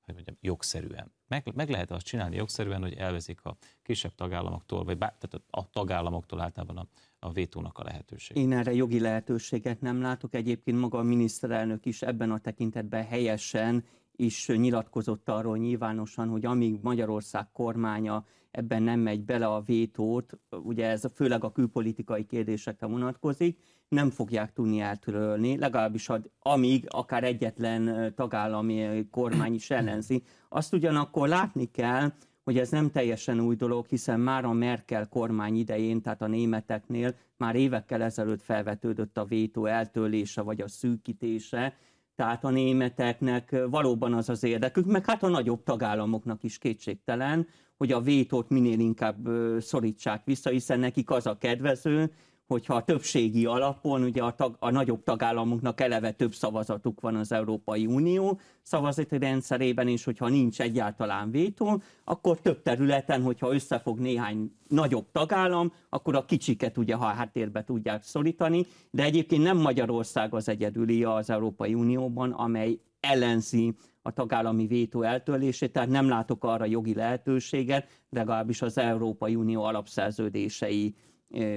hogy 0.04 0.14
mondjam, 0.14 0.36
jogszerűen. 0.40 1.12
Meg, 1.28 1.52
meg 1.54 1.70
lehet 1.70 1.90
azt 1.90 2.06
csinálni 2.06 2.36
jogszerűen, 2.36 2.80
hogy 2.80 2.94
elvezik 2.94 3.44
a 3.44 3.56
kisebb 3.82 4.14
tagállamoktól, 4.14 4.84
vagy 4.84 4.98
bár, 4.98 5.14
tehát 5.18 5.46
a 5.50 5.70
tagállamoktól 5.70 6.40
általában 6.40 6.76
a, 6.76 6.86
a 7.18 7.32
vétónak 7.32 7.78
a 7.78 7.84
lehetőség. 7.84 8.36
Én 8.36 8.52
erre 8.52 8.74
jogi 8.74 9.00
lehetőséget 9.00 9.80
nem 9.80 10.00
látok. 10.00 10.34
Egyébként 10.34 10.78
maga 10.80 10.98
a 10.98 11.02
miniszterelnök 11.02 11.86
is 11.86 12.02
ebben 12.02 12.30
a 12.30 12.38
tekintetben 12.38 13.04
helyesen 13.04 13.84
is 14.16 14.46
nyilatkozott 14.46 15.28
arról 15.28 15.58
nyilvánosan, 15.58 16.28
hogy 16.28 16.44
amíg 16.44 16.78
Magyarország 16.82 17.50
kormánya 17.52 18.24
ebben 18.50 18.82
nem 18.82 19.00
megy 19.00 19.24
bele 19.24 19.46
a 19.46 19.60
vétót, 19.60 20.38
ugye 20.50 20.86
ez 20.86 21.04
főleg 21.14 21.44
a 21.44 21.52
külpolitikai 21.52 22.26
kérdésekre 22.26 22.86
vonatkozik, 22.86 23.58
nem 23.92 24.10
fogják 24.10 24.52
tudni 24.52 24.80
eltörölni, 24.80 25.58
legalábbis 25.58 26.08
ad, 26.08 26.30
amíg 26.38 26.86
akár 26.88 27.24
egyetlen 27.24 28.12
tagállami 28.14 29.08
kormány 29.10 29.54
is 29.54 29.70
ellenzi. 29.70 30.22
Azt 30.48 30.72
ugyanakkor 30.72 31.28
látni 31.28 31.70
kell, 31.70 32.12
hogy 32.44 32.58
ez 32.58 32.70
nem 32.70 32.90
teljesen 32.90 33.40
új 33.40 33.56
dolog, 33.56 33.86
hiszen 33.86 34.20
már 34.20 34.44
a 34.44 34.52
Merkel 34.52 35.08
kormány 35.08 35.56
idején, 35.56 36.02
tehát 36.02 36.22
a 36.22 36.26
németeknél 36.26 37.14
már 37.36 37.54
évekkel 37.54 38.02
ezelőtt 38.02 38.42
felvetődött 38.42 39.18
a 39.18 39.24
vétó 39.24 39.66
eltörlése 39.66 40.40
vagy 40.42 40.60
a 40.60 40.68
szűkítése, 40.68 41.76
tehát 42.16 42.44
a 42.44 42.50
németeknek 42.50 43.56
valóban 43.70 44.14
az 44.14 44.28
az 44.28 44.42
érdekük, 44.42 44.86
meg 44.86 45.04
hát 45.04 45.22
a 45.22 45.28
nagyobb 45.28 45.62
tagállamoknak 45.62 46.42
is 46.42 46.58
kétségtelen, 46.58 47.46
hogy 47.76 47.92
a 47.92 48.00
vétót 48.00 48.48
minél 48.48 48.78
inkább 48.78 49.28
szorítsák 49.60 50.24
vissza, 50.24 50.50
hiszen 50.50 50.78
nekik 50.78 51.10
az 51.10 51.26
a 51.26 51.38
kedvező, 51.38 52.12
hogyha 52.46 52.74
a 52.74 52.84
többségi 52.84 53.46
alapon, 53.46 54.02
ugye 54.02 54.22
a, 54.22 54.34
tag, 54.34 54.56
a 54.58 54.70
nagyobb 54.70 55.02
tagállamoknak 55.02 55.80
eleve 55.80 56.10
több 56.10 56.34
szavazatuk 56.34 57.00
van 57.00 57.14
az 57.14 57.32
Európai 57.32 57.86
Unió 57.86 58.40
szavazati 58.62 59.18
rendszerében, 59.18 59.88
és 59.88 60.04
hogyha 60.04 60.28
nincs 60.28 60.60
egyáltalán 60.60 61.30
vétó, 61.30 61.82
akkor 62.04 62.40
több 62.40 62.62
területen, 62.62 63.22
hogyha 63.22 63.54
összefog 63.54 63.98
néhány 63.98 64.52
nagyobb 64.68 65.10
tagállam, 65.12 65.72
akkor 65.88 66.16
a 66.16 66.24
kicsiket 66.24 66.78
ugye 66.78 66.94
ha 66.94 67.06
háttérbe 67.06 67.64
tudják 67.64 68.02
szorítani, 68.02 68.66
de 68.90 69.02
egyébként 69.02 69.42
nem 69.42 69.56
Magyarország 69.56 70.34
az 70.34 70.48
egyedüli 70.48 71.04
az 71.04 71.30
Európai 71.30 71.74
Unióban, 71.74 72.30
amely 72.30 72.78
ellenzi 73.00 73.74
a 74.02 74.12
tagállami 74.12 74.66
vétó 74.66 75.02
eltörlését, 75.02 75.72
tehát 75.72 75.88
nem 75.88 76.08
látok 76.08 76.44
arra 76.44 76.64
jogi 76.64 76.94
lehetőséget, 76.94 77.88
legalábbis 78.10 78.62
az 78.62 78.78
Európai 78.78 79.34
Unió 79.34 79.62
alapszerződései 79.62 80.94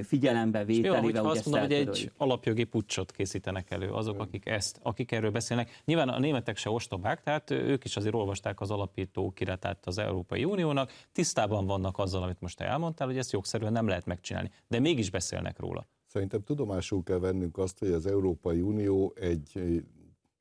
figyelembe 0.03 0.63
vételével. 0.65 1.23
Jó, 1.23 1.29
azt 1.29 1.45
mondom, 1.45 1.61
hogy 1.61 1.73
egy 1.73 2.11
alapjogi 2.17 2.63
pucsot 2.63 3.11
készítenek 3.11 3.71
elő 3.71 3.89
azok, 3.89 4.19
akik 4.19 4.45
ezt, 4.45 4.79
akik 4.81 5.11
erről 5.11 5.31
beszélnek. 5.31 5.81
Nyilván 5.85 6.09
a 6.09 6.19
németek 6.19 6.57
se 6.57 6.69
ostobák, 6.69 7.21
tehát 7.21 7.51
ők 7.51 7.83
is 7.83 7.95
azért 7.95 8.15
olvasták 8.15 8.61
az 8.61 8.71
alapító 8.71 9.31
kiratát 9.31 9.85
az 9.85 9.97
Európai 9.97 10.43
Uniónak, 10.43 10.91
tisztában 11.11 11.65
vannak 11.65 11.97
azzal, 11.97 12.23
amit 12.23 12.41
most 12.41 12.61
elmondtál, 12.61 13.07
hogy 13.07 13.17
ezt 13.17 13.31
jogszerűen 13.31 13.71
nem 13.71 13.87
lehet 13.87 14.05
megcsinálni, 14.05 14.51
de 14.67 14.79
mégis 14.79 15.09
beszélnek 15.09 15.59
róla. 15.59 15.87
Szerintem 16.05 16.43
tudomásul 16.43 17.03
kell 17.03 17.19
vennünk 17.19 17.57
azt, 17.57 17.79
hogy 17.79 17.91
az 17.91 18.05
Európai 18.05 18.61
Unió 18.61 19.13
egy 19.19 19.83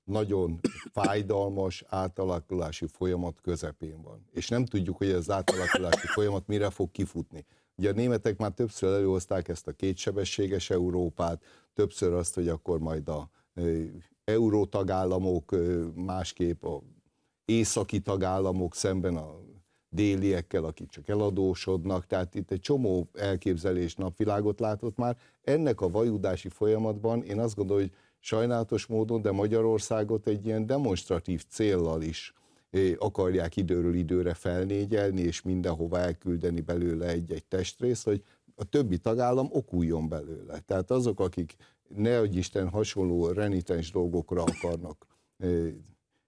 nagyon 0.04 0.60
fájdalmas 0.92 1.84
átalakulási 1.86 2.86
folyamat 2.86 3.40
közepén 3.40 4.02
van. 4.02 4.26
És 4.32 4.48
nem 4.48 4.64
tudjuk, 4.64 4.96
hogy 4.96 5.10
az 5.10 5.30
átalakulási 5.30 6.06
folyamat 6.06 6.46
mire 6.46 6.70
fog 6.70 6.90
kifutni. 6.90 7.44
Ugye 7.76 7.90
a 7.90 7.92
németek 7.92 8.36
már 8.36 8.52
többször 8.52 8.92
előhozták 8.92 9.48
ezt 9.48 9.66
a 9.66 9.72
kétsebességes 9.72 10.70
Európát, 10.70 11.42
többször 11.74 12.12
azt, 12.12 12.34
hogy 12.34 12.48
akkor 12.48 12.78
majd 12.78 13.08
a 13.08 13.30
euró 14.24 14.64
tagállamok 14.64 15.54
másképp 15.94 16.64
a 16.64 16.82
északi 17.44 18.00
tagállamok 18.00 18.74
szemben 18.74 19.16
a 19.16 19.40
déliekkel, 19.88 20.64
akik 20.64 20.88
csak 20.88 21.08
eladósodnak, 21.08 22.06
tehát 22.06 22.34
itt 22.34 22.50
egy 22.50 22.60
csomó 22.60 23.08
elképzelés 23.12 23.94
napvilágot 23.94 24.60
látott 24.60 24.96
már. 24.96 25.16
Ennek 25.42 25.80
a 25.80 25.88
vajudási 25.88 26.48
folyamatban 26.48 27.22
én 27.22 27.38
azt 27.38 27.54
gondolom, 27.54 27.82
hogy 27.82 27.92
sajnálatos 28.18 28.86
módon, 28.86 29.22
de 29.22 29.30
Magyarországot 29.30 30.26
egy 30.26 30.46
ilyen 30.46 30.66
demonstratív 30.66 31.44
céllal 31.48 32.02
is 32.02 32.34
akarják 32.98 33.56
időről 33.56 33.94
időre 33.94 34.34
felnégyelni, 34.34 35.20
és 35.20 35.42
mindenhova 35.42 35.98
elküldeni 35.98 36.60
belőle 36.60 37.06
egy-egy 37.06 37.44
testrész, 37.44 38.04
hogy 38.04 38.22
a 38.54 38.64
többi 38.64 38.98
tagállam 38.98 39.48
okuljon 39.50 40.08
belőle. 40.08 40.58
Tehát 40.58 40.90
azok, 40.90 41.20
akik 41.20 41.56
ne 41.88 42.24
Isten 42.24 42.68
hasonló 42.68 43.28
renitens 43.28 43.90
dolgokra 43.90 44.42
akarnak 44.42 45.06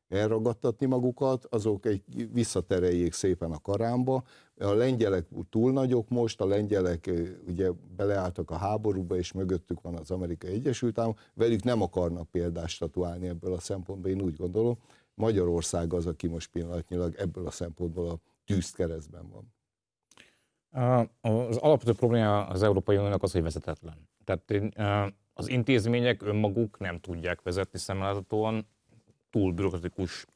elragadtatni 0.08 0.86
magukat, 0.86 1.44
azok 1.44 1.86
egy 1.86 2.32
visszatereljék 2.32 3.12
szépen 3.12 3.50
a 3.50 3.60
karámba. 3.60 4.24
A 4.58 4.72
lengyelek 4.72 5.26
túl 5.50 5.72
nagyok 5.72 6.08
most, 6.08 6.40
a 6.40 6.46
lengyelek 6.46 7.10
ugye 7.46 7.70
beleálltak 7.96 8.50
a 8.50 8.56
háborúba, 8.56 9.16
és 9.16 9.32
mögöttük 9.32 9.80
van 9.80 9.94
az 9.94 10.10
Amerikai 10.10 10.50
Egyesült 10.50 10.98
Államok, 10.98 11.18
velük 11.34 11.62
nem 11.62 11.82
akarnak 11.82 12.30
példást 12.30 12.74
statuálni 12.74 13.28
ebből 13.28 13.52
a 13.52 13.60
szempontból, 13.60 14.10
én 14.10 14.22
úgy 14.22 14.36
gondolom. 14.36 14.78
Magyarország 15.16 15.92
az, 15.92 16.06
aki 16.06 16.26
most 16.26 16.50
pillanatnyilag 16.50 17.14
ebből 17.14 17.46
a 17.46 17.50
szempontból 17.50 18.08
a 18.08 18.18
tűzt 18.44 18.74
keresztben 18.74 19.28
van. 19.28 19.54
Az 21.20 21.56
alapvető 21.56 21.92
probléma 21.92 22.46
az 22.46 22.62
Európai 22.62 22.96
Uniónak 22.96 23.22
az, 23.22 23.32
hogy 23.32 23.42
vezetetlen. 23.42 24.08
Tehát 24.24 24.74
az 25.32 25.48
intézmények 25.48 26.22
önmaguk 26.22 26.78
nem 26.78 27.00
tudják 27.00 27.42
vezetni 27.42 27.78
szemléltetően, 27.78 28.66
túl 29.30 29.52
bürokratikus, 29.52 30.26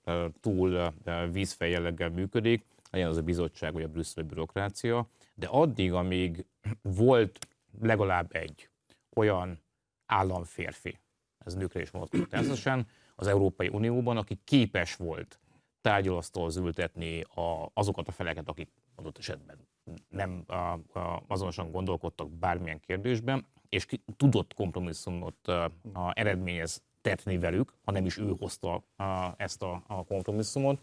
túl 0.41 0.93
vízfej 1.31 1.71
jelleggel 1.71 2.09
működik, 2.09 2.65
legyen 2.91 3.09
az 3.09 3.17
a 3.17 3.23
bizottság 3.23 3.73
vagy 3.73 3.83
a 3.83 3.89
brüsszeli 3.89 4.27
bürokrácia, 4.27 5.09
de 5.35 5.47
addig, 5.47 5.93
amíg 5.93 6.47
volt 6.83 7.49
legalább 7.81 8.35
egy 8.35 8.69
olyan 9.15 9.61
államférfi, 10.07 10.99
ez 11.39 11.55
nőkre 11.55 11.81
is 11.81 11.91
vonatkozik 11.91 12.27
természetesen, 12.27 12.87
az 13.21 13.27
Európai 13.27 13.69
Unióban, 13.69 14.17
aki 14.17 14.41
képes 14.45 14.97
volt 14.97 15.41
tárgyalasztól 15.81 16.51
ültetni 16.57 17.21
a, 17.21 17.71
azokat 17.73 18.09
a 18.09 18.13
feleket, 18.13 18.49
akik 18.49 18.71
adott 18.95 19.19
esetben 19.19 19.69
nem 20.09 20.45
a, 20.47 20.55
a, 20.99 21.23
azonosan 21.27 21.71
gondolkodtak 21.71 22.31
bármilyen 22.31 22.81
kérdésben, 22.81 23.47
és 23.69 23.87
ki, 23.87 24.05
tudott 24.17 24.55
kompromisszumot 24.55 25.49
a, 25.49 25.65
a 25.93 26.13
eredményez 26.15 26.83
tetni 27.01 27.39
velük, 27.39 27.75
ha 27.85 27.93
nem 27.93 28.07
is 28.07 28.19
ő 28.19 28.35
hozta 28.39 28.85
a, 28.97 29.35
ezt 29.37 29.63
a, 29.63 29.83
a 29.87 30.05
kompromisszumot, 30.05 30.81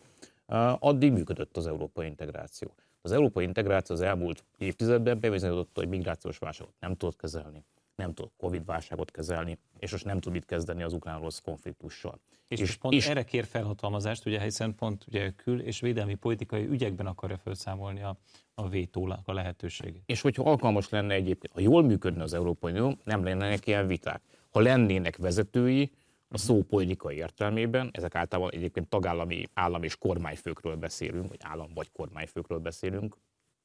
addig 0.79 1.11
működött 1.11 1.57
az 1.57 1.67
európai 1.67 2.07
integráció. 2.07 2.73
Az 3.01 3.11
európai 3.11 3.43
integráció 3.43 3.95
az 3.95 4.01
elmúlt 4.01 4.45
évtizedben 4.57 5.19
bebizonyította, 5.19 5.79
hogy 5.79 5.89
migrációs 5.89 6.37
válságot 6.37 6.73
nem 6.79 6.95
tudott 6.95 7.17
kezelni, 7.17 7.63
nem 7.97 8.13
tud 8.13 8.29
Covid-válságot 8.37 9.11
kezelni, 9.11 9.57
és 9.79 9.91
most 9.91 10.05
nem 10.05 10.19
tud 10.19 10.31
mit 10.31 10.45
kezdeni 10.45 10.83
az 10.83 10.93
ukrán-orosz 10.93 11.41
konfliktussal. 11.41 12.19
És, 12.47 12.59
és 12.59 12.75
pont 12.75 12.93
és, 12.93 13.07
erre 13.07 13.23
kér 13.23 13.45
felhatalmazást, 13.45 14.25
ugye, 14.25 14.41
hiszen 14.41 14.75
pont 14.75 15.05
ugye 15.07 15.31
kül- 15.31 15.61
és 15.61 15.79
védelmi 15.79 16.15
politikai 16.15 16.65
ügyekben 16.65 17.05
akarja 17.05 17.37
felszámolni 17.37 18.01
a, 18.01 18.17
a 18.53 18.69
vétónak 18.69 19.27
a 19.27 19.33
lehetőségét. 19.33 20.03
És 20.05 20.21
hogyha 20.21 20.43
alkalmas 20.43 20.89
lenne 20.89 21.13
egyébként, 21.13 21.53
ha 21.53 21.59
jól 21.59 21.83
működne 21.83 22.23
az 22.23 22.33
Európai 22.33 22.71
Unió, 22.71 22.97
nem 23.03 23.23
lennének 23.23 23.67
ilyen 23.67 23.87
viták. 23.87 24.21
Ha 24.49 24.59
lennének 24.59 25.17
vezetői, 25.17 25.91
a 26.29 26.37
szó 26.37 26.63
politikai 26.63 27.15
értelmében, 27.15 27.89
ezek 27.91 28.15
általában 28.15 28.51
egyébként 28.53 28.87
tagállami 28.87 29.43
állam 29.53 29.83
és 29.83 29.97
kormányfőkről 29.97 30.75
beszélünk, 30.75 31.27
vagy 31.29 31.39
állam 31.41 31.73
vagy 31.73 31.91
kormányfőkről 31.91 32.59
beszélünk. 32.59 33.17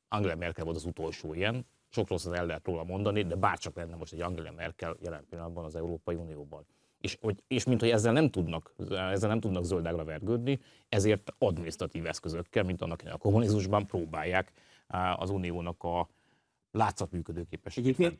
Angela 0.09 0.35
Merkel 0.35 0.65
volt 0.65 0.77
az 0.77 0.85
utolsó 0.85 1.35
ilyen, 1.35 1.67
sok 1.93 2.09
rosszat 2.09 2.35
el 2.35 2.47
lehet 2.47 2.67
róla 2.67 2.85
mondani, 2.85 3.23
de 3.23 3.35
bárcsak 3.35 3.77
lenne 3.77 3.97
most 3.97 4.13
egy 4.13 4.21
Angela 4.21 4.53
Merkel 4.57 4.97
jelen 5.01 5.25
pillanatban 5.31 5.65
az 5.65 5.77
Európai 5.77 6.15
Unióban. 6.15 6.67
És, 7.01 7.19
hogy, 7.21 7.43
és 7.49 7.65
mint 7.65 7.81
hogy 7.81 7.91
ezzel 7.91 8.13
nem 8.13 8.31
tudnak, 8.31 8.75
ezzel 8.91 9.29
nem 9.29 9.41
tudnak 9.41 9.65
zöldágra 9.65 10.05
vergődni, 10.05 10.61
ezért 10.89 11.35
adminisztratív 11.39 12.07
eszközökkel, 12.07 12.63
mint 12.63 12.83
annak 12.83 13.03
a 13.13 13.17
kommunizmusban 13.17 13.87
próbálják 13.87 14.53
az 15.17 15.31
uniónak 15.31 15.83
a 15.83 16.09
látszat 16.71 17.13
működőképességét 17.13 18.17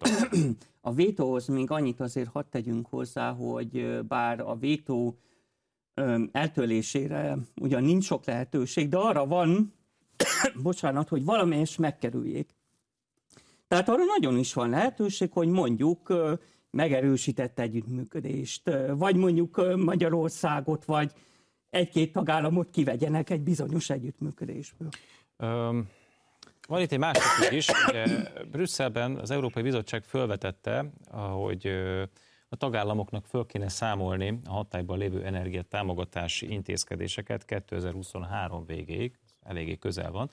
A 0.81 0.93
vétóhoz 0.93 1.47
még 1.47 1.71
annyit 1.71 2.01
azért 2.01 2.29
hadd 2.29 2.45
tegyünk 2.51 2.87
hozzá, 2.87 3.33
hogy 3.33 4.03
bár 4.09 4.41
a 4.41 4.57
vétó 4.57 5.19
eltörlésére 6.33 7.37
ugyan 7.61 7.83
nincs 7.83 8.05
sok 8.05 8.25
lehetőség, 8.25 8.89
de 8.89 8.97
arra 8.97 9.27
van, 9.27 9.75
bocsánat, 10.63 11.09
hogy 11.09 11.25
valamelyest 11.25 11.79
megkerüljék. 11.79 12.55
Tehát 13.73 13.89
arra 13.89 14.05
nagyon 14.05 14.39
is 14.39 14.55
van 14.55 14.71
lehetőség, 14.71 15.33
hogy 15.33 15.49
mondjuk 15.49 16.13
megerősített 16.71 17.59
együttműködést, 17.59 18.71
vagy 18.89 19.17
mondjuk 19.17 19.77
Magyarországot, 19.77 20.85
vagy 20.85 21.13
egy-két 21.71 22.13
tagállamot 22.13 22.71
kivegyenek 22.71 23.31
egy 23.31 23.41
bizonyos 23.41 23.91
együttműködésből. 23.91 24.89
Um, 25.39 25.89
van 26.69 26.81
itt 26.81 26.93
egy 26.93 26.99
másik 26.99 27.51
ügy 27.51 27.57
is. 27.57 27.69
Ugye 27.89 28.07
Brüsszelben 28.51 29.17
az 29.17 29.31
Európai 29.31 29.63
Bizottság 29.63 30.05
felvetette, 30.05 30.93
hogy 31.11 31.67
a 32.49 32.57
tagállamoknak 32.57 33.27
föl 33.27 33.47
kéne 33.47 33.69
számolni 33.69 34.39
a 34.47 34.53
hatályban 34.53 34.99
lévő 34.99 35.25
energiatámogatási 35.25 36.51
intézkedéseket 36.51 37.45
2023 37.45 38.67
végéig, 38.67 39.19
eléggé 39.43 39.77
közel 39.77 40.11
van, 40.11 40.31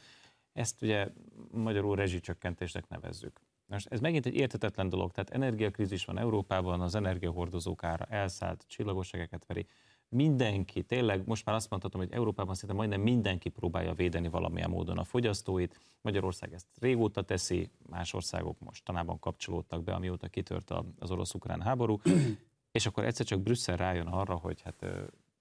ezt 0.54 0.82
ugye 0.82 1.08
magyarul 1.52 1.95
rezsicsökkentésnek 1.95 2.88
nevezzük. 2.88 3.41
Most 3.66 3.88
ez 3.88 4.00
megint 4.00 4.26
egy 4.26 4.36
értetetlen 4.36 4.89
dolog, 4.89 5.12
tehát 5.12 5.30
energiakrízis 5.30 6.06
van 6.06 6.18
Európában, 6.18 6.82
az 6.82 6.95
energiahordozók 6.95 7.84
ára 7.84 8.06
elszállt, 8.06 8.66
csillagosságeket 8.68 9.45
veri. 9.45 9.68
Mindenki, 10.10 10.84
tényleg 10.84 11.28
most 11.28 11.45
már 11.45 11.56
azt 11.56 11.70
mondhatom, 11.70 12.02
hogy 12.02 12.12
Európában 12.12 12.56
szinte 12.56 12.74
majdnem 12.74 13.02
mindenki 13.02 13.50
próbálja 13.50 13.93
védeni 13.93 14.28
valamilyen 14.28 14.70
módon 14.70 14.97
a 14.97 15.04
fogyasztóit. 15.04 15.80
Magyarország 16.02 16.54
ezt 16.54 16.68
régóta 16.80 17.22
teszi, 17.22 17.70
más 17.89 18.14
országok 18.14 18.60
most 18.60 18.86
tanában 18.86 19.20
kapcsolódtak 19.20 19.84
be, 19.84 19.93
amióta 19.93 20.28
kitört 20.28 20.74
az 21.00 21.12
orosz-ukrán 21.12 21.62
háború, 21.62 22.02
és 22.78 22.86
akkor 22.86 23.06
egyszer 23.06 23.26
csak 23.26 23.41
Brüsszel 23.41 23.78
rájön 23.78 24.08
arra, 24.08 24.36
hogy 24.36 24.62
hát 24.62 24.86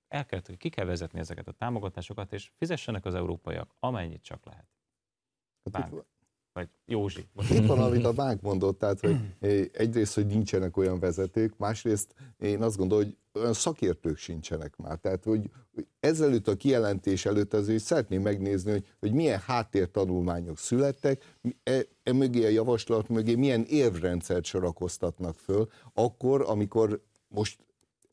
el 0.08 0.26
kell, 0.26 0.40
ki 0.56 0.68
kell 0.68 0.84
vezetni 0.84 1.18
ezeket 1.18 1.48
a 1.48 1.52
támogatásokat, 1.52 2.32
és 2.32 2.50
fizessenek 2.56 3.04
az 3.04 3.14
európaiak 3.14 3.74
amennyit 3.80 4.22
csak 4.22 4.44
lehet. 4.44 4.77
Bánk. 5.68 6.04
Vagy 6.52 6.68
Józsi. 6.86 7.28
Itt 7.50 7.66
van, 7.66 7.78
amit 7.78 8.04
a 8.04 8.12
Bánk 8.12 8.40
mondott, 8.40 8.78
tehát 8.78 9.00
hogy 9.00 9.16
egyrészt, 9.72 10.14
hogy 10.14 10.26
nincsenek 10.26 10.76
olyan 10.76 10.98
vezetők, 10.98 11.56
másrészt 11.56 12.14
én 12.38 12.62
azt 12.62 12.76
gondolom, 12.76 13.04
hogy 13.04 13.16
olyan 13.32 13.52
szakértők 13.52 14.16
sincsenek 14.16 14.76
már. 14.76 14.98
Tehát, 14.98 15.24
hogy 15.24 15.50
ezelőtt 16.00 16.48
a 16.48 16.56
kijelentés 16.56 17.26
előtt 17.26 17.54
azért 17.54 17.82
szeretném 17.82 18.22
megnézni, 18.22 18.70
hogy, 18.70 18.86
hogy 18.98 19.12
milyen 19.12 19.40
háttértanulmányok 19.40 20.58
születtek, 20.58 21.34
e, 21.62 21.84
e 22.02 22.12
mögé 22.12 22.44
a 22.44 22.48
javaslat 22.48 23.08
mögé 23.08 23.34
milyen 23.34 23.64
érvrendszert 23.64 24.44
sorakoztatnak 24.44 25.38
föl, 25.38 25.68
akkor, 25.92 26.44
amikor 26.46 27.02
most 27.28 27.66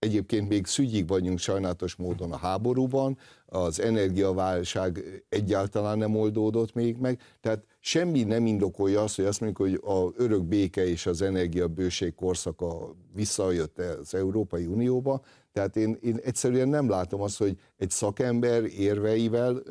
egyébként 0.05 0.49
még 0.49 0.65
szügyig 0.65 1.07
vagyunk 1.07 1.39
sajnálatos 1.39 1.95
módon 1.95 2.31
a 2.31 2.37
háborúban, 2.37 3.17
az 3.45 3.79
energiaválság 3.79 5.23
egyáltalán 5.29 5.97
nem 5.97 6.15
oldódott 6.15 6.73
még 6.73 6.97
meg, 6.97 7.21
tehát 7.41 7.65
semmi 7.79 8.23
nem 8.23 8.45
indokolja 8.45 9.01
azt, 9.01 9.15
hogy 9.15 9.25
azt 9.25 9.41
mondjuk, 9.41 9.69
hogy 9.69 9.93
a 9.93 10.13
örök 10.17 10.43
béke 10.43 10.87
és 10.87 11.05
az 11.05 11.21
energiabőség 11.21 12.15
korszaka 12.15 12.95
visszajött 13.13 13.79
az 13.79 14.13
Európai 14.13 14.65
Unióba, 14.65 15.21
tehát 15.51 15.75
én, 15.75 15.97
én 16.01 16.19
egyszerűen 16.23 16.67
nem 16.67 16.89
látom 16.89 17.21
azt, 17.21 17.37
hogy 17.37 17.59
egy 17.77 17.89
szakember 17.89 18.63
érveivel 18.63 19.61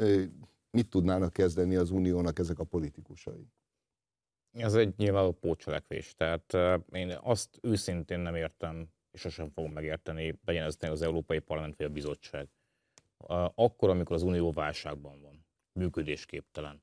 mit 0.71 0.89
tudnának 0.89 1.33
kezdeni 1.33 1.77
az 1.77 1.91
uniónak 1.91 2.39
ezek 2.39 2.59
a 2.59 2.65
politikusai. 2.65 3.49
Ez 4.53 4.75
egy 4.75 4.95
nyilvánvaló 4.97 5.33
pócselekvés. 5.33 6.15
Tehát 6.15 6.57
én 6.93 7.19
azt 7.23 7.59
őszintén 7.63 8.19
nem 8.19 8.35
értem, 8.35 8.89
sosem 9.15 9.51
fogom 9.51 9.73
megérteni, 9.73 10.39
legyen 10.45 10.65
ez 10.65 10.77
az 10.81 11.03
Európai 11.03 11.39
Parlament 11.39 11.77
vagy 11.77 11.87
a 11.87 11.91
bizottság. 11.91 12.49
Akkor, 13.55 13.91
amikor 13.91 14.17
az 14.17 14.23
unió 14.23 14.53
válságban 14.53 15.21
van, 15.21 15.47
működésképtelen, 15.73 16.83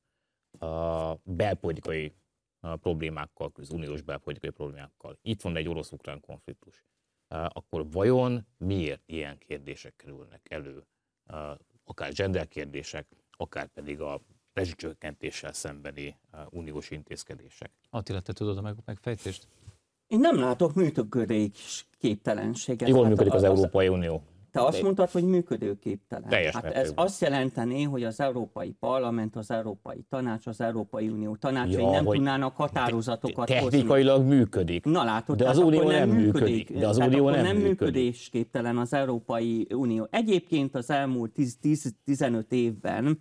belpolitikai 1.24 2.14
problémákkal, 2.60 3.52
az 3.56 3.72
uniós 3.72 4.02
belpolitikai 4.02 4.50
problémákkal. 4.50 5.18
Itt 5.22 5.42
van 5.42 5.56
egy 5.56 5.68
orosz-ukrán 5.68 6.20
konfliktus. 6.20 6.86
Akkor 7.28 7.92
vajon 7.92 8.48
miért 8.58 9.02
ilyen 9.06 9.38
kérdések 9.38 9.96
kerülnek 9.96 10.42
elő? 10.50 10.86
Akár 11.84 12.14
gender 12.14 12.48
kérdések, 12.48 13.08
akár 13.32 13.68
pedig 13.68 14.02
a 14.02 14.22
rezsicsökkentéssel 14.54 15.54
szembeni 15.54 16.18
uniós 16.50 16.90
intézkedések. 16.90 17.72
Attila, 17.90 18.22
te 18.22 18.34
tudod 18.34 18.58
a 18.58 18.62
meg, 18.62 18.76
megfejtést? 18.86 19.48
Én 20.12 20.20
nem 20.20 20.40
látok 20.40 20.74
működés 20.74 21.86
képtelenséget. 22.00 22.90
Jól 22.90 23.00
hát 23.02 23.10
működik 23.10 23.34
az, 23.34 23.44
az 23.44 23.50
Európai 23.50 23.88
Unió. 23.88 24.22
Te 24.52 24.62
azt 24.62 24.82
mondtad, 24.82 25.10
hogy 25.10 25.24
működőképtelen. 25.24 26.30
Teljes 26.30 26.54
hát 26.54 26.66
ez 26.66 26.92
azt 26.96 27.22
jelenteni, 27.22 27.84
hogy 27.84 28.04
az 28.04 28.20
Európai 28.20 28.76
Parlament, 28.80 29.36
az 29.36 29.52
Európai 29.52 30.06
Tanács, 30.10 30.48
az 30.48 30.62
Európai 30.62 31.10
Unió 31.10 31.36
tanácsai 31.36 31.84
ja, 31.84 31.90
nem 31.90 32.04
tudnának 32.04 32.56
határozatokat 32.56 33.48
te- 33.48 33.60
Technikailag 33.60 34.18
hozni. 34.18 34.36
működik. 34.36 34.86
Na 34.86 35.04
látod, 35.04 35.38
de 35.38 35.50
az 35.50 35.58
Unió 35.58 35.88
nem 35.90 36.10
működik. 36.10 36.34
működik. 36.34 36.80
De 36.80 36.88
az 36.88 36.98
Unió 36.98 37.30
nem, 37.30 37.44
nem 37.44 37.58
működésképtelen 37.58 38.78
az 38.78 38.94
Európai 38.94 39.68
Unió. 39.74 40.08
Egyébként 40.10 40.76
az 40.76 40.90
elmúlt 40.90 41.32
10-15 41.38 42.44
évben 42.50 43.20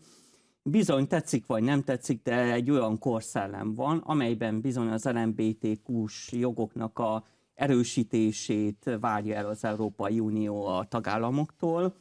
bizony 0.63 1.07
tetszik 1.07 1.47
vagy 1.47 1.63
nem 1.63 1.83
tetszik, 1.83 2.23
de 2.23 2.53
egy 2.53 2.71
olyan 2.71 2.99
korszellem 2.99 3.75
van, 3.75 3.99
amelyben 3.99 4.61
bizony 4.61 4.89
az 4.89 5.05
LMBTQ-s 5.05 6.33
jogoknak 6.33 6.99
a 6.99 7.25
erősítését 7.55 8.91
várja 9.01 9.37
el 9.37 9.47
az 9.47 9.65
Európai 9.65 10.21
Unió 10.21 10.67
a 10.67 10.85
tagállamoktól, 10.85 11.95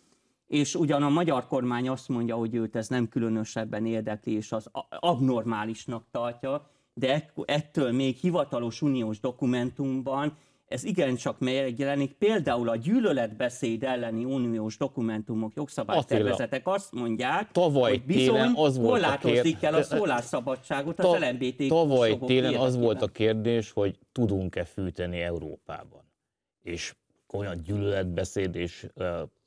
és 0.47 0.76
ugyan 0.76 1.03
a 1.03 1.10
magyar 1.10 1.47
kormány 1.47 1.89
azt 1.89 2.07
mondja, 2.07 2.36
hogy 2.36 2.55
őt 2.55 2.76
ez 2.76 2.88
nem 2.88 3.07
különösebben 3.07 3.86
érdekli, 3.86 4.34
és 4.34 4.51
az 4.51 4.70
abnormálisnak 4.89 6.05
tartja, 6.12 6.70
de 6.93 7.32
ettől 7.45 7.91
még 7.91 8.16
hivatalos 8.16 8.82
uniós 8.82 9.20
dokumentumban 9.20 10.38
ez 10.70 10.84
igencsak 10.84 11.39
megjelenik. 11.39 12.13
Például 12.13 12.70
a 12.70 12.76
gyűlöletbeszéd 12.76 13.84
elleni 13.84 14.24
uniós 14.24 14.78
dokumentumok, 14.78 15.53
jogszabálytervezetek 15.55 16.67
azt 16.67 16.93
mondják, 16.93 17.51
tavaly 17.51 17.91
hogy 17.91 18.03
bizony 18.03 18.51
az 18.55 18.78
volt 18.78 19.17
kér... 19.17 19.57
el 19.61 19.74
a 19.74 19.84
szólásszabadságot 19.84 20.99
az 20.99 21.20
LMBT 21.20 21.67
Tavaly 21.67 22.17
télen 22.26 22.55
az 22.55 22.78
volt 22.78 23.01
a 23.01 23.07
kérdés, 23.07 23.72
hogy 23.72 23.99
tudunk-e 24.11 24.63
fűteni 24.63 25.20
Európában. 25.20 26.01
És 26.61 26.95
olyan 27.34 27.61
gyűlöletbeszéd 27.63 28.55
és 28.55 28.88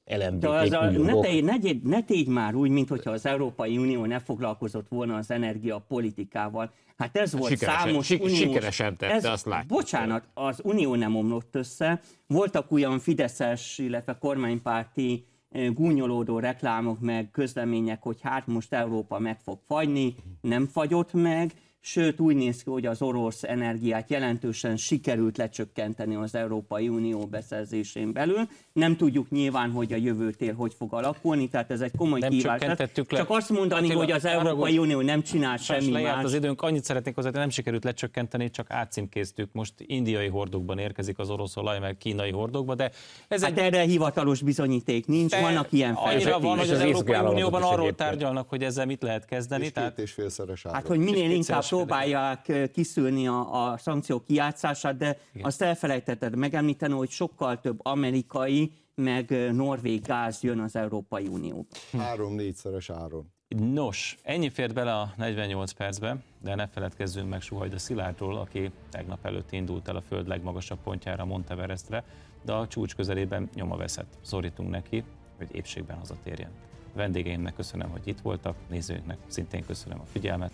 LMBTQ 0.05 0.39
De 0.39 0.49
az 0.49 0.73
a, 0.73 0.91
ne, 0.91 1.21
tégy, 1.21 1.45
ne, 1.45 1.55
ne 1.83 2.03
tégy 2.03 2.29
már 2.29 2.55
úgy, 2.55 2.71
mintha 2.71 3.11
az 3.11 3.27
Európai 3.27 3.79
Unió 3.79 4.05
ne 4.05 4.19
foglalkozott 4.19 4.89
volna 4.89 5.17
az 5.17 5.31
energiapolitikával. 5.31 6.73
Hát 6.97 7.17
ez 7.17 7.33
volt 7.33 7.53
sikeresen, 7.53 7.81
számos 7.81 8.07
sik, 8.07 8.23
uniós... 8.23 8.39
Sikeresen 8.39 8.97
tette, 8.97 9.13
ez, 9.13 9.25
azt 9.25 9.47
látjuk. 9.47 9.69
Bocsánat, 9.69 10.29
az 10.35 10.61
Unió 10.65 10.95
nem 10.95 11.17
omlott 11.17 11.55
össze. 11.55 12.01
Voltak 12.27 12.73
olyan 12.73 12.99
fideszes, 12.99 13.79
illetve 13.79 14.17
kormánypárti 14.21 15.25
gúnyolódó 15.73 16.39
reklámok, 16.39 17.01
meg 17.01 17.31
közlemények, 17.31 18.03
hogy 18.03 18.19
hát 18.23 18.47
most 18.47 18.73
Európa 18.73 19.19
meg 19.19 19.39
fog 19.41 19.59
fagyni, 19.67 20.15
nem 20.41 20.67
fagyott 20.67 21.13
meg 21.13 21.53
sőt 21.85 22.21
úgy 22.21 22.37
néz 22.37 22.63
ki, 22.63 22.71
hogy 22.71 22.87
az 22.87 23.03
orosz 23.03 23.43
energiát 23.43 24.11
jelentősen 24.11 24.77
sikerült 24.77 25.37
lecsökkenteni 25.37 26.15
az 26.15 26.35
Európai 26.35 26.89
Unió 26.89 27.27
beszerzésén 27.27 28.13
belül. 28.13 28.49
Nem 28.73 28.97
tudjuk 28.97 29.31
nyilván, 29.31 29.71
hogy 29.71 29.93
a 29.93 29.97
jövő 29.97 30.31
tél 30.31 30.55
hogy 30.55 30.75
fog 30.75 30.95
alakulni, 30.95 31.49
tehát 31.49 31.71
ez 31.71 31.81
egy 31.81 31.91
komoly 31.97 32.21
kívás. 32.21 32.61
Csak 33.07 33.31
azt 33.31 33.51
mondani, 33.51 33.87
Attila, 33.87 34.01
hogy 34.01 34.11
az 34.11 34.25
Európai 34.25 34.79
Unió 34.79 35.01
nem 35.01 35.23
csinál 35.23 35.57
semmi 35.57 36.03
más. 36.03 36.25
az 36.25 36.35
időnk, 36.35 36.63
annyit 36.63 36.85
szeretnék 36.85 37.15
hozzá, 37.15 37.31
nem 37.31 37.51
sikerült 37.51 37.85
lecsökkenteni, 37.85 38.51
csak 38.51 38.71
átcímkéztük. 38.71 39.49
Most 39.53 39.75
indiai 39.77 40.29
hordokban 40.29 40.79
érkezik 40.79 41.19
az 41.19 41.31
orosz 41.31 41.57
olaj, 41.57 41.79
meg 41.79 41.97
kínai 41.97 42.31
hordokban, 42.31 42.77
de 42.77 42.91
ez 43.29 43.43
hát 43.43 43.59
egy... 43.59 43.65
erre 43.65 43.83
hivatalos 43.83 44.43
bizonyíték 44.43 45.07
nincs, 45.07 45.41
vannak 45.41 45.73
ilyen 45.73 45.95
felvetés. 45.95 46.25
van, 46.25 46.59
hogy 46.59 46.71
az, 46.71 46.71
az 46.71 46.81
Európai 46.81 47.19
Unióban 47.19 47.63
arról 47.63 47.95
tárgyalnak, 47.95 48.49
hogy 48.49 48.63
ezzel 48.63 48.87
mit 48.87 49.03
lehet 49.03 49.25
kezdeni. 49.25 49.65
És 49.65 49.73
tehát... 49.73 49.99
és 49.99 50.13
félszeres 50.13 50.63
Hát, 50.73 50.87
hogy 50.87 50.99
minél 50.99 51.31
inkább 51.31 51.63
próbálják 51.77 52.71
kiszűrni 52.73 53.29
a, 53.29 53.71
a 53.71 53.79
szankciók 53.79 54.25
kijátszását, 54.25 54.97
de 54.97 55.19
Igen. 55.33 55.47
azt 55.47 55.63
elfelejtetted 55.63 56.37
megemlíteni, 56.37 56.93
hogy 56.93 57.11
sokkal 57.11 57.61
több 57.61 57.79
amerikai, 57.83 58.73
meg 58.95 59.53
norvég 59.53 60.03
gáz 60.03 60.43
jön 60.43 60.61
az 60.61 60.77
Európai 60.77 61.27
Unióba. 61.27 61.65
Három-négyszeres 61.99 62.91
áron. 62.91 63.33
Nos, 63.49 64.17
ennyi 64.23 64.49
fért 64.49 64.75
bele 64.75 64.95
a 64.95 65.13
48 65.17 65.73
percbe, 65.73 66.17
de 66.43 66.55
ne 66.55 66.67
feledkezzünk 66.67 67.29
meg 67.29 67.41
Suhajda 67.41 67.79
Szilárdról, 67.79 68.37
aki 68.37 68.71
tegnap 68.91 69.27
előtt 69.27 69.53
indult 69.53 69.89
el 69.89 69.97
a 69.97 70.01
föld 70.01 70.29
legmagasabb 70.29 70.79
pontjára, 70.85 71.25
Monteverestre, 71.25 72.05
de 72.45 72.53
a 72.53 72.69
csúcs 72.69 72.95
közelében 72.95 73.49
nyoma 73.55 73.77
veszett. 73.77 74.19
Szorítunk 74.21 74.71
neki, 74.71 75.05
hogy 75.37 75.49
épségben 75.53 75.99
hazatérjen. 75.99 76.51
Vendégeimnek 76.95 77.55
köszönöm, 77.55 77.91
hogy 77.91 78.09
itt 78.09 78.21
voltak, 78.21 78.57
nézőinknek 78.69 79.19
szintén 79.27 79.67
köszönöm 79.67 80.01
a 80.01 80.07
figyelmet. 80.13 80.53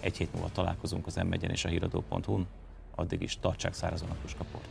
Egy 0.00 0.16
hét 0.16 0.32
múlva 0.32 0.48
találkozunk 0.52 1.06
az 1.06 1.14
m 1.14 1.32
és 1.32 1.64
a 1.64 1.68
híradó.hu-n. 1.68 2.46
Addig 2.94 3.22
is 3.22 3.38
tartsák 3.40 3.74
szárazon 3.74 4.10
a 4.10 4.16
puskaport. 4.22 4.68